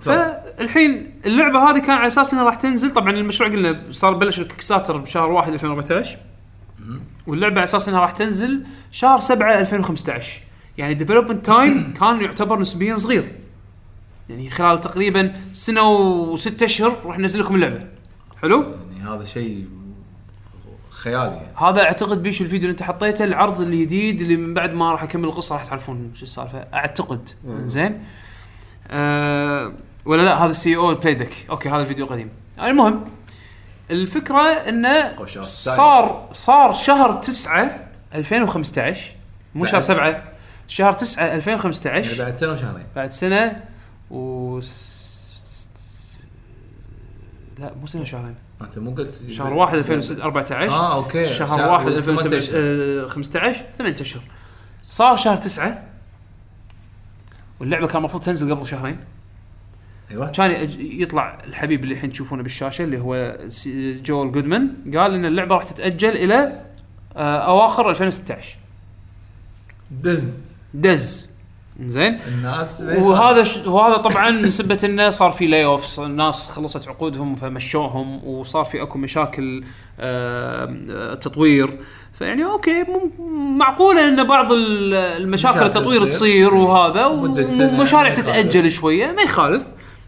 [0.01, 2.91] فالحين اللعبة هذه كان على أساس إنها راح تنزل.
[2.91, 6.17] طبعا المشروع قلنا صار بلش ال Kickstarter بشهر 1 2014
[7.28, 10.41] واللعبة على أساس إنها راح تنزل شهر 7 2015
[10.78, 13.36] يعني development time كان يعتبر نسبيا صغير.
[14.30, 17.88] يعني خلال تقريبا سنة وست أشهر راح ننزل لكم اللعبة.
[18.41, 19.67] حلو؟ يعني هذا شيء
[20.89, 21.57] خيالي يعني.
[21.57, 25.25] هذا أعتقد بيشو الفيديو اللي أنت حطيته العرض الجديد اللي من بعد ما راح أكمل
[25.25, 26.59] القصة راح تعرفون شو السالفة.
[26.73, 27.30] أعتقد.
[27.65, 28.03] زين؟
[28.89, 29.73] أه
[30.05, 32.29] ولا لا هذا ال CEO Playdek okay هذا الفيديو قديم
[32.61, 33.05] المهم
[33.91, 35.25] الفكرة إنه.
[35.41, 37.79] صار صار شهر 9
[38.15, 39.15] 2015
[39.55, 39.83] مو شهر بعد.
[39.83, 40.23] 7
[40.67, 42.85] شهر 9 يعني 2015 بعد سنة وشهرين.
[42.95, 43.63] بعد سنة
[44.11, 44.59] و
[47.59, 48.35] لا مو سنة شهرين.
[48.61, 51.26] أنت مو قلت شهر 1 2014 آه okay.
[51.25, 54.21] شهر 1 2015 ثمان اشهر
[54.83, 55.83] صار شهر 9
[57.60, 58.97] واللعبة كان المفروض تنزل قبل شهرين.
[60.12, 60.32] أيوه.
[60.32, 63.38] كان يطلع الحبيب اللي الحين تشوفونه بالشاشة اللي هو
[64.03, 66.62] Joel Goodman قال إن اللعبة راح تتأجل إلى
[67.16, 68.58] آه، أواخر 2016
[69.91, 70.51] دز.
[70.74, 71.30] دز.
[71.86, 73.57] زين؟ الناس وهذا ش...
[73.57, 79.63] وهذا طبعا بسبه انه صار في layoffs الناس خلصت عقودهم فمشوهم وصار في أكو مشاكل
[79.99, 81.78] آه، تطوير.
[82.13, 86.53] فيعني okay مم- معقولة إن بعض ال- المشاكل مشاكل التطوير تصير.
[86.53, 88.13] وهذا ومشاريع.
[88.13, 89.63] تتأجل شوية ما يخالف.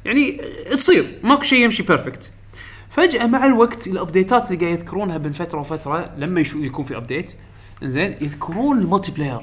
[0.06, 0.42] يعني
[0.72, 2.32] تصير ماكو شيء يمشي perfect
[2.90, 6.98] فجأة مع الوقت ال update ات اللي قاعد يذكرونها بين فترة وفترة لما يكون في
[6.98, 7.34] update
[7.84, 9.42] زين يذكرون ال multiplayer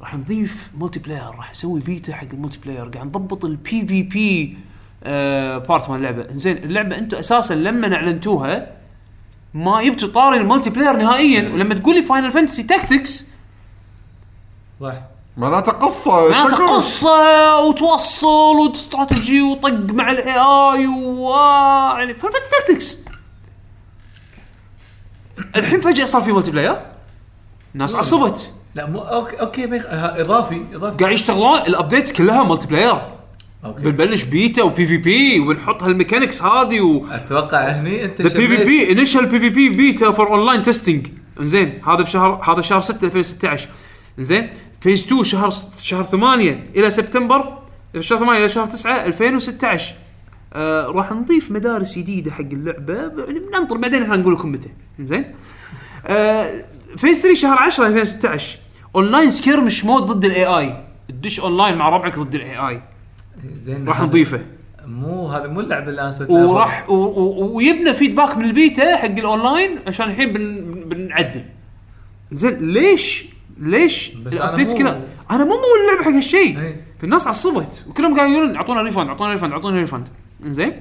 [0.00, 4.58] راح نضيف multiplayer راح نسوي بيتا حق ال multiplayer قاعد نضبط ال PvP
[5.68, 6.26] part مال اللعبة.
[6.30, 8.76] زين اللعبة أنتم أساسا لما أعلنتوها
[9.54, 13.26] ما جبتوا طاري ال multiplayer نهائيا ولما تقول لي Final Fantasy Tactics
[14.80, 14.94] صح.
[15.36, 16.66] معناته قصة معناته.
[16.66, 21.30] قصة وتوصل واستراتيجي وطق مع ال AI و
[21.98, 22.98] يعني Final Fantasy Tactics
[25.56, 26.86] الحين فجأة صار في multiplayer
[27.74, 28.54] الناس عصبت.
[28.74, 29.86] لا مو okay okay ما يخ...
[29.86, 30.96] ها، إضافي إضافي.
[30.96, 33.02] قاعد يشتغلون ال updates كلها multiplayer
[33.64, 33.82] أوكي.
[33.82, 38.54] بنبلش بيتا وبي في بي وبنحط هالميكانكس هذه و أتوقع هني أنت ذا بي في
[38.56, 41.06] شميت- بي انيشال بي في بي بيتا فور اون لاين تيستنج
[41.40, 43.68] زين هذا بشهر هذا شهر 6 2016
[44.18, 44.48] زين
[44.80, 47.58] فيز 2 شهر شهر 8 إلى سبتمبر
[48.00, 49.94] شهر 8 إلى شهر 9 2016
[50.52, 54.68] آه راح نضيف مدارس جديدة حق اللعبة يعني بننطر بعدين إحنا نقول لكم متى.
[55.00, 55.34] زين
[56.06, 56.50] آه
[56.96, 58.58] فيز 3 شهر 10 2016
[58.96, 62.82] online skirmish mode ضد ال AI تدش اونلاين مع ربعك ضد ال AI
[63.56, 64.40] زين راح نضيفه.
[64.86, 69.78] مو هذا مو اللعبة اللي أنا سويت لها وراح ويبنى feedback من البيتا حق الاونلاين
[69.86, 71.42] عشان الحين بن بنعدل.
[72.30, 73.24] زين ليش
[73.58, 76.60] ليش ال update مو- كذا؟ أنا مو مول اللعبة حق هالشيء.
[76.60, 76.76] إي.
[77.00, 80.08] فالناس عصبت وكلهم قاعدين يقولون أعطونا refund أعطونا refund أعطونا refund
[80.46, 80.72] زين؟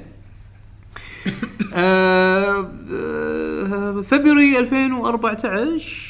[4.04, 6.10] فبراير 2014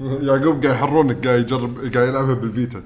[0.00, 2.82] يعقوب قاعد يحرونك قاعد يجرب قاعد يلعبها بالفيتا.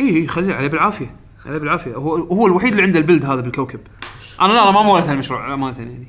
[0.00, 1.94] اي اي خليه عليه بالعافية عليه بالعافية.
[1.94, 3.80] هو هو الوحيد اللي عنده البلد هذا بالكوكب.
[4.40, 6.08] أنا لا أنا ما مولت هالمشروع امانه يعني.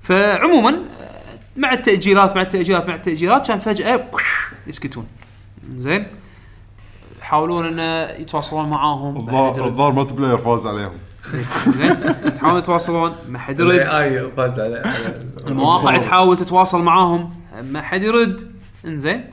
[0.00, 4.10] فعموما آه، مع التاجيلات مع التاجيلات مع التاجيلات كان فجأة
[4.66, 5.06] يسكتون.
[5.76, 6.06] زين؟
[7.20, 9.16] يحاولون انه يتواصلون معاهم.
[9.16, 10.92] الظاهر multiplayer فاز عليهم.
[11.68, 11.96] زين؟
[12.34, 13.70] تحاولون يتواصلون ما حد يرد.
[13.78, 14.82] اي فاز على
[15.46, 17.30] المواقع تحاول تتواصل معاهم
[17.70, 18.52] ما حد يرد.
[18.84, 19.24] انزين.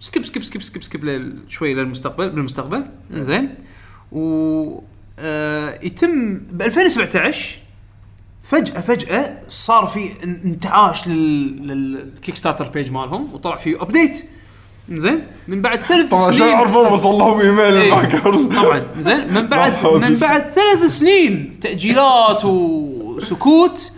[0.00, 2.84] skip skip skip skip سكيب لل- شوي للمستقبل بالمستقبل.
[3.14, 3.54] انزين.
[4.12, 4.80] و
[5.18, 7.58] آه يتم ب 2017
[8.42, 14.24] فجأة فجأة صار في إن- انتعاش لل- لل Kickstarter page مالهم وطلع فيه update
[14.90, 16.48] انزين من بعد ثلاث طبعا عشان سنين.
[16.48, 17.88] يعرفون وصل لهم إيميل إيه.
[17.88, 18.86] الهاكرز طبعا.
[19.00, 23.92] زين من بعد من بعد ثلاث سنين تأجيلات وسكوت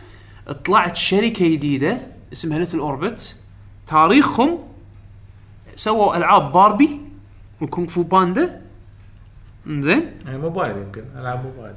[0.65, 1.99] طلعت شركة جديدة
[2.33, 3.37] اسمها Little Orbit
[3.87, 4.59] تاريخهم
[5.77, 7.01] سووا ألعاب باربي
[7.61, 8.61] وكونغ فو باندا.
[9.67, 10.11] زين.
[10.27, 11.75] يعني موبايل يمكن ألعاب موبايل.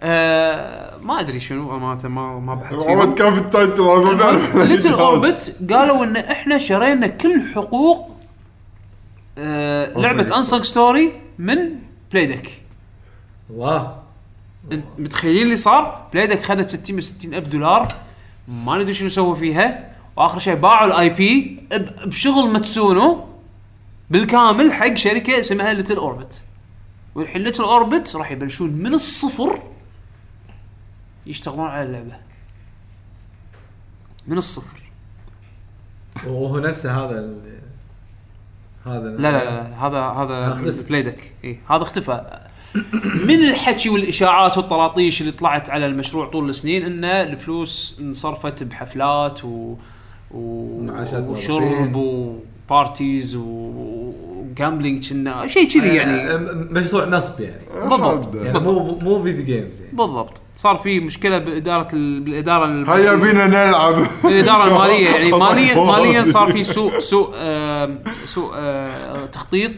[0.00, 3.14] آه ما أدري شنو امانه ما ما بحثت فيهم.
[3.14, 8.11] كان في ال title أنا ما بعرف Little Orbit قالوا إن إحنا شرينا كل حقوق
[9.38, 11.58] آه لعبة Unsung Story من
[12.12, 12.62] Playdek
[13.50, 14.02] واه
[14.98, 17.94] متخيلين اللي صار؟ Playdek خذت 660 ألف دولار.
[18.48, 19.92] ما ندري شنو سووا فيها.
[20.16, 21.62] وآخر شيء باعوا ال IP
[22.06, 23.28] بشغل ماتسونو
[24.10, 26.44] بالكامل حق شركة اسمها Little Orbit
[27.14, 29.62] والحين Little Orbit راح يبلشون من الصفر
[31.26, 32.16] يشتغلون على اللعبة.
[34.26, 34.82] من الصفر.
[36.26, 37.61] وهو نفسه هذا ال...
[38.86, 40.82] هذا لا لا لا هذا هذا اختفى.
[40.82, 42.40] Playdek اي هذا اختفى
[43.24, 49.74] من الحكي والإشاعات والطراطيش اللي طلعت على المشروع طول السنين انه الفلوس انصرفت بحفلات و
[50.30, 50.78] و
[51.12, 52.51] وشرب موظفين.
[52.72, 56.30] و parties و gambling كنا شيء كذي يعني.
[56.30, 56.36] آه،
[56.70, 57.88] مشروع نصب يعني.
[57.88, 58.34] بالضبط.
[58.34, 59.92] يعني مو مو video games يعني.
[59.92, 60.42] بالضبط.
[60.56, 62.20] صار في مشكلة بإدارة ال...
[62.20, 62.90] بالإدارة ال...
[62.90, 64.06] هيا بينا نلعب.
[64.24, 65.10] الاداره المالية.
[65.10, 65.84] يعني ماليا.
[65.84, 69.72] ماليا صار في سوء سوء آه سوء آه تخطيط.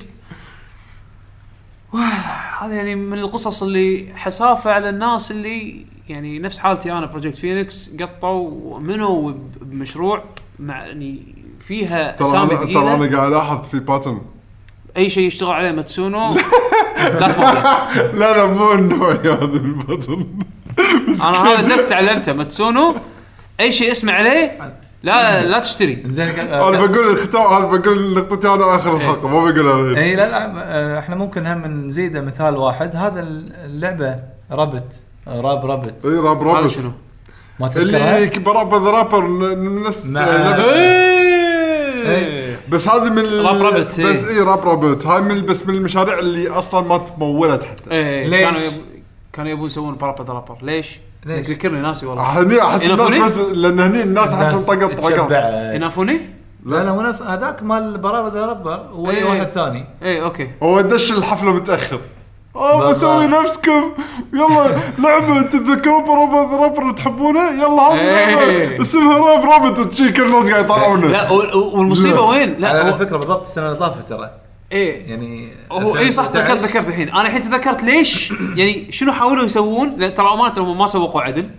[2.59, 7.97] هذا يعني من القصص اللي حسافة على الناس اللي يعني نفس حالتي أنا Project Phoenix
[8.01, 10.25] قطوا منوا بمشروع
[10.59, 12.95] مع يعني فيها ترى أسامي أنا ترى ثقيلة.
[12.95, 14.21] أنا قاعد الاحظ في pattern
[14.97, 16.35] أي شيء يشتغل عليه ماتسونو.
[17.21, 17.55] لا تموت
[18.15, 20.27] لا لا مو النوعيه هذا ال pattern
[21.25, 22.95] أنا هذا الدرس تعلمته ماتسونو.
[23.61, 24.59] أي شيء اسمه عليه
[25.03, 26.03] لا لا تشتري.
[26.07, 30.29] زين أنا بقول الختام أنا بقول نقطتي أنا آخر الحلقة ما بقولها الحين اي لا
[30.29, 32.97] لا آه، إحنا ممكن هم نزيد مثال واحد.
[32.97, 33.27] هذا
[33.65, 34.17] اللعبة
[34.51, 36.67] رابت راب رابت اي Rap Rabbit.
[36.71, 36.93] شنو؟
[37.61, 40.25] ما اللي تذكرها؟ PaRappa the Rapper ن- نفس مع-
[42.11, 44.29] إيه بس هذه من ال- Rap Rabbit، بس إيه.
[44.29, 48.41] اي Rap Rabbit هاي من بس من المشاريع اللي أصلا ما تمولت حتى إيه ليش؟
[48.45, 48.73] كانوا يب...
[49.33, 53.81] كانوا يبون يسوون بارابا رابر ليش؟ ليش؟ ذكرني ناسي والله هني أحس؟ الناس بس لأن
[53.81, 55.73] هني الناس احس طقت طقات تشبع.
[55.75, 56.21] ينافوني؟
[56.67, 59.25] لا لا مو نف- هذاك مال برابر ذا ربر إيه.
[59.25, 62.01] واحد ثاني إيه أوكي هو دش الحفلة متأخر
[62.57, 62.95] اوه بالضبط.
[62.95, 63.93] بسوي نفسكم.
[64.33, 68.69] يلا لعبة تتذكرون راب رابر تحبونه؟ يلا هذه إيه.
[68.69, 71.07] لعبة اسمها راب رابط تشي كل الناس قاعد يطلعونه.
[71.07, 72.21] لا والمصيبة.
[72.21, 74.31] وين؟ على لا هو فكرة بالضبط السنة اللي طافت ترى.
[74.73, 75.11] إيه.
[75.11, 77.09] يعني هو اي صح 2019 تذكرت ذكرت الحين.
[77.09, 81.51] أنا الحين تذكرت ليش؟ يعني شنو حاولوا يسوون؟ لأن ترى أمانة هم ما سوقوا عدل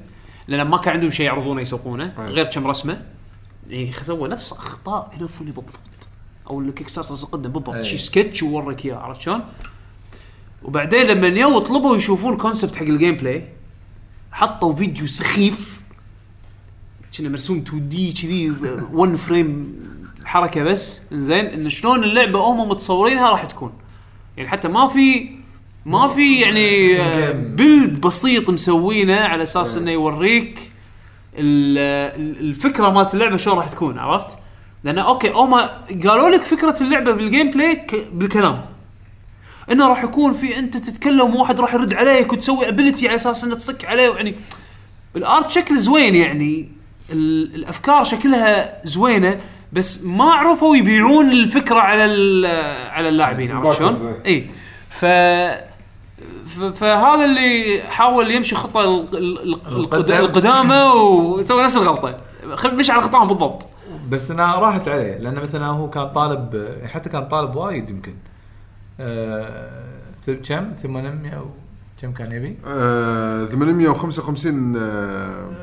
[0.47, 3.01] لأن ما كان عندهم شيء يعرضونه يسوقونه غير كم رسمة.
[3.67, 6.09] يعني سووا نفس أخطاء إينافوني بالضبط.
[6.49, 7.75] أو ال Kickstarter قدم بالضبط.
[7.75, 7.83] أي.
[7.83, 9.43] شي sketch work اياه عرفت شلون؟
[10.65, 13.45] وبعدين لما يو طلبوا يشوفون ال concept حق ال gameplay
[14.31, 15.81] حطوا فيديو سخيف.
[17.17, 18.53] كنا مرسوم 2 D كذي
[18.93, 19.73] 1 frame
[20.25, 21.01] حركة بس.
[21.11, 23.73] زين إن شلون اللعبة هم متصورينها راح تكون.
[24.37, 25.29] يعني حتى ما في
[25.85, 26.93] ما في يعني
[27.33, 30.59] build بسيط مسوينه على أساس إنه يوريك
[31.37, 31.77] ال-
[32.21, 34.37] ال- الفكرة مالت اللعبة شلون راح تكون عرفت؟
[34.83, 35.53] لأن أوكي هم
[36.07, 38.65] قالوا لك فكرة اللعبة بال gameplay بالكلام.
[39.71, 43.55] إنه راح يكون في أنت تتكلم وواحد راح يرد عليك وتسوي ability على أساس إنه
[43.55, 44.35] تصك عليه يعني
[45.15, 46.69] الارت شكل زوين يعني.
[47.11, 49.39] ال- الأفكار شكلها زوينة
[49.73, 52.01] بس ما عرفوا يبيعون الفكرة على
[52.91, 54.47] على اللاعبين عرفت شلون؟ اي
[54.89, 55.05] ف
[56.75, 59.05] فهذا اللي حاول يمشي خطة.
[60.19, 62.17] القدامى وسوى نفس الغلطة.
[62.55, 63.67] خل مش على خطاهم بالضبط.
[64.09, 68.13] بس إنها راحت عليه لأن مثلا هو كان طالب حتى كان طالب وايد يمكن.
[68.99, 71.45] كم؟ 800 أو
[72.01, 74.81] كم كان يبي؟ آه، 855 آه،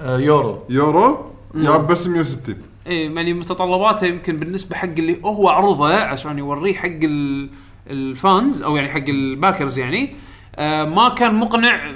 [0.02, 0.58] آه يورو.
[0.70, 1.26] يورو.
[1.54, 2.56] يا بس 160
[2.86, 7.50] اي يعني متطلباته يمكن بالنسبة حق اللي هو عرضه عشان يوريه حق ال-
[7.90, 10.14] ال fans أو يعني حق ال backers يعني
[10.56, 11.92] آه ما كان مقنع إيه.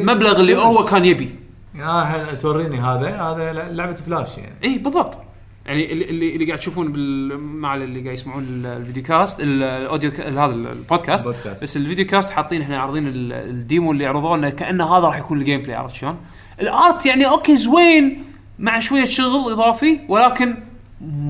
[0.00, 1.34] بالمبلغ اللي هو كان يبي.
[1.74, 4.54] يا الحين توريني هذا؟ هذا لعبة فلاش يعني.
[4.64, 5.18] اي بالضبط.
[5.66, 9.62] يعني اللي اللي, قاعد تشوفون بال- مع اللي قاعد يسمعون ال- ال video cast ال-
[9.62, 11.26] ال audio c- هذا البودكاست.
[11.62, 15.06] بس ال video cast حاطين إحنا عارضين ال- ال demo اللي عرضوه انه كانه هذا
[15.06, 16.16] راح يكون ال gameplay عرفت شلون؟
[16.62, 18.24] ال art يعني أوكي زوين
[18.58, 20.54] مع شوية شغل إضافي ولكن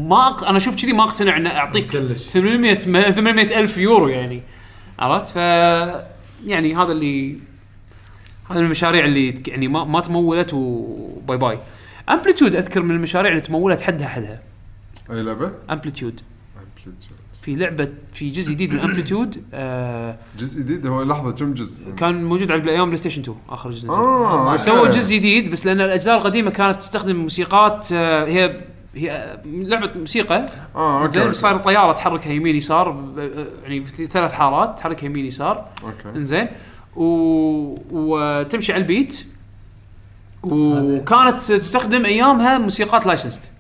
[0.09, 2.19] ما أق- أنا أشوف كذي ما أقتنع ان أعطيك كلش.
[2.29, 4.43] 800 ما- 800 ألف يورو يعني
[4.99, 5.37] عرفت ف
[6.47, 7.37] يعني هذا اللي
[8.51, 11.59] هذا المشاريع اللي يعني ما ما تمولت و bye bye
[12.11, 14.41] Amplitude أذكر من المشاريع اللي تمولت حدها حدها.
[15.11, 16.21] أي لعبة؟ Amplitude
[17.43, 22.25] في لعبة في جزء جديد من Amplitude آه جزء جديد؟ هو لحظة كم جزء؟ كان
[22.25, 24.89] موجود على الأيام PlayStation 2 آخر جزء آه سووا.
[24.89, 28.61] جزء جديد بس لأن الأجزاء القديمة كانت تستخدم موسيقات آه هي
[28.95, 30.47] هي لعبة موسيقى.
[30.75, 31.35] آه أوكي زين أوكي.
[31.35, 35.69] صار طيارة تحركها يمين يسار آه، يعني ثلاث حالات تحركها يمين يسار.
[35.85, 36.19] أوكي.
[36.19, 36.47] انزين
[36.97, 37.05] و...
[37.91, 39.27] وتمشي على ال beat.
[40.43, 43.53] وكانت تستخدم أيامها موسيقات licensed.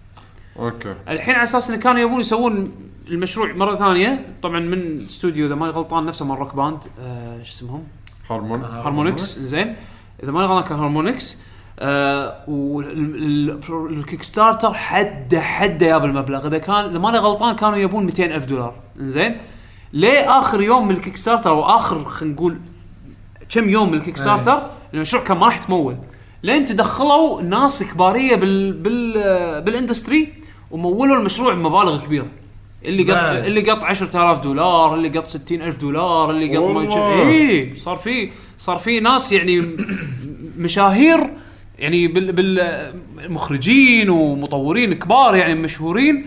[0.58, 0.94] okay.
[1.08, 2.64] الحين على أساس انه كانوا يبون يسوون
[3.08, 7.52] المشروع مرة ثانية طبعا من استوديو إذا ماني غلطان نفسه مال Rock Band آه شو
[7.52, 7.84] اسمهم؟
[8.30, 9.76] Harmon Harmonix زين.
[10.22, 11.38] إذا ما غلطان كان Harmonix
[11.78, 16.46] آه وال Kickstarter حده حده جاب المبلغ.
[16.46, 18.74] إذا كان إذا ماني غلطان كانوا يبون 200 ألف دولار.
[18.96, 19.36] زين.
[19.92, 22.58] ليه آخر يوم من ال Kickstarter أو اخر خلينا نقول
[23.48, 25.96] كم يوم من ال Kickstarter المشروع كان ما راح يتمول.
[26.42, 29.12] لين تدخلوا ناس كبارية بال بال
[29.62, 30.28] بال industry
[30.70, 32.26] ومولوا المشروع بمبالغ كبيرة
[32.84, 33.44] اللي قط بعد.
[33.46, 36.80] اللي قط 10000 دولار اللي قط 60000 دولار اللي قط ما.
[37.30, 39.76] اي صار في صار في ناس يعني
[40.58, 41.30] مشاهير
[41.78, 42.32] يعني بال
[43.16, 46.26] بالمخرجين ومطورين كبار يعني مشهورين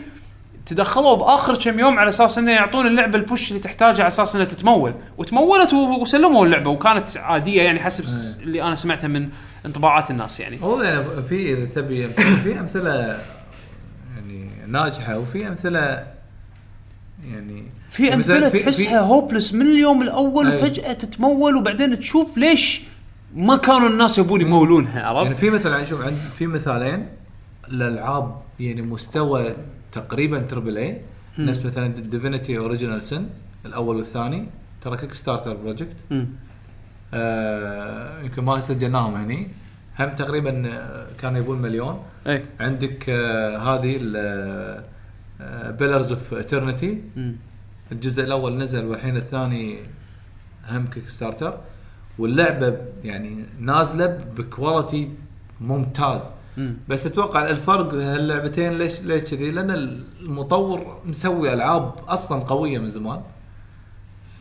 [0.66, 4.36] تدخلوا بآخر كم يوم على أساس إنه يعطون اللعبة ال push اللي تحتاجه على أساس
[4.36, 9.30] إنها تتمول وتمولت وسلموا اللعبة وكانت عادية يعني حسب س- اللي أنا سمعته من
[9.66, 12.08] انطباعات الناس يعني هو يعني في إذا تبي
[12.44, 13.20] في أمثلة
[14.16, 16.08] يعني ناجحة وفي أمثلة
[17.32, 20.58] يعني في امثله مثلاً في- تحسها hopeless من اليوم الأول أي.
[20.58, 22.82] وفجأة تتمول وبعدين تشوف ليش
[23.36, 27.06] ما كانوا الناس يبون يمولونها يعني عرفت؟ في مثلا شوف عند في مثالين
[27.68, 29.56] الالعاب يعني مستوى
[29.92, 31.02] تقريبا terrible اي
[31.40, 33.26] نفس مثلا Divinity Original Sin
[33.66, 34.46] الأول والثاني
[34.82, 35.96] ترى Kickstarter project.
[37.16, 39.48] آه يمكن ما سجلناهم هني.
[40.00, 42.04] هم تقريبا آه، كانوا يبون مليون.
[42.28, 43.98] اي عندك آه هذه
[45.80, 47.02] Pillars of Eternity.
[47.92, 49.80] الجزء الأول نزل والحين الثاني
[50.70, 51.58] هم Kickstarter
[52.20, 54.06] واللعبة يعني نازلة
[54.38, 55.10] ب quality
[55.62, 56.34] ممتاز.
[56.58, 56.78] مم.
[56.90, 63.22] بس أتوقع الفرق هاللعبتين ليش ليش كذي؟ لأن المطور مسوي ألعاب أصلا قوية من زمان.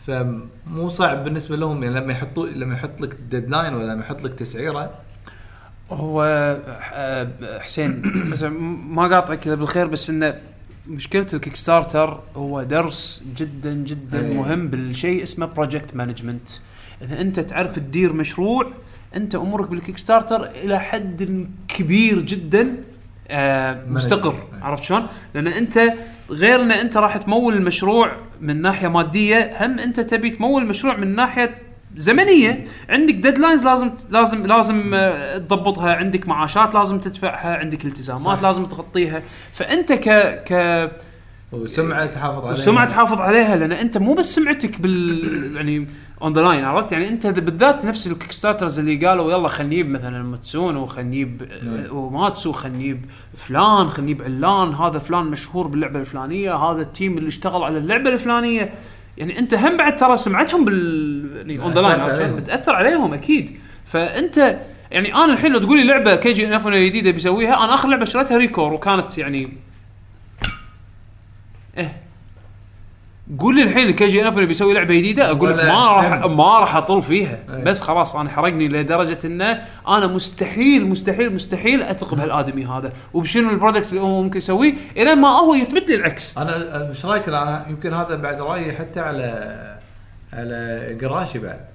[0.07, 4.35] فمو صعب بالنسبة لهم يعني لما يحطوا لما يحط لك deadline ولا لما يحط لك
[4.35, 4.95] تسعيرة
[5.91, 6.23] هو
[6.95, 8.03] آه، حسين
[8.95, 10.41] ما قاطعك بالخير بس انه
[10.87, 14.35] مشكلة ال Kickstarter هو درس جدا جدا أي.
[14.35, 16.49] مهم بالشيء اسمه project management
[17.03, 18.73] إذا أنت تعرف تدير مشروع
[19.17, 22.77] أنت أمورك بال Kickstarter إلى حد كبير جدا
[23.29, 24.63] آه مستقر أي.
[24.63, 25.79] عرفت شلون؟ لأن أنت
[26.31, 31.15] غير إن أنت راح تمول المشروع من ناحية مادية هم أنت تبي تمول المشروع من
[31.15, 31.55] ناحية
[31.97, 32.65] زمنية.
[32.89, 35.95] عندك deadlines لازم لازم لازم آه، تضبطها.
[35.95, 38.43] عندك معاشات لازم تدفعها عندك التزامات صح.
[38.43, 39.23] لازم تغطيها.
[39.55, 40.09] فأنت ك
[40.49, 40.91] ك
[41.53, 42.51] وسمعة تحافظ عليها.
[42.51, 45.87] والسمعه تحافظ عليها لأن أنت مو بس سمعتك بال يعني
[46.25, 49.91] on the line عرفت؟ يعني أنت بالذات نفس ال Kickstarters اللي قالوا يلا خلينا نجيب
[49.91, 51.97] مثلا ماتسون وخلينا نجيب نعم.
[51.97, 53.05] وماتسو خلينا نجيب
[53.37, 57.79] فلان خلينا نجيب علان هذا فلان مشهور باللعبة الفلانية هذا ال team اللي اشتغل على
[57.79, 58.75] اللعبة الفلانية.
[59.17, 62.37] يعني أنت هم بعد ترى سمعتهم بال on the line.
[62.37, 63.59] بتأثر عليهم أكيد.
[63.87, 64.59] فأنت
[64.91, 68.37] يعني أنا الحين لو تقول لي لعبة Keiji Inafune جديدة بيسويها أنا آخر لعبة اشتريتها
[68.37, 69.53] ReCore وكانت يعني
[71.79, 72.04] إيه.
[73.39, 76.27] قول لي الحين Keiji Inafune بيسوي لعبة جديدة؟ أقول لك ما راح.
[76.27, 77.39] ما راح أطول فيها.
[77.55, 77.63] أي.
[77.63, 82.93] بس خلاص أنا حرقني لدرجة انه أنا مستحيل مستحيل مستحيل أثق بهالآدمي هذا.
[83.15, 86.39] وبشنو ال product اللي هو ممكن يسويه؟ الين ما هو يثبت لي العكس.
[86.39, 87.29] أنا إيش رأيك؟
[87.71, 89.55] يمكن هذا بعد رأيي حتى على
[90.33, 91.74] على إقراشي بعد.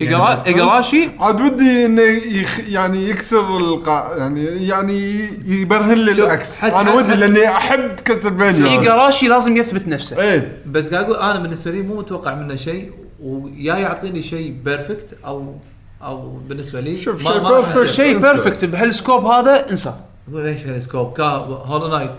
[0.00, 6.64] يعني إقراشي؟ عاد ودي إنه يخ يعني يكسر القاع يعني يعني يبرهن لي شوف، العكس.
[6.64, 10.20] أنا ودي لأني أحب Castlevania إقراشي لازم يثبت نفسه.
[10.22, 10.62] إيه.
[10.66, 12.90] بس قاعد أقول أنا بالنسبة لي مو متوقع منه شيء
[13.22, 15.54] ويا يعطيني شيء perfect أو
[16.02, 17.76] أو بالنسبة لي شوف، ما- شيء perfect.
[17.76, 18.22] راح- شيء انسى.
[18.32, 19.94] بيرفكت بهالسكوب هذا انسى.
[20.30, 22.10] أقول ليش هال scope كا Hollow Knight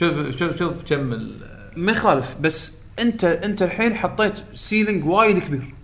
[0.00, 1.36] شوف شوف شوف كم ال-
[1.76, 5.74] ما يخالف بس انت أنت الحين حطيت ceiling وايد كبير.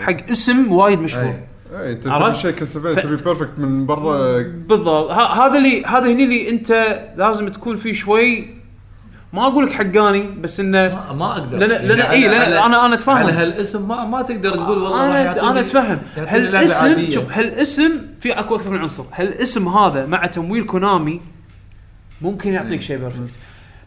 [0.00, 1.24] حق اسم وايد مشهور.
[1.24, 1.40] أي.
[1.80, 4.42] إيه أنت؟ تبي شيء Castlevania ف- تبي perfect من برا.
[4.42, 5.10] بالضبط.
[5.10, 8.62] ه- هذا اللي هذا هني اللي أنت لازم تكون فيه شوي.
[9.32, 11.58] ما أقول لك حقاني بس إنه ما, ما أقدر.
[11.58, 13.16] لأن- على- إي، لأن على- أنا- أنا أتفهم.
[13.16, 15.98] على هالاسم ما ما تقدر تقول والله أنا أنا أتفهم.
[16.16, 17.10] هالاسم.
[17.12, 17.90] شوف هالاسم
[18.20, 19.04] في أكو أكثر من عنصر.
[19.14, 21.20] هالاسم هذا مع تمويل Konami
[22.22, 23.30] ممكن يعطيك شيء perfect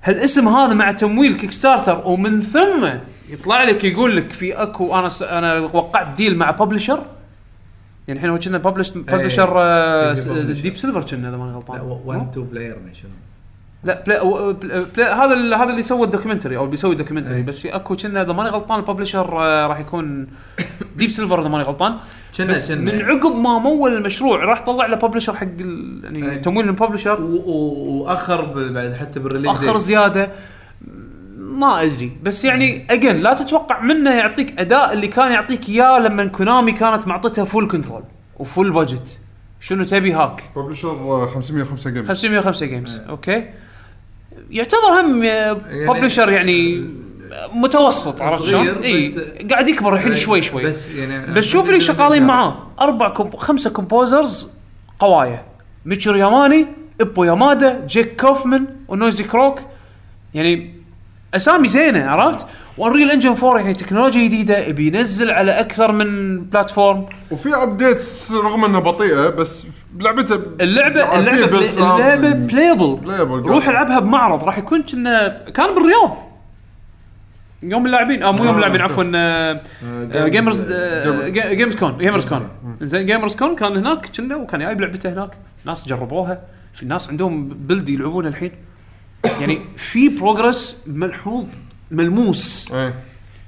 [0.05, 2.87] هالاسم هذا مع تمويل Kickstarter ومن ثم
[3.29, 5.23] يطلع لك يقول لك في اكو أنا س...
[5.23, 7.05] أنا وقعت deal مع publisher
[8.07, 9.53] يعني الحين هو كنا ببلش publisher.
[10.53, 11.81] ديب سيلفر كنا إذا ماني غلطان.
[12.05, 13.09] 1 2 بلاير شنو.
[13.85, 17.35] لا بلا و- بلا بلا هذا ال- هذا اللي سوى الدوكيومنتري أو بيسوي الدوكيومنتري.
[17.35, 17.41] أي.
[17.43, 20.27] بس في أكو كنا إذا ماني غلطان الببلشر آه، راح يكون
[20.97, 21.95] ديب سيلفر إذا ماني غلطان.
[22.37, 22.75] كنا كنا.
[22.75, 26.39] من عقب ما مول المشروع راح طلع له ببلشر حق ال- يعني أي.
[26.39, 29.77] تمويل من ببلشر و- و- وأخر بعد حتى بالريليز أخر.
[29.77, 30.29] زيادة.
[31.37, 32.11] ما أدري.
[32.23, 37.07] بس يعني اجين لا تتوقع منه يعطيك أداء اللي كان يعطيك إياه لما كونامي كانت
[37.07, 38.03] معطتها فول كنترول
[38.39, 39.19] و full budget
[39.59, 43.43] شنو تبي هاك؟ publisher 505 Games 505 Games okay.
[44.51, 45.21] يعتبر هم
[45.87, 46.89] publisher يعني
[47.53, 49.11] متوسط عرفت شلون؟ اي
[49.51, 50.63] قاعد يكبر الحين شوي شوي.
[50.63, 52.67] بس يعني بس شوف اللي شغالين معاه.
[52.81, 53.35] أربع comp...
[53.35, 54.51] خمسة composers
[54.99, 55.45] قوايه
[55.85, 56.67] Michiru Yamane
[57.01, 59.59] Ippo Yamada Jake Kaufman و Noisycroak.
[60.33, 60.74] يعني
[61.35, 62.47] أسامي زينة عرفت؟
[62.77, 68.31] و Unreal Engine 4 يعني تكنولوجيا جديدة يبي ينزل على أكثر من platform وفي updates
[68.31, 69.67] رغم إنها بطيئة بس
[69.99, 71.97] لعبته اللعبه في اللعبة.
[71.97, 73.49] اللعبة playable.
[73.49, 76.17] روح العبها بمعرض راح يكون كنا كان بالرياض
[77.63, 78.81] يوم اللاعبين آه مو يوم آه، اللاعبين.
[78.81, 80.71] عفوا Gamers
[81.25, 82.47] G- Games Con Gamers Con
[82.81, 85.31] زين Gamers Con كان هناك كنا وكان جايب لعبته هناك
[85.65, 86.41] ناس جربوها
[86.73, 88.51] في ناس عندهم build يلعبونها الحين
[89.41, 91.45] يعني في progress ملحوظ
[91.91, 92.93] ملموس إيه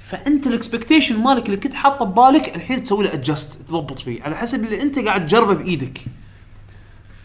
[0.08, 4.36] فأنت ال expectation مالك اللي كنت حاطه ببالك الحين تسوي له adjust تضبط فيه على
[4.36, 5.98] حسب اللي أنت قاعد تجربه بإيدك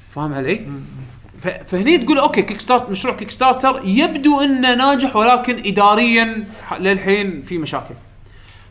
[0.09, 0.65] فاهم علي؟
[1.43, 7.57] ف- فهني تقول okay Kickstart مشروع Kickstarter يبدو إنه ناجح ولكن اداريا ح- للحين في
[7.57, 7.93] مشاكل.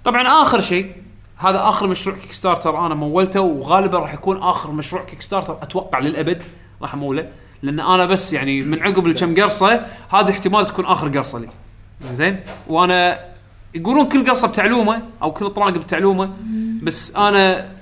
[0.04, 0.92] طبعا آخر شيء
[1.36, 6.46] هذا آخر مشروع Kickstarter أنا مولته وغالبا راح يكون آخر مشروع Kickstarter أتوقع للأبد
[6.82, 7.28] راح أموله
[7.62, 11.48] لأن أنا بس يعني من عقب الكم قرصة هذه احتمال تكون آخر قرصة لي.
[12.12, 13.20] زين؟ وأنا
[13.74, 16.30] يقولون كل قرصة بتعلومة أو كل طراق بتعلومة
[16.82, 17.72] بس أنا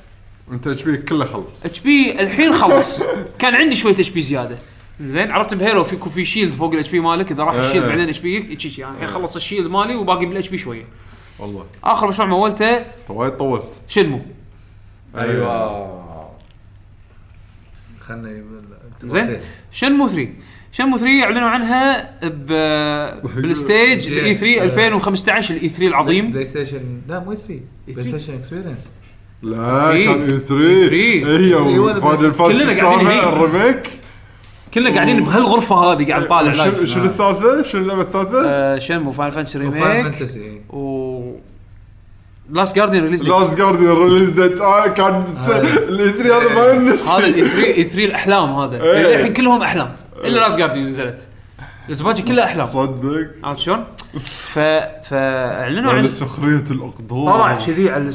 [0.52, 1.64] أنت HP كله خلص.
[1.64, 3.02] إتش بي الحين خلص.
[3.38, 4.58] كان عندي شوية HP زيادة.
[5.00, 7.60] زين؟ عرفت ب Halo في في shield فوق ال HP مالك؟ إذا راح إيه.
[7.66, 10.84] ال shield بعدين HP يجيك يعني الحين خلص ال shield مالي وباقي بال HP شوية.
[11.38, 11.66] والله.
[11.84, 13.72] آخر مشروع مولته وايد طولت.
[13.88, 14.20] Shenmue.
[15.16, 16.00] أيوه.
[18.00, 18.60] خلنا يب-
[19.04, 19.40] زين.
[19.70, 20.28] Shenmue 3
[20.72, 22.46] Shenmue 3 اعلنوا عنها ب
[23.40, 24.40] بال stage ال E X.
[24.40, 28.88] 3 2015 ال E3 العظيم PlayStation لا مو 3 PlayStation Experience
[29.42, 30.06] لا إيه.
[30.06, 31.26] كان E3 إيه.
[31.26, 33.28] هي أيوة، Final Fantasy السابع.
[33.28, 33.90] ال remake
[34.74, 39.58] كلنا قاعدين بهالغرفة هذه قاعد نطالع شنو شنو الثالثة؟ شنو اللعبة الثالثة؟ Shenmue Final Fantasy
[39.58, 41.32] Final remake Fantasy و
[42.52, 45.24] Last Guardian release Last Guardian release date آه كان
[45.88, 48.82] ال E3 هذا ما ينسى هذا ال E3 E3 الأحلام هذا.
[48.82, 48.92] إيه.
[48.92, 49.96] يعني الحين كلهم أحلام.
[50.24, 51.28] إلا Last Guardian نزلت.
[51.88, 52.66] الاسبوج كلها أحلام.
[52.66, 53.30] صدق.
[53.44, 53.84] عرفت شلون؟
[54.20, 54.58] ف
[55.08, 58.12] فأعلنوا عن سخرية الاقدار طلع كذي على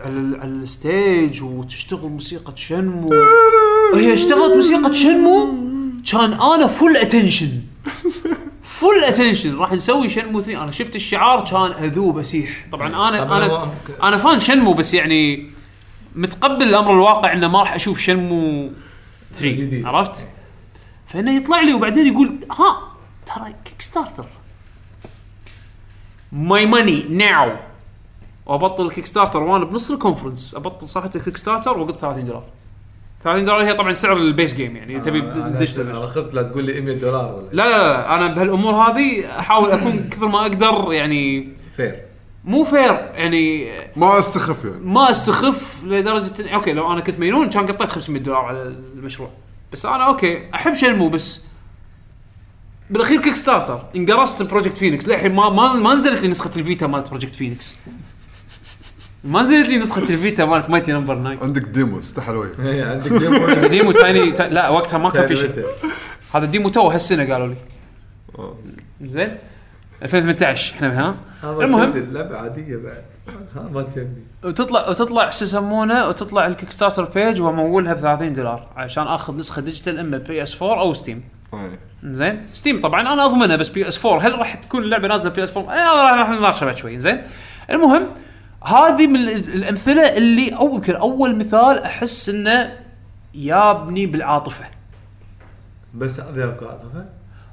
[0.00, 3.10] على على ال stage وتشتغل موسيقى Shenmue
[3.92, 5.54] وهي اشتغلت موسيقى Shenmue
[6.12, 7.48] كان أنا full attention
[8.80, 13.36] full attention راح نسوي Shenmue 3 أنا شفت الشعار كان اذوب اسيح طبعا أنا طبعاً
[13.44, 13.68] أنا هو-
[14.02, 15.50] أنا fan Shenmue بس يعني
[16.14, 18.70] متقبل الأمر الواقع إنه ما راح أشوف Shenmue
[19.32, 19.86] 3 جديد.
[19.86, 20.26] عرفت؟
[21.06, 22.78] فإنه يطلع لي وبعدين يقول ها
[23.26, 24.24] ترى Kickstarter
[26.32, 27.56] my money now
[28.46, 32.44] وأبطل ال Kickstarter وأنا بنص ال conference أبطل صفحة ال Kickstarter وقلت 30 دولار.
[33.24, 36.42] 30 دولار هي طبعا سعر ال base game يعني تبي أنا digital أنا خفت لا
[36.42, 40.40] تقول لي 100 دولار ولا؟ لا لا لا أنا بهالأمور هذه أحاول أكون كثر ما
[40.40, 42.02] أقدر يعني fair
[42.44, 43.70] مو fair يعني.
[43.96, 44.76] ما أستخف يعني.
[44.84, 48.62] ما أستخف لدرجة إن- okay لو أنا كنت مجنون كان قطيت 500 دولار على
[48.94, 49.30] المشروع.
[49.72, 51.46] بس أنا okay أحب Shenmue بس
[52.90, 57.08] بالأخير Kickstarter انقرصت Project Phoenix للحين ما ما ما نزلت لي نسخه ال Vita مالت
[57.08, 57.78] Project Phoenix
[59.26, 61.96] ما نزلت لي نسخة ال Vita مالت Mighty Number 9 عندك demo
[62.28, 62.60] وجهك.
[62.60, 63.46] إيه، عندك demo.
[63.74, 64.42] demo tiny تا...
[64.42, 65.66] لا وقتها ما كان في شيء.
[66.34, 67.56] هذا ال demo تو هالسنة قالوا لي.
[69.02, 69.36] زين.
[70.02, 71.90] 2018 إحنا ها؟ المهم المهم.
[71.96, 73.04] اللعبه عاديه بعد.
[73.56, 78.66] ها ما تجني وتطلع وتطلع شو يسمونه؟ وتطلع ال Kickstarter page وامولها ب 30 دولار
[78.76, 81.22] عشان آخذ نسخة digital إما PS 4 أو Steam
[81.54, 81.78] إيه.
[82.04, 82.46] زين.
[82.52, 86.20] Steam طبعا أنا اضمنها بس PS 4 هل راح تكون اللعبة نازلة PS 4 آه
[86.20, 86.98] راح نناقشها بعد شوي.
[86.98, 87.22] زين.
[87.70, 88.06] المهم
[88.66, 92.72] هذه من ال- الأمثلة اللي أو يمكن أول مثال أحس إنه
[93.34, 94.64] يابني بالعاطفة.
[95.94, 97.04] بس هذه عاطفة؟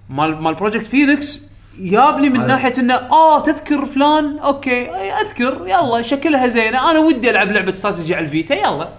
[0.10, 6.02] مال مال Project Phoenix يابني من ناحية إنه آه تذكر فلان؟ okay أي أذكر يلا
[6.02, 8.90] شكلها زينة أنا ودي ألعب لعبة استراتيجي على ال Vita يلا.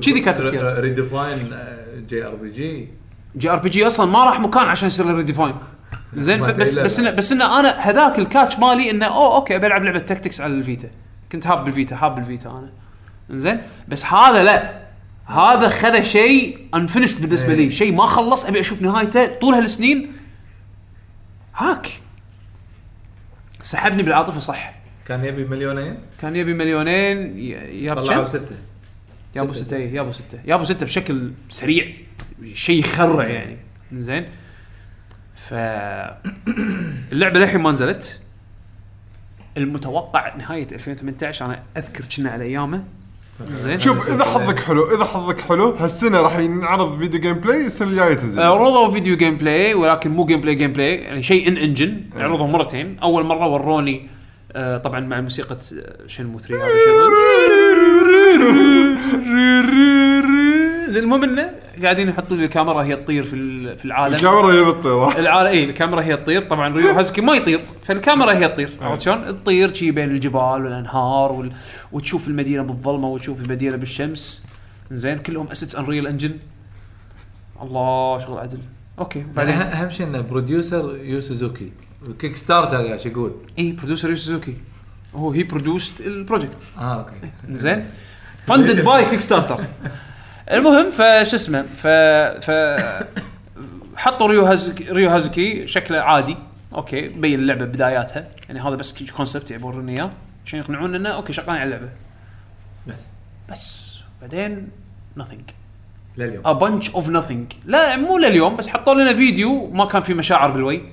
[0.00, 0.40] كذي كانت.
[0.80, 1.38] redefine
[2.08, 2.88] جي ار بي جي
[3.36, 5.54] جي ار بي جي أصلا ما راح مكان عشان يصير له ريديفاين
[6.16, 6.74] زين بس.
[6.78, 10.40] بس انه بس إنه أنا هذاك ال catch مالي إنه اوه okay بلعب لعبة tactics
[10.40, 10.88] على ال Vita.
[11.32, 12.70] كنت hype بال Vita hype بال Vita أنا.
[13.30, 14.82] زين بس هذا لا.
[15.26, 17.70] هذا خذ شيء انفنشد بالنسبة لي.
[17.70, 20.12] شيء ما خلص أبي أشوف نهايته طول هالسنين.
[21.56, 21.88] هاك.
[23.62, 24.72] سحبني بالعاطفة صح.
[25.06, 27.48] كان يبي مليونين؟ كان يبي مليونين ي-
[27.84, 28.56] ياب طلعوا؟ ستة.
[29.36, 29.64] يابو ستة.
[29.64, 30.38] ستة إيه، يابو ستة.
[30.44, 31.86] يابو ستة بشكل سريع.
[32.54, 33.56] شيء يخرع يعني.
[33.92, 34.26] زين
[35.48, 35.54] ف
[37.12, 38.21] اللعبة للحين ما نزلت.
[39.56, 42.84] المتوقع نهاية 2018 أنا أذكر كنا على أيامه.
[43.60, 43.80] زين.
[43.80, 48.42] شوف إذا حظك حلو إذا حظك حلو هالسنة راح ينعرض فيديو gameplay السنة الجاية تنزل.
[48.42, 52.98] عرضوا فيديو gameplay ولكن مو gameplay gameplay يعني شيء in engine عرضوا مرتين.
[52.98, 54.08] أول مرة وروني
[54.52, 55.56] آه طبعا مع موسيقى
[56.06, 56.72] Shenmue 3 هذا
[60.92, 61.50] زين المهم إنه
[61.82, 64.14] قاعدين يحطون الكاميرا هي تطير في ال- في العالم.
[64.14, 66.42] الكاميرا هي الطيرة العالم اي الكاميرا هي تطير.
[66.42, 71.32] طبعا Ryo Hazuki ما يطير فالكاميرا هي تطير عرفت شلون؟ تطير شي بين الجبال والأنهار
[71.32, 71.52] وال...
[71.92, 74.44] وتشوف المدينة بالظلمة وتشوف المدينة بالشمس.
[74.90, 76.36] زين كلهم assets Unreal Engine
[77.62, 78.58] الله شغل عدل.
[78.98, 79.24] okay.
[79.36, 81.72] بعدين اهم شيء إنه producer Yu Suzuki.
[82.18, 83.32] Kickstarter يا شو يقول.
[83.58, 84.56] اي producer Yu Suzuki.
[85.14, 87.58] هو he produced ال project آه okay.
[87.58, 87.86] زين.
[88.46, 89.58] funded by Kickstarter
[90.50, 91.86] المهم فش اسمه ف
[92.46, 92.50] ف
[93.96, 96.36] حطوا Ryo Hazuki Ryo Hazuki شكله عادي.
[96.74, 98.28] okay بين اللعبة بداياتها.
[98.48, 100.10] يعني هذا بس concept يعبرون اياه
[100.46, 101.88] عشان يقنعون إنه okay شغالين على اللعبة.
[102.86, 103.08] بس.
[103.50, 103.98] بس.
[104.20, 104.68] بعدين
[105.18, 105.52] nothing.
[106.16, 106.44] لليوم.
[106.44, 107.56] A bunch of nothing.
[107.66, 110.91] لا مو لليوم بس حطوا لنا فيديو ما كان في مشاعر بالوي.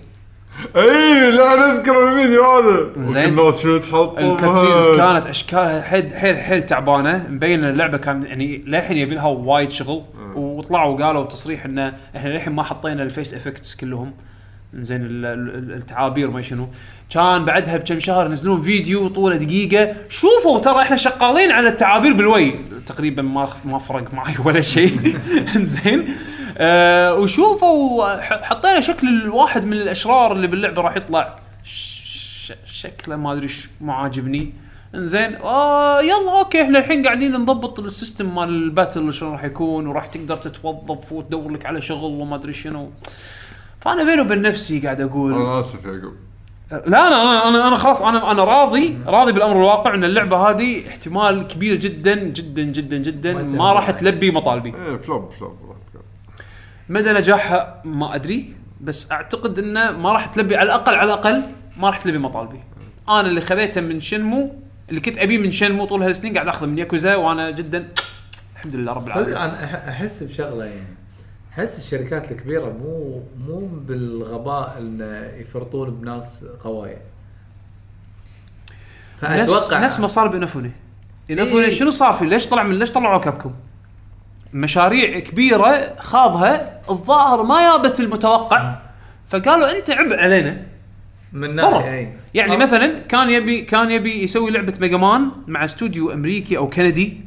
[0.76, 3.08] اي لا نذكر الفيديو هذا.
[3.08, 3.24] زين.
[3.24, 7.28] الناس شنو تحط ال cutscenes كانت اشكالها حيل حيل حيل تعبانة.
[7.30, 10.04] مبين إن اللعبة كان يعني للحين يبي لها وايد شغل.
[10.36, 14.14] وطلعوا قالوا تصريح إنه إحنا للحين ما حطينا ال face effects كلهم.
[14.74, 16.68] زين ال- ال- التعابير ما شنو.
[17.10, 19.94] كان بعدها بكم شهر ينزلون فيديو طوله دقيقة.
[20.10, 22.54] شوفوا ترى إحنا شغالين على التعابير بالوي.
[22.88, 25.16] تقريبا ما ما فرق معي ولا شيء.
[25.58, 26.08] زين.
[26.60, 31.40] آه وشوفوا حطينا شكل الواحد من الأشرار اللي باللعبة راح يطلع.
[31.64, 34.54] ش- شكله ما أدري إيش ما عاجبني.
[34.96, 39.44] إنزين آه يلا okay إحنا الحين قاعدين نضبط ال system مال ال battle شلون راح
[39.44, 42.90] يكون وراح تقدر تتوظف وتدور لك على شغل وما أدري شنو.
[43.82, 46.14] فأنا بيني وبين نفسي قاعد أقول أنا آسف يا يعقوب.
[46.72, 50.88] لا لا أنا أنا أنا خلاص أنا أنا راضي راضي بالأمر الواقع إن اللعبة هذه
[50.88, 53.92] احتمال كبير جدا جدا جدا جدا ما ما راح.
[53.92, 54.70] تلبي مطالبي.
[54.76, 55.56] إيه فلوب فلوب.
[56.90, 61.44] مدى نجاحها ما أدري بس أعتقد انه ما راح تلبي على الأقل على الأقل
[61.78, 62.60] ما راح تلبي مطالبي
[63.10, 64.56] أنا اللي خذيته من شنمو
[64.90, 67.88] اللي كنت أبيه من شنمو طول هالسنين قاعد أخذه من ياكوزا وأنا جدا
[68.56, 70.88] الحمد لله رب صدق العالمين أنا أح- أحس بشغلة يعني
[71.54, 77.02] أحس الشركات الكبيرة مو مو بالغباء إن يفرطون بناس قوايا
[79.24, 80.72] نفس فاتوقع نفس ما صار ب Inafune
[81.32, 81.74] Inafune إيه.
[81.76, 83.54] شنو صار فيه؟ ليش طلع من ليش طلعوا Capcom؟
[84.54, 88.76] مشاريع كبيرة خاضها الظاهر ما جابت المتوقع.
[89.30, 90.62] فقالوا أنت عبء علينا.
[91.34, 92.14] من ناحية أي.
[92.34, 92.58] يعني آه.
[92.58, 97.22] مثلا كان يبي كان يبي يسوي لعبة Mega Man مع استوديو أمريكي أو كندي.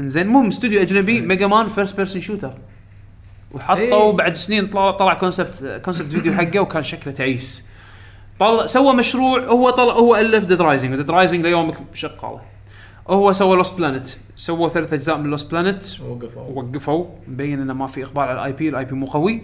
[0.00, 2.52] إنزين مو استوديو أجنبي Mega Man first person shooter
[3.52, 4.12] وحطوا.
[4.12, 7.68] بعد سنين طلع طلع concept concept video حقه وكان شكله تعيس.
[8.38, 12.40] طلع سوى مشروع هو طلع هو ألف Dead Rising Dead Rising ليومك شغاله
[13.10, 16.42] هو سوى Lost Planet سووا ثلاث أجزاء من Lost Planet وقفوا.
[16.42, 17.06] وقفوا.
[17.28, 19.42] مبين إنه ما في إقبال على ال IP ال IP مو قوي.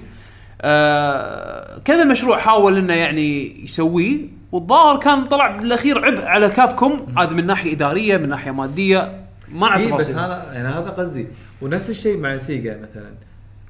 [0.61, 4.21] آه كذا مشروع حاول إنه يعني يسويه.
[4.53, 9.69] والظاهر كان طلع بالأخير عبء على Capcom عاد من ناحية إدارية من ناحية مادية ما
[9.69, 10.15] نعرف اي بس.
[10.15, 11.27] هذا يعني هذا قصدي.
[11.63, 13.11] ونفس الشيء مع Sega مثلا.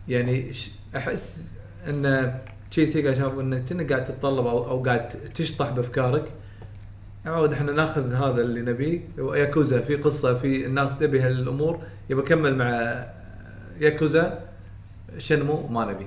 [0.08, 0.52] يعني
[0.96, 1.40] أحس
[1.88, 2.34] إن
[2.70, 6.24] شي Sega شافوا انك كأنك قاعد تتطلب أو, أو قاعد تشطح بأفكارك.
[7.26, 11.78] عود إحنا ناخذ هذا اللي نبيه ياكوزا في قصة في الناس تبي هالأمور
[12.10, 13.04] يبى أكمل مع
[13.80, 14.38] Yakuza.
[15.18, 16.06] Shenmue؟ ما نبي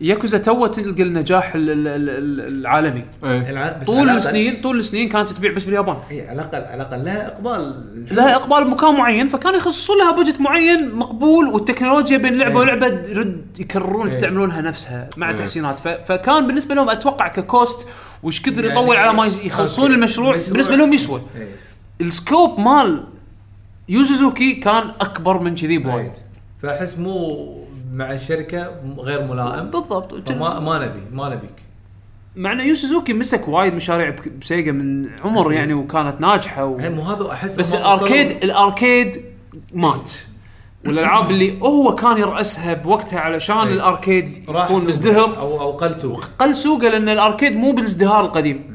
[0.00, 3.04] ياكوزا تو تلقى النجاح ال- ال- ال- ال- العالمي.
[3.24, 3.50] إيه.
[3.50, 5.96] الع- بس طول على الأقل- السنين طول السنين كانت تبيع بس باليابان.
[6.10, 7.84] اي على الاقل على الأقل لها إقبال.
[8.14, 12.58] لها إقبال بمكان معين فكانوا يخصصون لها budget معين مقبول والتكنولوجيا بين لعبة إيه.
[12.58, 14.14] ولعبة يرد يكررون إيه.
[14.14, 15.36] يستعملونها نفسها مع إيه.
[15.36, 15.78] تحسينات.
[15.78, 15.88] ف...
[15.88, 17.86] فكان بالنسبة لهم أتوقع ك cost
[18.22, 19.96] وش كثر يعني يطول على ما يز- يخلصون okay.
[19.96, 21.22] المشروع؟ مشروع- بالنسبة لهم يسوى.
[21.36, 21.48] إيه.
[22.00, 23.04] ال scope مال
[23.88, 26.12] Yu Suzuki كان أكبر من كذي بوايد.
[26.62, 27.46] فأحس مو
[27.94, 29.70] مع الشركة غير ملائم.
[29.70, 30.28] بالضبط.
[30.28, 31.54] فما ما نبي ما نبيك.
[32.36, 36.76] مع إن Yu Suzuki مسك وايد مشاريع ب Sega من عمر يعني وكانت ناجحة و...
[36.78, 39.22] مو هذا احس بس ال arcade ال arcade
[39.74, 40.10] مات.
[40.86, 43.72] والألعاب اللي هو كان يرأسها بوقتها علشان أي.
[43.72, 45.38] ال arcade يكون مزدهر.
[45.38, 48.72] أو أو قل سوق قل سوقه لأن ال arcade مو بالازدهار القديم.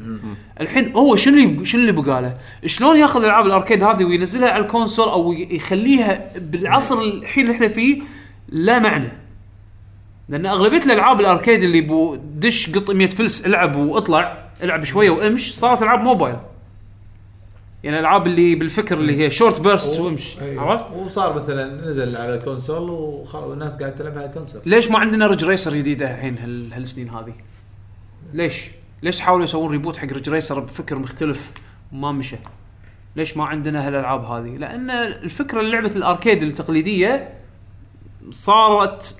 [0.60, 2.34] الحين هو شنو اللي شنو اللي بقاله؟
[2.66, 7.54] شلون ياخذ العاب ال arcade هذه وينزلها على ال console أو يخليها بالعصر الحين اللي
[7.54, 8.00] إحنا فيه
[8.48, 9.12] لا معنى.
[10.28, 15.10] لأن أغلبية الألعاب ال arcade اللي بو دش قط 100 فلس العب وأطلع العب شوية
[15.10, 16.36] وأمش صارت ألعاب موبايل.
[17.88, 20.62] يعني الألعاب اللي بالفكر اللي هي short burst وامش أيوه.
[20.62, 22.90] عرفت؟ وصار مثلا نزل على ال console
[23.34, 27.10] والناس قاعدة تلعبها على ال console ليش ما عندنا Ridge Racer جديدة الحين هال- هالسنين
[27.10, 27.32] هذه؟
[28.32, 28.70] ليش؟
[29.02, 31.52] ليش حاولوا يسوون reboot حق Ridge Racer بفكر مختلف
[31.92, 32.36] وما مشى؟
[33.16, 37.28] ليش ما عندنا هالألعاب هذه؟ لأن الفكرة لعبه ال arcade التقليدية
[38.30, 39.18] صارت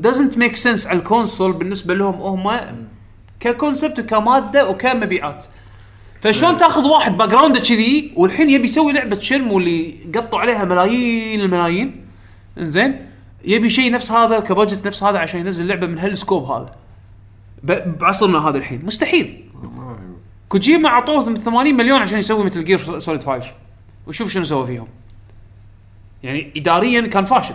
[0.00, 2.70] doesn't make sense على ال console بالنسبة لهم هم
[3.40, 5.44] ك concept وكمادة وكمبيعات
[6.22, 12.04] فشلون تاخذ واحد background كذي والحين يبي يسوي لعبة Shenmue اللي قطوا عليها ملايين الملايين؟
[12.58, 13.06] إنزين.
[13.44, 16.74] يبي شيء نفس هذا ك budget نفس هذا عشان ينزل لعبة من هال scope هذا.
[17.86, 18.86] بعصرنا هذا الحين.
[18.86, 19.44] مستحيل.
[20.48, 23.46] كوجيما أعطوه 80 مليون عشان يسوي Metal Gear Solid 5
[24.06, 24.88] وشوف شنو سوى فيهم.
[26.22, 27.54] يعني اداريا كان فاشل.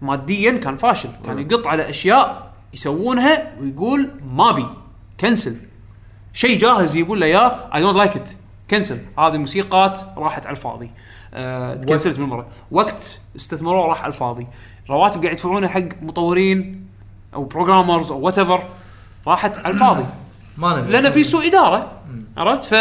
[0.00, 1.08] ماديا كان فاشل.
[1.26, 4.66] كان يقط على أشياء يسوونها ويقول ما بي
[5.20, 5.67] cancel.
[6.38, 8.30] شيء جاهز يقول له يا I don't like it
[8.70, 10.90] cancel هذه موسيقات راحت على الفاضي.
[11.34, 14.46] آه كنسلت بالمرة وقت استثمروه راح على الفاضي.
[14.90, 16.86] رواتب قاعد يدفعونها حق مطورين
[17.34, 18.62] أو programmers أو whatever
[19.26, 20.04] راحت على الفاضي.
[20.58, 20.92] ما نبي.
[20.92, 21.92] لأن في سوء إدارة.
[22.36, 22.74] عرفت؟ ف...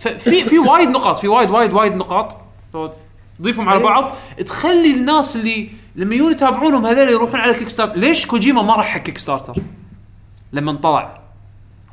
[0.00, 2.36] ففي في وايد نقاط في وايد وايد وايد نقاط.
[3.38, 4.14] تضيفهم على بعض.
[4.46, 9.00] تخلي الناس اللي لما يجون يتابعونهم هذول يروحون على Kickstarter ليش كوجيما ما راح حق
[9.00, 9.54] Kickstarter
[10.52, 11.20] لما طلع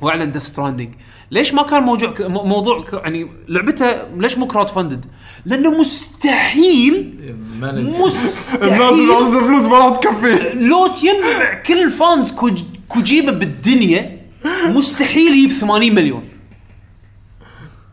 [0.02, 0.94] وأعلن Death Stranding
[1.32, 5.06] ليش ما كان موضوع مو- موضوع ك- يعني لعبته ليش مو crowd funded
[5.46, 7.14] لأنه مستحيل
[8.06, 8.82] مستحيل.
[8.82, 10.54] اللي عندها فلوس ما راح تكفي.
[10.54, 12.64] لو تجمع كل fans كوج...
[12.88, 14.22] كوجيما بالدنيا
[14.66, 16.24] مستحيل يجيب 80 مليون.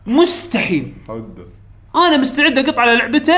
[0.07, 0.93] مستحيل.
[1.95, 3.35] أنا مستعد أقط على لعبته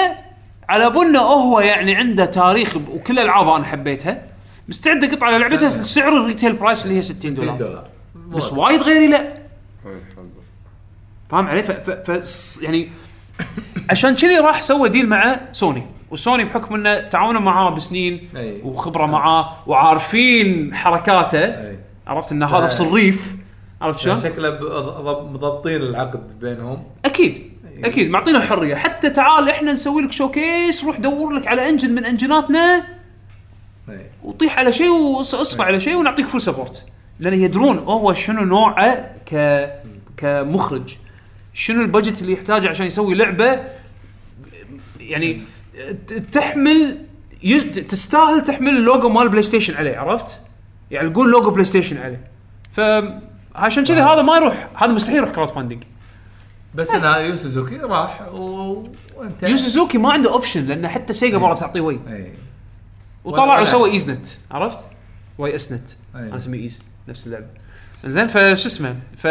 [0.69, 4.23] على بنا هو يعني عنده تاريخ وكل العابه أنا حبيتها.
[4.69, 6.17] مستعد أقط على لعبته سعر.
[6.17, 7.87] ال retail price اللي هي 60 60 دولار دولار.
[8.29, 9.40] بس وايد غيري لا.
[11.31, 12.89] فاهم علي ف, ف, ف يعني
[13.89, 18.61] عشان كذي راح سوى deal مع Sony و Sony بحكم إنه تعاونوا معاه بسنين أي.
[18.63, 21.43] وخبرة معاه وعارفين حركاته.
[21.43, 21.79] أي.
[22.07, 22.69] عرفت إن هذا أي.
[22.69, 23.35] صريف.
[23.81, 24.59] عرفت شلون؟ شكله
[25.31, 26.83] مضبطين العقد بينهم.
[27.05, 27.51] أكيد.
[27.83, 28.09] أكيد.
[28.09, 28.75] معطينا حرية.
[28.75, 32.83] حتى تعال إحنا نسوي لك showcase روح دور لك على engine من انجناتنا
[33.89, 34.05] أي.
[34.23, 36.85] وطيح على شيء واصفى على شيء ونعطيك full support
[37.19, 39.69] لأن يدرون هو شنو نوعه ك
[40.17, 40.97] كمخرج.
[41.53, 43.59] شنو ال budget اللي يحتاجه عشان يسوي لعبة؟
[44.99, 45.41] يعني
[46.31, 46.97] تحمل
[47.43, 47.63] يز...
[47.63, 50.41] تستاهل تحمل اللوجو مال PlayStation عليه عرفت؟
[50.91, 52.27] يعني نقول logo PlayStation عليه.
[52.71, 52.81] ف
[53.55, 54.67] عشان كذي هذا ما يروح.
[54.75, 55.83] هذا مستحيل يروح crowdfunding
[56.75, 58.21] بس أنا يو سوزوكي راح.
[58.31, 62.31] وانت يو سوزوكي ما عنده option لأن حتى سيجا مره تعطيه وي اي
[63.23, 64.87] وطلع وسوى Ys Net عرفت؟
[65.37, 65.89] YS Net.
[66.15, 67.47] أنا أسميه Ys نفس اللعبة.
[68.05, 69.27] زين فشو اسمه؟ ف...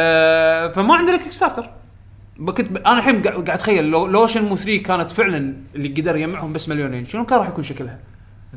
[0.76, 1.70] فما عندنا Kickstarter
[2.57, 2.77] كنت ب...
[2.77, 7.05] أنا الحين قاعد أتخيل لو لو Shenmue 3 كانت فعلا اللي قدر يجمعهم بس مليونين
[7.05, 7.98] شنو كان راح يكون شكلها؟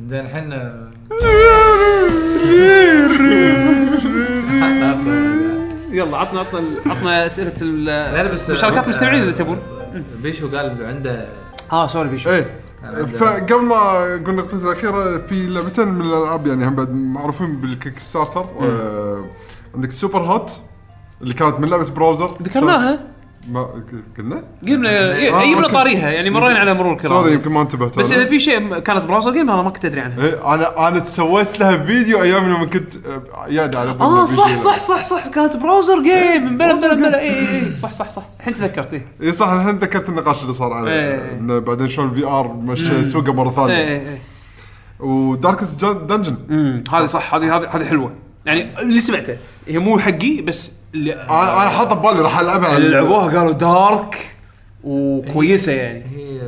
[0.07, 0.53] زين الحين
[5.91, 9.59] يلا عطنا عطنا عطنا أسئلة لا لا بس مشاركات مستمعين إذا تبون.
[10.23, 11.27] بيشو قال عنده
[11.71, 12.29] آه sorry بيشو.
[12.29, 12.45] إيه.
[13.05, 18.45] فقبل ما قلنا نقطتي الأخيرة في لعبتين من الألعاب يعني هم بعد معروفين بال Kickstarter
[18.61, 19.25] آه
[19.75, 20.51] عندك Superhot
[21.21, 22.37] اللي كانت من لعبة browser.
[22.41, 22.99] ذكرناها؟
[23.51, 23.83] ما
[24.17, 25.73] قلنا؟ قلنا آه، يجيبنا okay.
[25.73, 28.11] طاريها يعني مرينا على مرور sorry الكرام يمكن ما انتبهت بس.
[28.11, 30.25] إذا في شيء كانت browser game أنا ما كنت أدري عنها.
[30.25, 34.53] إيه أنا أنا سويت لها فيديو أيام لما كنت آه، يادي على آه صح.
[34.53, 37.19] صح صح صح كانت browser game بلا بلا بلا.
[37.19, 38.23] اي اي صح صح صح.
[38.39, 40.91] الحين تذكرت اي اي صح الحين ذكرت النقاش اللي صار عليه.
[40.91, 41.59] إيه.
[41.59, 43.73] بعدين شلون ال VR مشى سوقه مرة ثانية.
[43.73, 44.17] اي اي
[44.99, 46.35] و Darkest Dungeon
[46.93, 48.22] هذه صح هذه هذه هذه حلوة.
[48.45, 49.37] يعني اللي سمعته.
[49.67, 52.77] هي مو حقي بس اللي أنا أنا حاطه ببالي راح ألعبها.
[52.77, 54.29] اللي لعبوها قالوا dark
[54.83, 56.03] وكويسة يعني.
[56.15, 56.41] هي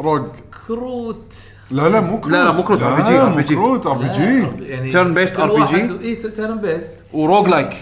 [0.00, 0.26] rogue.
[0.66, 1.32] كروت.
[1.70, 2.32] لا لا مو كروت.
[2.32, 3.48] لا، لا، مو كروت، RPG لا، مو RPG.
[3.48, 5.50] كروت RPG يعني Turn based كل RPG.
[5.60, 7.76] واحد- اي turn based و roguelike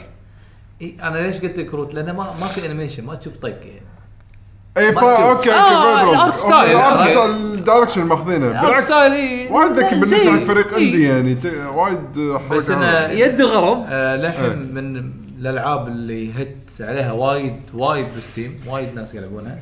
[0.83, 3.83] اي أنا ليش قلت كروت؟ لأنه ما ما في animation ما تشوف طق يعني.
[4.79, 5.01] اي فا.
[5.31, 6.71] okay آه، okay ال art style.
[6.77, 7.11] ال art.
[7.11, 10.17] style ال direction ماخذينه بالعكس style وايد ذكي بالنسبة.
[10.41, 10.75] حق فريق.
[10.75, 11.99] عندي يعني ت- وايد
[12.49, 14.21] حركة بس أنا- يد الغرض آه إيه.
[14.21, 19.59] للحين من الألعاب اللي hit عليها وايد وايد ب Steam وايد ناس يلعبونها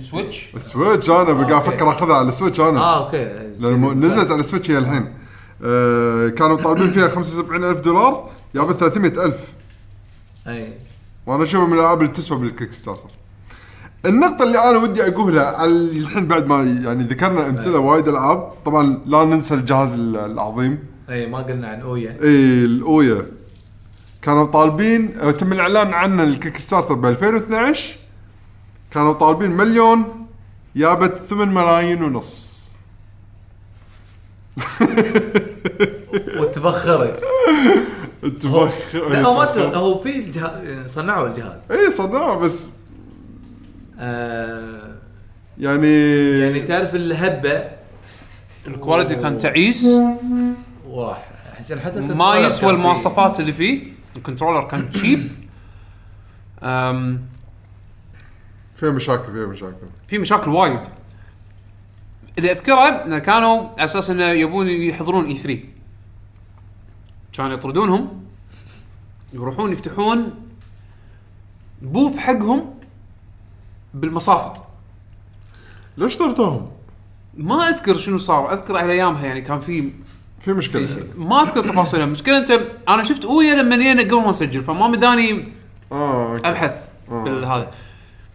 [0.00, 1.56] Switch ال Switch أنا بقى okay.
[1.56, 3.24] أفكر أخذها على ال Switch أنا آه okay
[3.60, 5.14] لأن نزلت على ال Switch هي الحين
[5.64, 9.34] آه كانوا طالبين فيها 75000 دولار جابت 300000
[10.48, 10.68] أي
[11.26, 13.08] وأنا أشوفها من الألعاب اللي تسوى بال Kickstarter
[14.06, 18.98] النقطة اللي أنا ودي أقولها على الحين بعد ما يعني ذكرنا أمثلة وايد ألعاب طبعا
[19.06, 20.78] لا ننسى الجهاز ال- العظيم.
[21.10, 22.10] أي ما قلنا عن Ouya.
[22.22, 23.26] أي ال Ouya.
[24.22, 27.96] كانوا طالبين آه، تم الإعلان عنه ال Kickstarter ب 2012
[28.90, 30.26] كانوا طالبين مليون
[30.76, 32.52] جابت 8 ملايين ونص.
[36.40, 37.20] وتبخرت.
[38.42, 41.72] تبخ لا هو ما ت- هو في الجهاز صنعوا الجهاز.
[41.72, 42.66] اي صنعوا بس
[43.98, 44.94] آه
[45.58, 45.92] يعني
[46.40, 47.64] يعني تعرف الهبة؟
[48.66, 49.86] ال quality كان تعيس.
[50.88, 51.28] وراح
[51.64, 53.82] عشان حتى ما ال controller يسوى كان فيه- المواصفات اللي فيه.
[54.16, 55.28] ال controller كان cheap
[58.76, 59.86] فيها مشاكل فيها مشاكل.
[60.08, 60.80] في مشاكل وايد.
[62.38, 65.60] اللي أذكره إنه كانوا على أساس إنه يبون يحضرون E3
[67.32, 68.24] كانوا يطردونهم
[69.32, 70.30] يروحون يفتحون
[71.82, 72.74] booth حقهم.
[73.94, 74.62] بالمصافط
[75.96, 76.70] ليش طردوهم؟
[77.36, 79.92] ما أذكر شنو صار أذكر على أيامها يعني كان في
[80.40, 81.06] في مشكلة شيء.
[81.16, 82.50] ما أذكر تفاصيلها المشكلة أنت
[82.88, 85.48] أنا شفت Ouya لما جينا قبل ما نسجل فما مداني
[85.92, 86.48] آه okay.
[86.48, 87.24] أبحث آه.
[87.24, 87.70] بالهذا.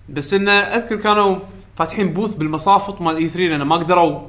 [0.10, 1.40] بس انه أذكر كانوا
[1.76, 4.22] فاتحين booth بالمصافط مال E3 لأن ما قدروا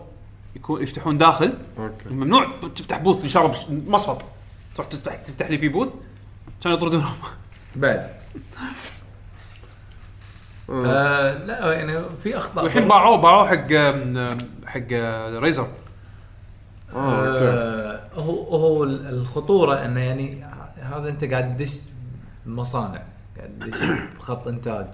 [0.56, 1.54] يكون يفتحون داخل.
[1.78, 2.08] okay.
[2.10, 3.54] ممنوع تفتح booth بشرب
[3.86, 4.24] مصفط.
[4.74, 5.92] تروح تفتح تفتح لي فيه booth
[6.62, 7.14] كانوا يطردونهم.
[7.76, 8.10] بعد.
[10.70, 11.44] آه.
[11.46, 12.64] لا يعني في أخطاء.
[12.64, 13.72] والحين باعوه باعوه حق
[14.66, 15.68] حق آه، Razer
[16.94, 17.48] آه okay.
[17.48, 20.44] آه هو هو الخطورة إنه يعني
[20.82, 21.74] هذا أنت قاعد تدش
[22.46, 23.02] مصانع
[23.36, 23.78] قاعد تدش
[24.18, 24.86] بخط إنتاج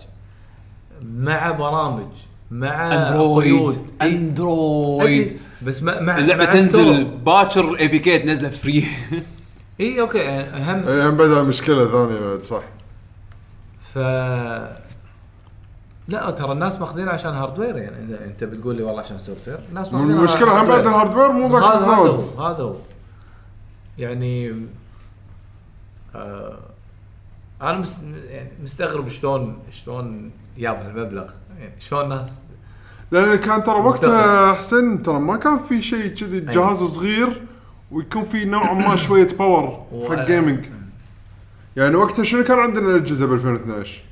[1.03, 2.09] مع برامج
[2.51, 5.39] مع Android Android.
[5.63, 7.05] بس مع مع اللعبة مع تنزل.
[7.05, 8.85] باكر ال APK تنزله free
[9.81, 10.89] اي okay أهم.
[10.89, 12.63] اي هم بعدها مشكلة ثانية بعد صح.
[13.95, 13.99] ف
[16.09, 18.05] لا ترى الناس ماخذين عشان hardware يعني.
[18.05, 21.49] إذا أنت بتقول لي والله عشان software الناس ماخذين المشكلة هم بعد ال hardware مو
[21.49, 22.75] ذاك هذا هو هذا هو.
[23.99, 24.67] يعني
[26.15, 26.59] آه
[27.63, 32.53] أنا مست يعني مستغرب شلون شلون جاب هالمبلغ يعني شلون ناس
[33.11, 33.81] لأن كان ترى.
[33.81, 37.43] وقتها حسين ترى ما كان في شيء كذي جهاز صغير
[37.91, 40.65] ويكون في نوعا ما شوية power حق gaming
[41.77, 44.03] يعني وقتها شنو كان عندنا الأجهزة ب 2012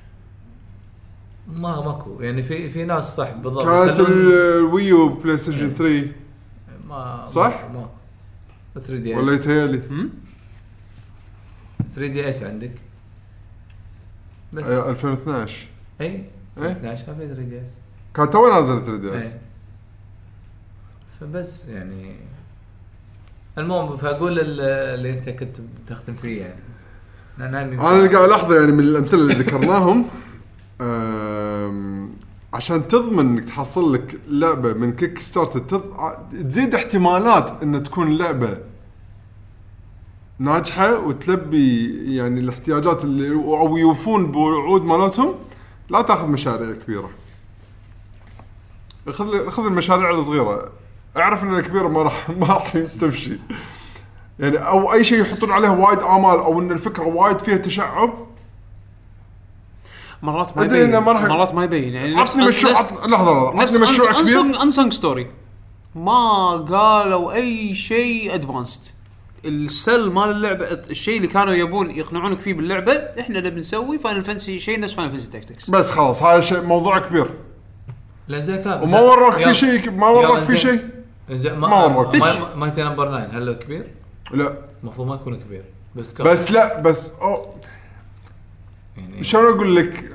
[1.52, 2.20] ما ماكو.
[2.20, 3.66] يعني في في ناس صح بالضبط.
[3.66, 6.12] كانت ال Wii U PlayStation 3
[6.88, 7.88] ما صح؟ ماكو.
[8.74, 9.82] 3D ولا S يتهيألي
[11.94, 12.72] 3DS عندك.
[14.52, 14.68] بس.
[14.68, 15.66] أي، 2012
[16.00, 16.06] اي
[16.58, 17.74] إيه؟ 12 كان في 3 دي إس.
[18.16, 19.22] كان تو نازل 3DS.
[19.22, 19.40] إيه.
[21.20, 22.16] فبس يعني.
[23.58, 24.60] المهم فأقول ال-
[24.94, 25.56] اللي أنت كنت
[25.86, 26.60] تختم فيه يعني.
[27.38, 27.76] أنا اللي
[28.08, 30.04] قاعد الاحظه يعني من الأمثلة اللي ذكرناهم.
[32.52, 35.82] عشان تضمن إنك تحصل لك لعبة من Kickstarter تض...
[36.32, 38.58] تزيد احتمالات إن تكون اللعبه
[40.38, 45.34] ناجحة وتلبي يعني الاحتياجات اللي أو يوفون بوعود مالتهم
[45.90, 47.10] لا تأخذ مشاريع كبيرة.
[49.08, 50.72] خذ خذ المشاريع الصغيرة.
[51.16, 53.38] اعرف إن الكبيرة ما راح ما راح تمشي.
[54.38, 58.12] يعني أو أي شيء يحطون عليه وايد آمال أو إن الفكرة وايد فيها تشعب
[60.22, 60.98] مرات ما يبين.
[60.98, 61.94] ما راح- مرات ما يبين.
[61.94, 63.62] يعني نفس عطني مشروع نفس- عط- لحظة لحظة.
[63.62, 64.62] نفس عطني مشروع كبير.
[64.62, 65.26] Unsung Story
[65.94, 68.80] ما قالوا أي شيء advanced
[69.44, 74.24] ال sell مال اللعبه الشيء اللي كانوا يبون يقنعونك فيه باللعبة إحنا نبي نسوي Final
[74.24, 77.30] Fantasy شيء نفس Final Fantasy Tactics بس خلاص هذا شيء موضوع كبير.
[78.28, 79.54] لا زي كان وما وراك في.
[79.54, 80.58] شيء ما وراك في زين.
[80.58, 80.88] شيء؟
[81.30, 82.14] زين ما ما وراك.
[82.14, 83.86] ما Mighty Number 9 هل هو كبير؟
[84.30, 84.54] لا.
[84.82, 85.64] المفروض ما يكون كبير.
[85.96, 87.46] بس كان بس لا بس أو
[88.96, 90.10] يعني شلون أقول لك؟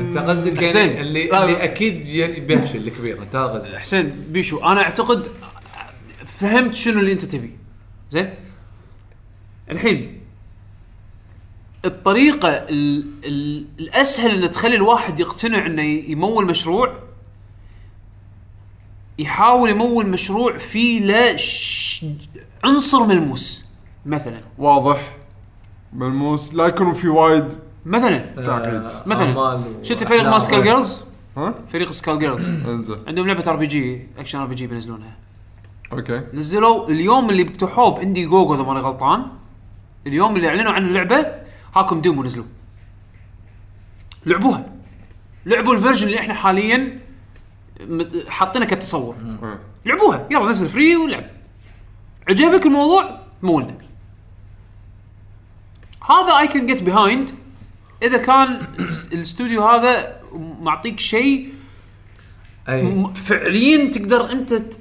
[0.00, 0.86] أنت قصدك حسين.
[0.88, 1.64] يعني اللي لا، اللي لا.
[1.64, 3.76] أكيد ي- بيفشل الكبير أنت هذا قصدك.
[3.76, 5.28] حسين بيشو أنا أعتقد
[6.26, 7.50] فهمت شنو اللي أنت تبي.
[8.10, 8.34] زين؟
[9.70, 10.20] الحين
[11.84, 16.98] الطريقة ال ال الأسهل ان تخلي الواحد يقتنع إنه يمول مشروع
[19.18, 22.04] يحاول يمول مشروع فيه ش-
[22.64, 23.66] عنصر ملموس
[24.06, 24.40] مثلا.
[24.58, 25.16] واضح.
[25.92, 26.54] ملموس.
[26.54, 27.48] لا يكون في وايد
[27.86, 28.42] مثلا.
[28.44, 28.82] تعقيد.
[29.06, 29.38] مثلا.
[29.38, 30.32] و- شفت فريق أحلام.
[30.32, 31.00] مال Skullgirls
[31.36, 32.96] ها؟ فريق Skullgirls انزين.
[33.06, 35.16] عندهم لعبة ار بي جي اكشن ار بي جي بينزلونها.
[35.92, 36.22] okay.
[36.34, 39.26] نزلوا اليوم اللي فتحوه ب Indiegogo إذا ماني غلطان.
[40.06, 41.26] اليوم اللي أعلنوا عن اللعبة
[41.76, 42.44] هاكم demo نزلوا
[44.26, 44.72] لعبوها.
[45.46, 47.00] لعبوا ال version اللي إحنا حاليا
[47.80, 49.14] مت- حاطينه كتصور.
[49.42, 49.58] إيه.
[49.86, 50.26] لعبوها.
[50.30, 51.24] يلا نزل free ولعب.
[52.28, 53.74] عجبك الموضوع؟ مولنا
[56.10, 57.30] هذا I can get behind
[58.02, 58.60] إذا كان
[59.12, 60.16] الاستوديو هذا
[60.60, 61.48] معطيك شيء
[62.68, 64.80] م- فعليا تقدر أنت ت-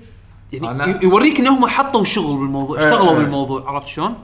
[0.54, 3.14] يعني أنا- ي- يوريك انهم حطوا شغل بالموضوع اشتغلوا.
[3.20, 4.16] بالموضوع عرفت شلون؟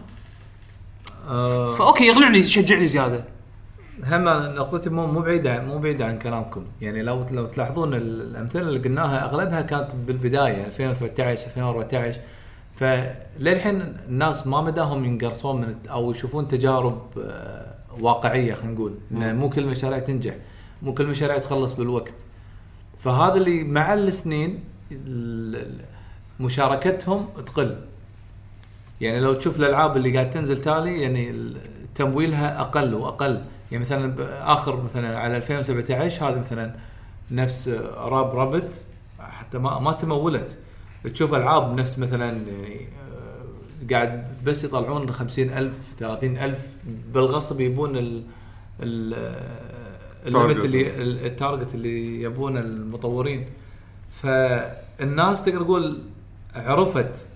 [1.29, 1.75] آه.
[1.75, 3.23] فأوكي يقنعني يشجعني زيادة.
[4.03, 4.23] هم
[4.55, 6.63] نقطتي مو مو بعيده مو بعيده عن كلامكم.
[6.81, 12.19] يعني لو لو تلاحظون ال- الأمثلة اللي قلناها أغلبها كانت بالبداية 2013 2014
[12.75, 19.49] فللحين الناس ما مداهم ينقرصون من أو يشوفون تجارب آه، واقعية خلينا نقول إن مو
[19.49, 20.35] كل المشاريع تنجح
[20.81, 22.13] مو كل المشاريع تخلص بالوقت.
[22.99, 25.81] فهذا اللي مع السنين ال- ال-
[26.39, 27.77] مشاركتهم تقل.
[29.01, 31.53] يعني لو تشوف الألعاب اللي قاعد تنزل تالي يعني
[31.95, 33.43] تمويلها أقل وأقل.
[33.71, 34.15] يعني مثلا
[34.53, 36.75] آخر مثلا على 2017 هذا مثلا
[37.31, 37.67] نفس
[37.97, 38.85] راب رابت
[39.19, 40.57] حتى ما ما تمولت.
[41.13, 42.87] تشوف ألعاب نفس مثلا يعني
[43.91, 46.67] قاعد بس يطلعون 50000 30000
[47.13, 48.23] بالغصب يبون ال
[48.79, 49.13] ال
[50.27, 50.65] ال limit.
[50.65, 53.45] اللي ال- ال target اللي يبونه المطورين.
[54.11, 56.01] فالناس تقدر تقول
[56.55, 57.27] عرفت.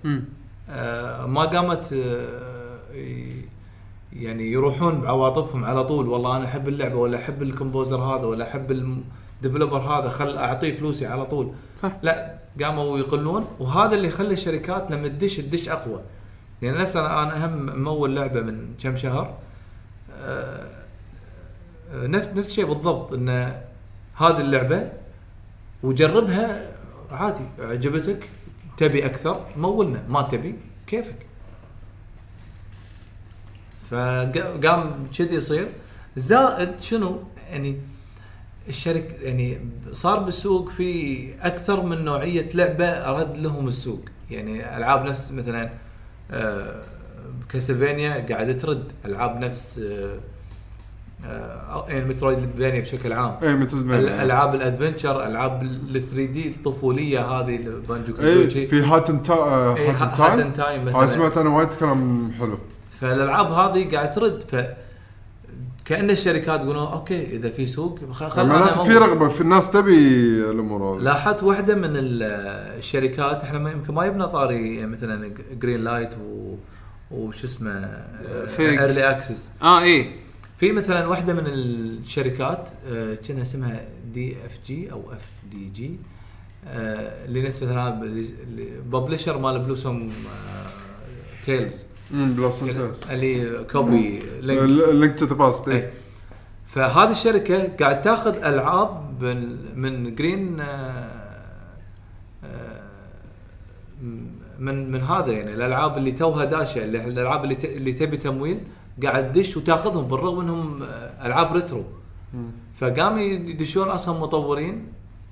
[0.70, 2.80] آه، ما قامت آه،
[4.14, 6.08] يعني يروحون بعواطفهم على طول.
[6.08, 10.38] والله أنا أحب اللعبة ولا أحب ال composer هذا ولا أحب ال developer هذا خل
[10.38, 11.52] أعطيه فلوسي على طول.
[11.78, 11.92] صح.
[12.04, 13.46] لا قاموا يقلون.
[13.60, 16.02] وهذا اللي يخلي الشركات لما تدش تدش أقوى.
[16.61, 19.38] يعني نفس أنا أنا هم مول لعبة من كم شهر.
[20.14, 20.68] آه،
[21.94, 23.30] آه، نفس نفس الشيء بالضبط إن
[24.15, 24.91] هذه اللعبة
[25.84, 26.72] وجربها
[27.11, 28.30] عادي عجبتك
[28.77, 30.56] تبي أكثر مولنا ما تبي
[30.88, 31.15] كيفك؟
[33.91, 35.68] فقام كذي يصير.
[36.18, 37.77] زائد شنو؟ يعني
[38.68, 39.60] الشركة يعني
[39.91, 44.02] صار بالسوق في أكثر من نوعية لعبة أرد لهم السوق.
[44.31, 45.69] يعني ألعاب نفس مثلا
[47.50, 50.18] Castlevania قاعدة ترد ألعاب نفس آه،
[51.26, 53.38] آه، يعني Metroidvania بشكل عام.
[53.44, 57.58] اي ما الالعاب ال adventure ألعاب ال 3D الطفولية هذه
[57.90, 59.34] بانجو اي Kazooie في Hat in Ti-
[59.78, 61.08] إيه، Hat in Hat in Time Time مثلا.
[61.08, 62.58] سمعت أنا وايد كلام حلو.
[63.02, 64.56] فالألعاب هذه قاعد ترد ف
[65.90, 68.94] كأن الشركات يقولون okay إذا في سوق أنا معناته في.
[68.98, 69.91] رغبة في الناس تبي
[70.52, 72.24] الأمور هذه لاحظت واحدة من ال-
[72.78, 75.32] الشركات إحنا ما يمكن ما يبنى طاري يعني مثلا
[75.62, 76.56] Greenlight و
[77.11, 78.02] وش اسمه
[78.57, 78.80] فيك.
[78.80, 80.11] Early Access آه إيه
[80.57, 83.82] في مثلا واحدة من الشركات آه، كأنها اسمها
[84.14, 86.00] DFG أو FDG
[86.68, 87.90] آه، اللي نفس مثلا
[88.91, 90.12] publisher مال Blossom
[91.46, 91.86] Tales
[93.11, 94.62] اللي copy Link.
[94.94, 95.91] Link to the Past إيه.
[96.68, 101.10] فهذه الشركة قاعد تاخذ ألعاب من من Green آه،
[102.44, 102.81] آه،
[104.60, 108.60] من من هذا يعني الألعاب اللي توها داشة اللي- الألعاب اللي اللي تبي تمويل
[109.03, 111.84] قاعد تدش وتاخذهم بالرغم انهم آه، ألعاب retro
[112.76, 114.86] فقام يدشون أصلا مطورين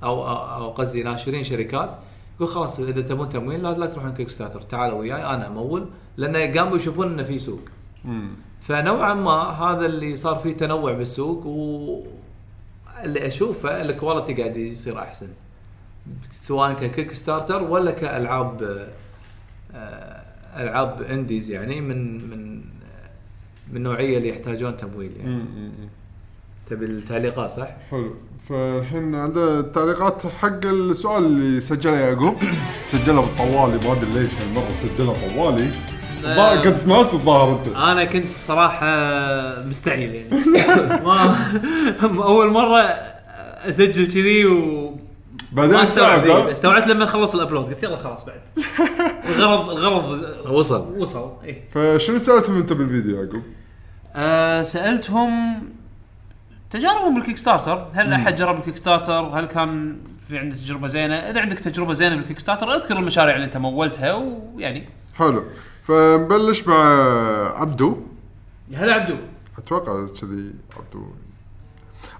[0.03, 1.97] أو أو قصدي ناشرين شركات
[2.37, 5.87] يقول خلاص إذا تبون تمويل لا, لا تروحون Kickstarter تعالوا وياي أنا امول
[6.17, 7.61] لأن قاموا يشوفون إنه في سوق.
[8.61, 12.03] فنوعا ما هذا اللي صار فيه تنوع بالسوق و
[13.03, 15.29] اللي أشوفه ال quality قاعد يصير أحسن.
[16.31, 18.87] سواء ك Kickstarter ولا كألعاب
[19.73, 20.23] آه،
[20.55, 22.55] ألعاب indies يعني من من
[23.71, 25.71] من النوعيه اللي يحتاجون تمويل يعني.
[26.65, 28.15] تبي التعليقات صح؟ حلو.
[28.49, 32.35] فالحين عندنا تعليقات حق السؤال اللي سجله يعقوب.
[32.91, 35.69] سجله بالطوالي ما أدري ليش هالمرة سجله طوالي.
[36.23, 37.67] الظاهر كنت ناس الظاهر أنت.
[37.77, 38.87] أنا كنت الصراحة
[39.63, 40.29] مستعجل يعني.
[41.03, 41.35] ما
[42.23, 42.79] أول مرة
[43.69, 44.91] أسجل كذي و
[45.51, 47.65] بعدين ما استوعب استوعبت،؟ إيه، استوعبت لما خلص ال upload.
[47.65, 48.41] قلت يلا خلاص بعد.
[49.29, 50.97] الغرض الغرض وصل.
[50.97, 51.63] وصل إيه.
[51.71, 53.43] فشنو سألتهم أنت بالفيديو يعقوب؟
[54.15, 55.61] أه سألتهم
[56.69, 61.41] تجاربهم بال Kickstarter هل أحد جرب ال Kickstarter هل كان في عنده تجربة زينة؟ إذا
[61.41, 64.89] عندك تجربة زينة بال Kickstarter أذكر المشاريع اللي أنت مولتها ويعني.
[65.15, 65.43] حلو.
[65.83, 66.85] فنبلش مع
[67.61, 67.97] عبدو.
[68.73, 69.17] هلا عبدو.
[69.57, 71.05] أتوقع كذي عبدو.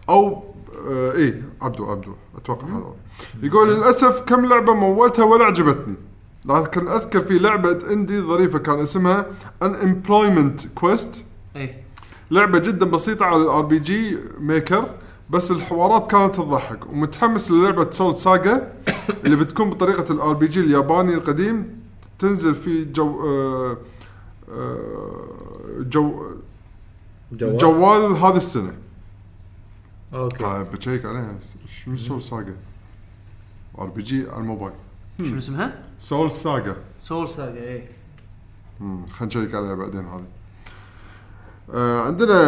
[0.09, 0.43] أو
[0.89, 2.15] آه إيه عبدو عبدو.
[2.37, 2.93] أتوقع هذا.
[3.43, 5.95] يقول للأسف كم لعبة مولتها ولا عجبتني.
[6.45, 9.25] لكن أذكر في لعبة indie ظريفة كان اسمها
[9.61, 11.25] Unemployment Quest
[11.55, 11.86] إيه.
[12.31, 14.89] لعبة جدا بسيطة على ال RPG Maker
[15.29, 16.87] بس الحوارات كانت تضحك.
[16.89, 18.73] ومتحمس للعبة Soul Saga
[19.25, 21.79] اللي بتكون بطريقة ال RPG الياباني القديم.
[22.19, 23.77] تنزل في جو آه
[24.51, 25.27] آه
[25.79, 26.31] جو
[27.31, 28.73] جوال؟ جوال هذه السنة.
[30.13, 30.43] okay.
[30.45, 31.35] آه بتشيك عليها.
[31.83, 32.55] شنو Soul Saga
[33.79, 34.73] RPG على الموبايل.
[35.17, 37.87] شنو اسمها؟ Soul Saga Soul Saga إيه.
[38.79, 40.36] خلينا نشيك عليها بعدين هذه.
[41.73, 42.39] عندنا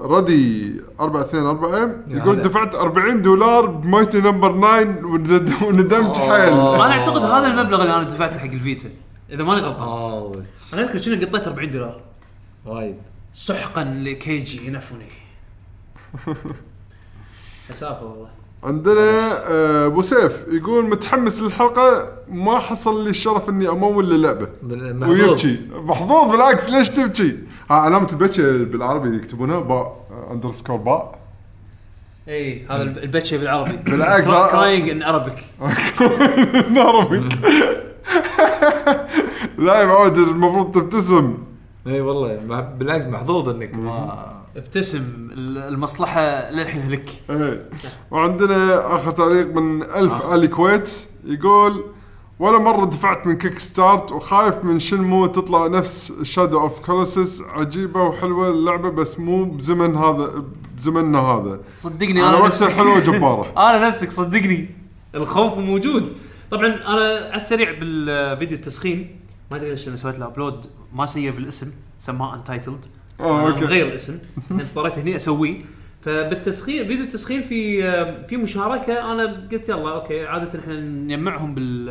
[0.00, 2.42] ردي 424 يقول.
[2.42, 6.52] دفعت 40 دولار ب Mighty Number 9 وند- وندمت حيل.
[6.52, 8.90] أنا أعتقد هذا المبلغ اللي أنا دفعته حق الفيتا
[9.30, 9.88] إذا ماني غلطان.
[9.88, 10.44] اوه
[10.74, 12.00] أنا أذكر كنا قطيت 40 دولار.
[12.66, 12.96] وايد.
[13.34, 15.08] سحقا لكيجي ينفني
[17.68, 18.28] حسافه والله.
[18.64, 24.48] عندنا آه، أبو سيف يقول متحمس للحلقة ما حصل لي الشرف إني امول للعبه.
[25.08, 25.60] ويبكي.
[25.72, 27.38] محظوظ بالعكس ليش تبكي؟
[27.70, 29.96] ها علامه البكي بالعربي يكتبونها باء
[30.30, 31.18] اندرسكور باء
[32.28, 33.76] إي هذا الب- البتشي بالعربي.
[33.90, 35.44] بالعكس، كراينج ان ارابيك
[36.70, 37.22] نعرفك
[39.58, 41.38] لا يا معود المفروض تبتسم.
[41.86, 42.36] إي والله
[42.78, 47.68] بالعكس محظوظ إنك ما ابتسم ال- المصلحة للحين لك إيه.
[48.10, 50.90] وعندنا آخر تعليق من ألف علي كويت
[51.24, 51.84] يقول
[52.38, 58.02] ولا مرة دفعت من كيك ستارت وخايف من شنمو تطلع نفس شادو اوف كولوسس عجيبة
[58.02, 60.44] وحلوة اللعبة بس مو بزمن هذا
[60.76, 61.60] بزمننا هذا.
[61.70, 62.70] صدقني أنا وقتها نفسك.
[62.70, 63.52] حلوة وجبارة.
[63.70, 64.70] أنا نفسك صدقني.
[65.14, 66.12] الخوف موجود.
[66.50, 66.84] طبعا أنا
[67.30, 69.20] على السريع بالفيديو التسخين
[69.50, 72.86] ما أدري ليش لما سويت له upload ما سيف الاسم سماه untitled
[73.20, 73.64] okay.
[73.64, 74.18] غير الاسم.
[74.50, 75.56] اضطريت هني أسويه.
[76.04, 77.82] فبالتسخين فيديو التسخين في
[78.28, 79.12] في مشاركة.
[79.12, 81.88] أنا قلت يلا okay عادة إحنا نجمعهم بال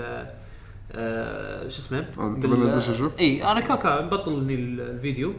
[0.91, 5.33] آه، شو اسمه؟ آه، تبي ندش نشوف؟ إي أنا كاكا بطل هني ال- الفيديو.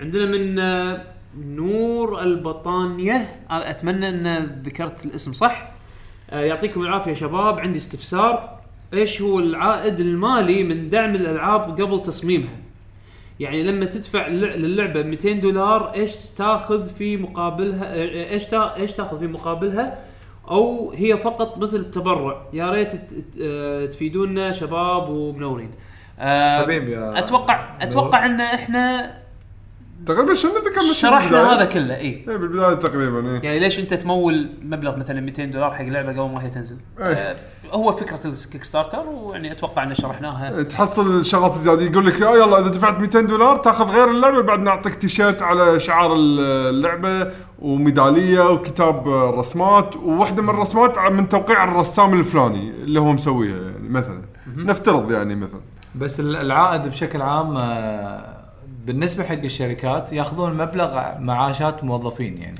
[0.00, 1.02] عندنا من آه،
[1.38, 3.40] نور البطانية.
[3.50, 5.72] أنا أتمنى إن ذكرت الاسم صح.
[6.30, 7.58] آه، يعطيكم العافية شباب.
[7.58, 8.60] عندي استفسار.
[8.94, 12.56] إيش هو العائد المالي من دعم الألعاب قبل تصميمها؟
[13.40, 17.94] يعني لما تدفع للعبة 200 دولار إيش تاخذ في مقابلها؟
[18.32, 19.98] إيش تا- إيش تاخذ في مقابلها؟
[20.50, 22.42] أو هي فقط مثل التبرع.
[22.52, 22.92] يا ريت
[23.42, 25.70] آه، تفيدونا شباب ومنورين.
[26.18, 29.14] آه، حبيبي أتوقع أتوقع إن إحنا
[30.06, 34.50] تقريبا شنو ذكرنا شرحنا؟ هذا كله اي إيه بالبداية تقريبا إيه يعني ليش أنت تمول
[34.62, 37.04] مبلغ مثلا 200 دولار حق لعبة قبل ما هي تنزل؟ أي.
[37.12, 37.36] آه،
[37.72, 42.30] هو فكرة ال Kickstarter ويعني أتوقع ان شرحناها إيه، تحصل شغلات زياده يقول لك يا
[42.30, 48.50] يلا إذا دفعت 200 دولار تأخذ غير اللعبة بعد نعطيك تيشيرت على شعار اللعبة وميدالية
[48.50, 54.22] وكتاب رسمات وواحدة من الرسمات من توقيع الرسام الفلاني اللي هو مسويها يعني مثلا
[54.56, 55.60] نفترض يعني مثلا
[55.94, 58.39] بس ال- العائد بشكل عام آه،
[58.84, 62.58] بالنسبة حق الشركات ياخذون مبلغ معاشات موظفين يعني.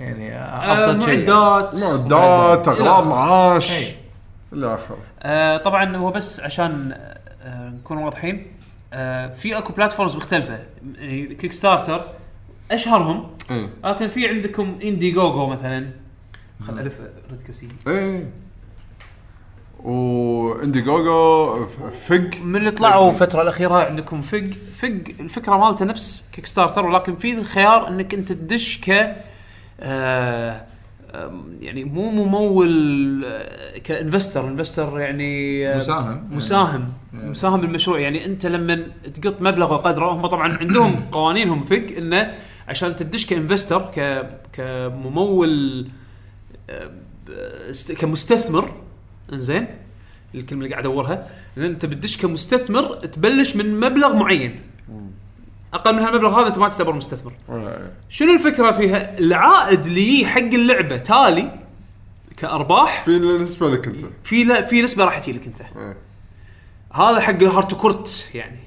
[0.00, 1.30] يعني آه، أبسط شيء يعني.
[1.30, 1.82] معدات.
[1.82, 3.70] معدات أغراض معاش.
[3.70, 3.96] إيه.
[4.52, 4.98] إلى آخره.
[5.22, 6.92] آه طبعا هو بس عشان
[7.42, 8.46] آه نكون واضحين.
[8.92, 10.58] آه في أكو بلاتفورمز مختلفة.
[10.98, 12.04] يعني كيك ستارتر
[12.70, 13.30] أشهرهم.
[13.50, 13.68] إيه.
[13.84, 15.90] لكن في عندكم اندي جوجو مثلا.
[16.66, 17.00] خل ألف
[17.30, 18.30] ريد كوسي إيه.
[19.86, 21.66] و Indiegogo
[22.08, 27.38] Fig من اللي طلعوا الفترة الأخيرة عندكم Fig Fig الفكرة مالته نفس Kickstarter ولكن في
[27.38, 29.16] الخيار إنك أنت تدش ك
[29.80, 30.66] آه
[31.60, 34.48] يعني مو ممول آه، ك investor.
[34.48, 36.28] investor يعني آه، مساهم.
[36.30, 36.92] مساهم.
[37.14, 37.30] يعني.
[37.30, 42.34] مساهم بالمشروع يعني أنت لما تقط مبلغ وقدره هم طبعا عندهم قوانينهم Fig انه
[42.68, 43.90] عشان تدش ك investor
[44.52, 45.86] كممول
[46.70, 46.90] آه،
[47.98, 48.70] كمستثمر
[49.32, 49.66] انزين
[50.34, 51.28] الكلمة اللي قاعد أدورها.
[51.56, 54.60] زين أنت بتدش كمستثمر تبلش من مبلغ معين.
[55.74, 57.32] أقل من هالمبلغ هذا أنت ما تعتبر مستثمر.
[58.08, 61.58] شنو الفكرة فيها؟ العائد اللي يجي حق اللعبة تالي
[62.36, 64.04] كأرباح في نسبة لك أنت.
[64.24, 65.60] في لا في نسبة راح تجي لك أنت.
[65.60, 65.96] إيه.
[66.92, 68.58] هذا حق ال hardcore يعني.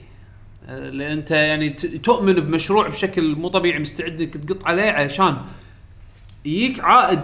[0.68, 5.38] لأن أنت يعني تؤمن بمشروع بشكل مو طبيعي مستعد إنك تقط عليه علشان
[6.45, 7.19] يجيك عائد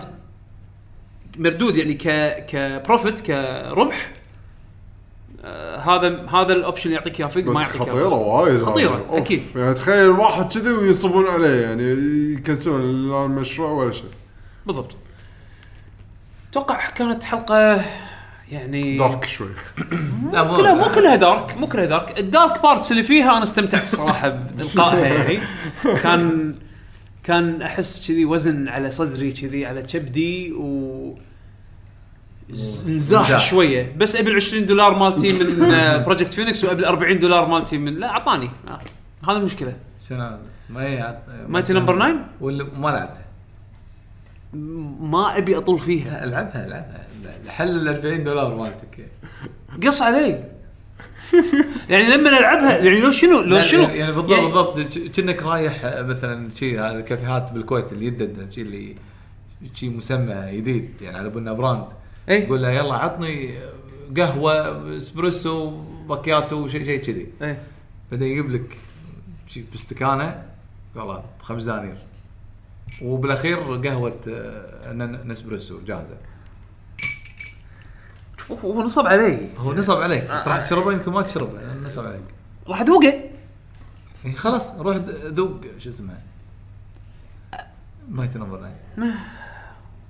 [1.37, 2.07] مردود يعني ك
[2.45, 4.11] ك profit كربح
[5.43, 8.15] آه هذا هذا ال option يعطيك إياه فوق ما بس يعطيك إياه خطيرة.
[8.15, 8.63] وايد.
[8.63, 9.17] خطيرة، أوف.
[9.21, 9.41] أكيد.
[9.55, 11.83] يعني تخيل واحد كذي وينصبون عليه يعني
[12.33, 14.11] يكنسلون لا المشروع ولا شيء
[14.65, 14.95] بالضبط
[16.51, 17.85] أتوقع كانت حلقة
[18.51, 19.49] يعني dark شوي
[20.33, 23.43] لا مو كلها مو كلها dark مو كلها dark ال dark parts اللي فيها أنا
[23.43, 25.39] استمتعت الصراحه بإلقائها يعني
[26.03, 26.55] كان
[27.25, 31.17] كان أحس كذي وزن على صدري كذي على كبدي و
[32.87, 33.49] انزاح.
[33.49, 33.95] شوية.
[33.97, 35.69] بس ابي ال 20 دولار مالتي من
[36.03, 38.49] Project Phoenix وابي ال 40 دولار مالتي من لا أعطاني.
[38.67, 38.79] آه.
[39.29, 39.73] هذا المشكلة.
[40.09, 40.37] شنو؟
[40.69, 41.95] ما هي Mighty No.
[41.95, 43.25] 9 ولا ما لعبتها
[44.99, 46.23] ما أبي أطول فيها.
[46.23, 47.05] العبها العبها
[47.47, 49.09] حق ال 40 دولار مالتك.
[49.87, 50.43] قص علي.
[51.89, 54.79] يعني لما العبها يعني لو شنو لو شنو؟ يعني يعني بالضبط بالضبط.
[54.79, 58.95] ك- كأنك رايح مثلا شيء هذا الكافيهات بالكويت اللي يدد شيء اللي
[59.73, 61.85] شيء مسمى جديد يعني على بالنا براند.
[62.29, 63.53] اي يقول له يلا عطني
[64.17, 64.53] قهوة
[64.97, 65.69] اسبريسو
[66.09, 67.27] باكياتو شيء شيء كذي.
[67.41, 67.57] اي
[68.11, 68.77] بعدين يجيب لك
[69.47, 70.43] شيء باستكانه
[70.95, 71.97] والله بخمس دنانير.
[73.01, 74.93] وبالأخير قهوة آه،
[75.25, 76.17] نسبريسو جاهزة.
[78.51, 80.31] هو نصب علي هو نصب عليك.
[80.31, 82.21] بس راح تشربه يمكن ما تشربه لأن نصب عليك.
[82.67, 83.13] راح ذوقه
[84.23, 86.17] يعني خلاص روح ذوق شو اسمه
[88.09, 88.57] Mighty No.
[88.97, 89.13] 9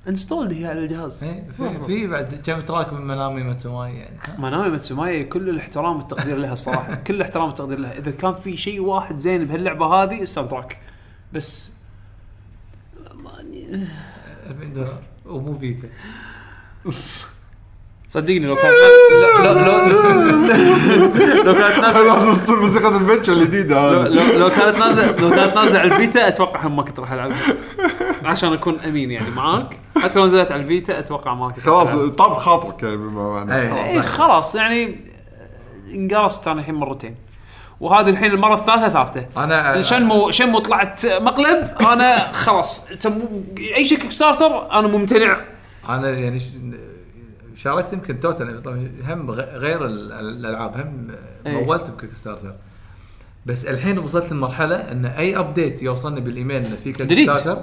[0.07, 1.23] installed هي على الجهاز.
[1.23, 6.37] إيه، في في بعد كم track من منامي ماتسوماي يعني؟ منامي ماتسوماي كل الاحترام والتقدير
[6.37, 7.97] لها الصراحه كل الاحترام والتقدير لها.
[7.97, 10.79] إذا كان في شيء واحد زين بهاللعبة هذه ال soundtrack
[11.33, 11.71] بس
[14.49, 15.01] 40 دولار.
[15.25, 15.87] ومو فيتا.
[18.09, 18.75] صدقني لو كانت
[19.39, 24.07] لو لو لو, لو كانت نازله لازم تصير موسيقى البنش الجديده لو, هذه.
[24.07, 27.37] لو, لو كانت نازلة لو كانت نازلة على الفيتا أتوقع هم ما كنت راح العبها
[28.23, 29.79] عشان أكون أمين يعني معاك.
[29.97, 32.09] حتى لو نزلت على الفيتا أتوقع ما كنت راح خلاص.
[32.09, 33.69] طاب خاطرك يعني بما معناه إيه.
[33.69, 33.85] خلاص.
[33.87, 34.85] اي خلاص يعني
[35.91, 37.15] آه، انقرصت أنا الحين مرتين.
[37.79, 39.25] وهذه الحين المرة الثالثة ثابتة.
[39.43, 43.43] أنا شنمو شنمو طلعت مقلب؟ أنا خلاص تم-
[43.77, 45.37] أي شيء Kickstarter أنا ممتنع.
[45.89, 46.41] أنا يعني
[47.55, 51.07] شاركت يمكن total طبعا هم غير ال- الألعاب هم
[51.45, 51.63] إيه.
[51.65, 52.53] مولت ب Kickstarter
[53.45, 57.61] بس الحين وصلت لمرحلة إن أي update يوصلني بالإيميل انه في Kickstarter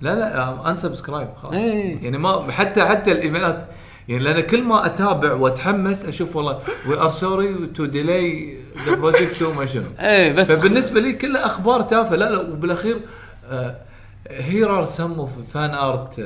[0.00, 2.02] لا لا unsubscribe خلاص إيه.
[2.04, 3.66] يعني ما حتى حتى الإيميلات
[4.08, 6.58] يعني لأن كل ما أتابع وأتحمس أشوف والله
[6.88, 8.56] we are sorry to delay
[8.86, 13.00] the project وما شنو إيه بس فبالنسبة لي كلها أخبار تافهة لا لا وبالأخير
[13.44, 13.76] آه،
[14.30, 16.20] here are some fan art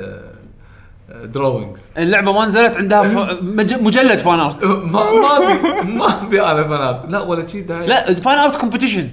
[1.25, 3.43] drawings اللعبة ما نزلت عندها ف...
[3.43, 3.73] مج...
[3.73, 7.87] مجلد fan art ما ما ابي ما ابي أنا fan art لا ولا شيء داعي
[7.87, 9.03] لا fan art competition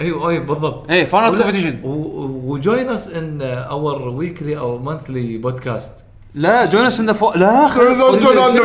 [0.00, 0.90] أيوه أيوه بالضبط.
[0.90, 5.92] إيه fan art و- و join us in our weekly أو monthly podcast
[6.34, 7.32] لا join us انه فو...
[7.32, 7.68] لا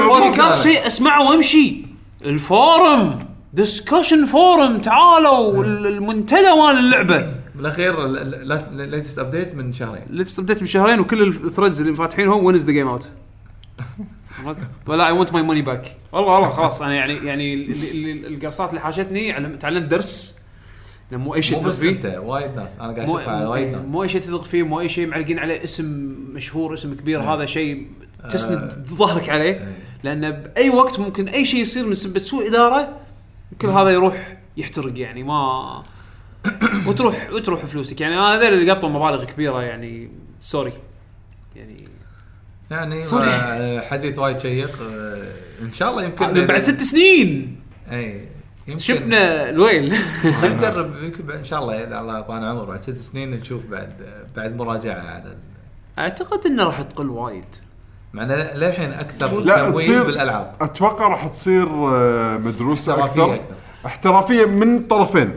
[0.07, 1.85] بودكاست شيء اسمعه وامشي.
[2.25, 3.19] ال forum
[3.53, 5.63] discussion forum تعالوا.
[5.63, 7.25] ال- المنتدى مال اللعبة.
[7.61, 10.03] بالأخير ال latest update من شهرين.
[10.09, 13.11] last update من شهرين وكل ال threads اللي فاتحينهم when is the game out
[14.87, 18.33] ولا I want my money back والله والله خلاص أنا يعني يعني ال- ال- ال-
[18.33, 20.41] القرصات اللي حاشتني علم- تعلمت درس.
[21.11, 21.89] مو أي شيء تثق فيه.
[21.89, 22.79] انت وايد ناس.
[22.79, 23.89] أنا قاعد مو اشوفها على وايد ناس.
[23.89, 27.45] مو أي شيء تثق فيه مو أي شيء معلقين عليه اسم مشهور اسم كبير هذا
[27.45, 27.87] شيء
[28.29, 29.67] تسند ظهرك عليه.
[30.03, 32.97] لأنه بأي وقت ممكن أي شيء يصير من سبه سوء إدارة
[33.61, 35.83] كل هذا يروح يحترق يعني ما
[36.87, 38.01] وتروح وتروح فلوسك.
[38.01, 40.09] يعني هذول اللي قطوا مبالغ كبيرة يعني
[40.39, 40.73] sorry.
[41.55, 41.87] يعني
[42.71, 43.29] يعني sorry.
[43.29, 44.81] آه، حديث وايد شيق.
[44.81, 45.23] آه،
[45.61, 47.59] إن شاء الله يمكن من بعد ست سنين.
[47.91, 48.25] إي
[48.67, 48.79] يمكن.
[48.79, 49.93] شفنا الويل.
[50.43, 53.93] نجرب يمكن بعد- إن شاء الله إذا الله يعطانا عمر بعد ست سنين نشوف بعد
[54.35, 55.37] بعد مراجعة على ال-
[55.99, 57.45] أعتقد إنه راح تقل وايد.
[58.13, 60.55] مع إنه للحين أكثر لا تمويل تصير بالألعاب.
[60.61, 63.35] أتوقع راح تصير آه، مدروسة احترافية أكثر.
[63.35, 63.55] أكثر.
[63.85, 65.33] احترافية من الطرفين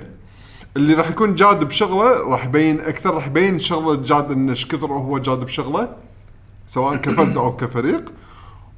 [0.76, 4.92] اللي راح يكون جاد بشغله راح يبين أكثر راح يبين شغلة جاد انه إيش كثر
[4.92, 5.96] هو جاد بشغله
[6.66, 8.12] سواء كفرد أو كفريق.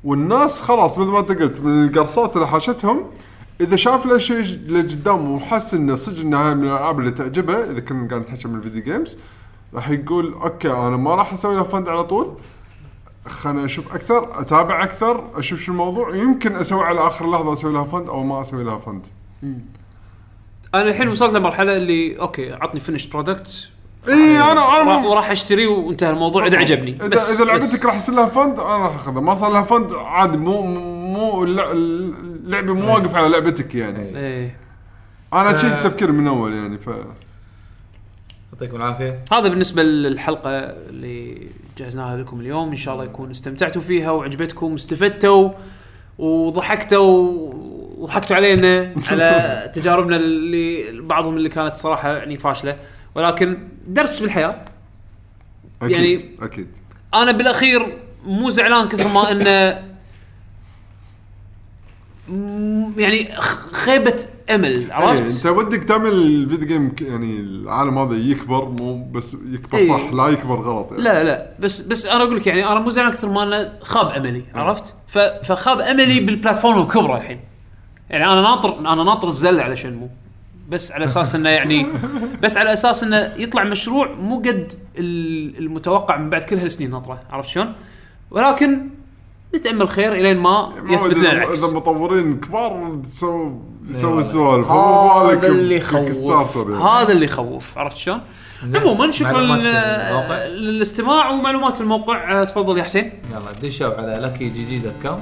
[0.05, 3.05] والناس خلاص مثل ما أنت قلت من القرصات اللي حاشتهم
[3.61, 8.09] إذا شاف له شيء لقدام وحس إنه صدق انها من الألعاب اللي تعجبه إذا كنا
[8.09, 9.19] قاعد نتحكى من ال video games
[9.75, 12.35] راح يقول okay أنا ما راح أسوي له fund على طول
[13.27, 17.85] خلنا أشوف أكثر أتابع أكثر أشوف شو الموضوع يمكن أسوي على آخر لحظة أسوي لها
[17.85, 19.07] fund أو ما أسوي لها fund
[20.81, 23.69] أنا الحين وصلت لمرحلة اللي okay عطني finished product
[24.09, 26.91] اي أنا أنا وراح- اشتريه وانتهى الموضوع إذا عجبني.
[26.97, 27.85] اذا بس إذا لعبتك.
[27.85, 29.21] راح يصير لها fund أنا راح أخذها.
[29.21, 30.63] ما صار لها fund عادي مو
[31.13, 34.19] مو اللع- اللعبة مو واقف على لعبتك يعني.
[34.19, 34.57] إيه.
[35.33, 36.89] أنا ف- شيء تفكير من أول يعني ف
[38.53, 39.19] يعطيكم العافية.
[39.33, 41.49] هذا بالنسبة للحلقة اللي
[41.79, 42.71] جهزناها لكم اليوم.
[42.71, 45.51] إن شاء الله يكون استمتعتوا فيها وعجبتكم واستفدتوا
[46.19, 47.53] وضحكتوا
[47.97, 52.77] وضحكتوا علينا على تجاربنا اللي بعضهم اللي كانت صراحة يعني فاشلة
[53.15, 53.59] ولكن
[53.89, 54.65] درس بالحياة
[55.83, 56.69] أكيد يعني- أكيد
[57.15, 57.97] أنا بالأخير
[58.27, 59.83] مو زعلان كثر ما إنه
[62.99, 63.29] يعني
[63.73, 64.17] خيبة
[64.51, 69.79] أمل إيه عرفت؟ أنت ودك تعمل الفيديو جيم يعني العالم هذا يكبر مو بس يكبر
[69.79, 69.89] إيه.
[69.89, 72.91] صح لا يكبر غلط يعني لا لا بس بس أنا أقول لك يعني أنا مو
[72.91, 77.41] زعلان كثر ما إنه خاب أملي عرفت؟ ف- فخاب أملي بالبلاتفورم الكبرى الحين.
[78.11, 80.09] يعني أنا ناطر أنا ناطر الزله على شنمو
[80.69, 81.87] بس على أساس إنه يعني
[82.43, 87.21] بس على أساس إنه يطلع مشروع مو قد ال- المتوقع من بعد كل هالسنين ناطره
[87.31, 87.73] عرفت شلون؟
[88.31, 88.89] ولكن
[89.55, 91.65] نتأمل خير إلين ما يثبت لنا اذا العكس.
[91.65, 93.53] إذا مطورين كبار تسوي
[93.91, 94.23] يسوي والله.
[94.33, 96.17] سوالف هذا اللي يخوف.
[96.83, 98.21] هذا اللي يخوف عرفت شلون؟
[98.75, 104.13] عموما شكرا معلومات لل- الموقع؟ للاستماع ومعلومات الموقع آه، تفضل يا حسين يلا دشوا على
[104.23, 105.21] لكي جي جي dot com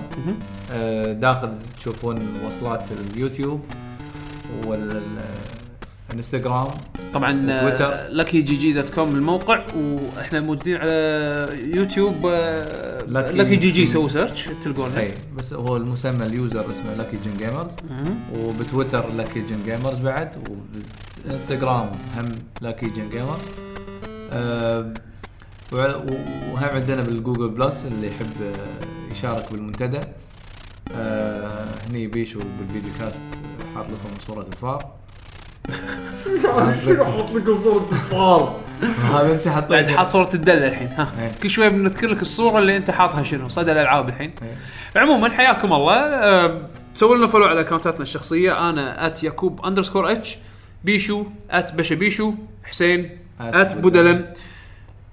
[1.20, 2.84] داخل تشوفون وصلات
[3.14, 3.60] اليوتيوب
[6.14, 6.68] والانستغرام
[7.14, 7.94] طبعا تويتر.
[8.10, 12.26] لكي جي جي dot com الموقع وإحنا موجودين على يوتيوب
[13.08, 13.86] لكي جي جي.
[13.86, 17.72] سووا search تلقونه إي بس هو المسمى ال user اسمه لكي جن جيمرز.
[18.38, 22.28] وبتويتر لكي جن جيمرز بعد وبالإنستغرام هم
[22.62, 23.42] لكي جن جيمرز
[24.32, 24.94] آه،
[25.72, 30.00] وهم عندنا بالجوجل بلس اللي يحب آه، يشارك بالمنتدى
[30.96, 33.20] آه، هني بيشو بال video cast
[33.74, 35.03] حاط لكم صورة الفار
[37.02, 40.88] أحط لكم صورة فار هذا انت بعد حطيت حاط صورة الدلة الحين.
[40.88, 41.12] ها.
[41.20, 41.32] إيه.
[41.42, 43.48] كل شوي بنذكر لك الصورة اللي انت حاطها شنو.
[43.48, 44.34] صدى الألعاب الحين.
[44.42, 45.02] إيه.
[45.02, 45.94] عموما حياكم الله.
[45.94, 48.70] أه سووا لنا follow على account اتنا الشخصية.
[48.70, 50.38] أنا at يعقوب underscore H
[50.84, 52.34] بيشو at بشا بيشو
[52.64, 54.12] حسين at at بودلم.
[54.12, 54.32] بودلم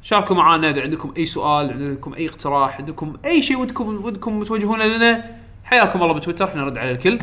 [0.04, 4.86] شاركوا معنا إذا عندكم أي سؤال عندكم أي اقتراح عندكم أي شيء ودكم ودكم توجهونه
[4.86, 5.26] لنا
[5.64, 6.46] حياكم الله بتويتر.
[6.46, 7.20] إحنا نرد على الكل.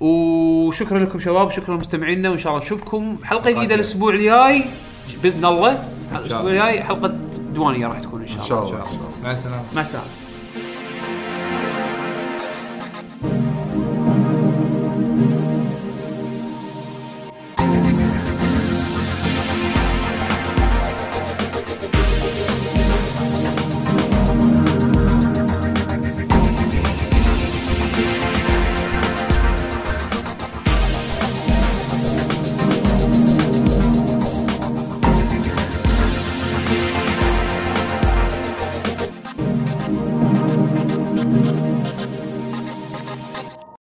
[0.00, 4.64] وشكرا لكم شباب شكرا لمستمعينا وإن شاء الله نشوفكم حلقة جديدة الأسبوع الجاي
[5.22, 5.88] بإذن الله.
[6.12, 6.40] الأسبوع.
[6.40, 7.14] الجاي حلقة
[7.54, 8.46] دوانية راح تكون إن شاء الله.
[8.46, 8.84] شاء الله.
[9.24, 9.62] مع السلامة.
[9.74, 10.06] مع السلامة.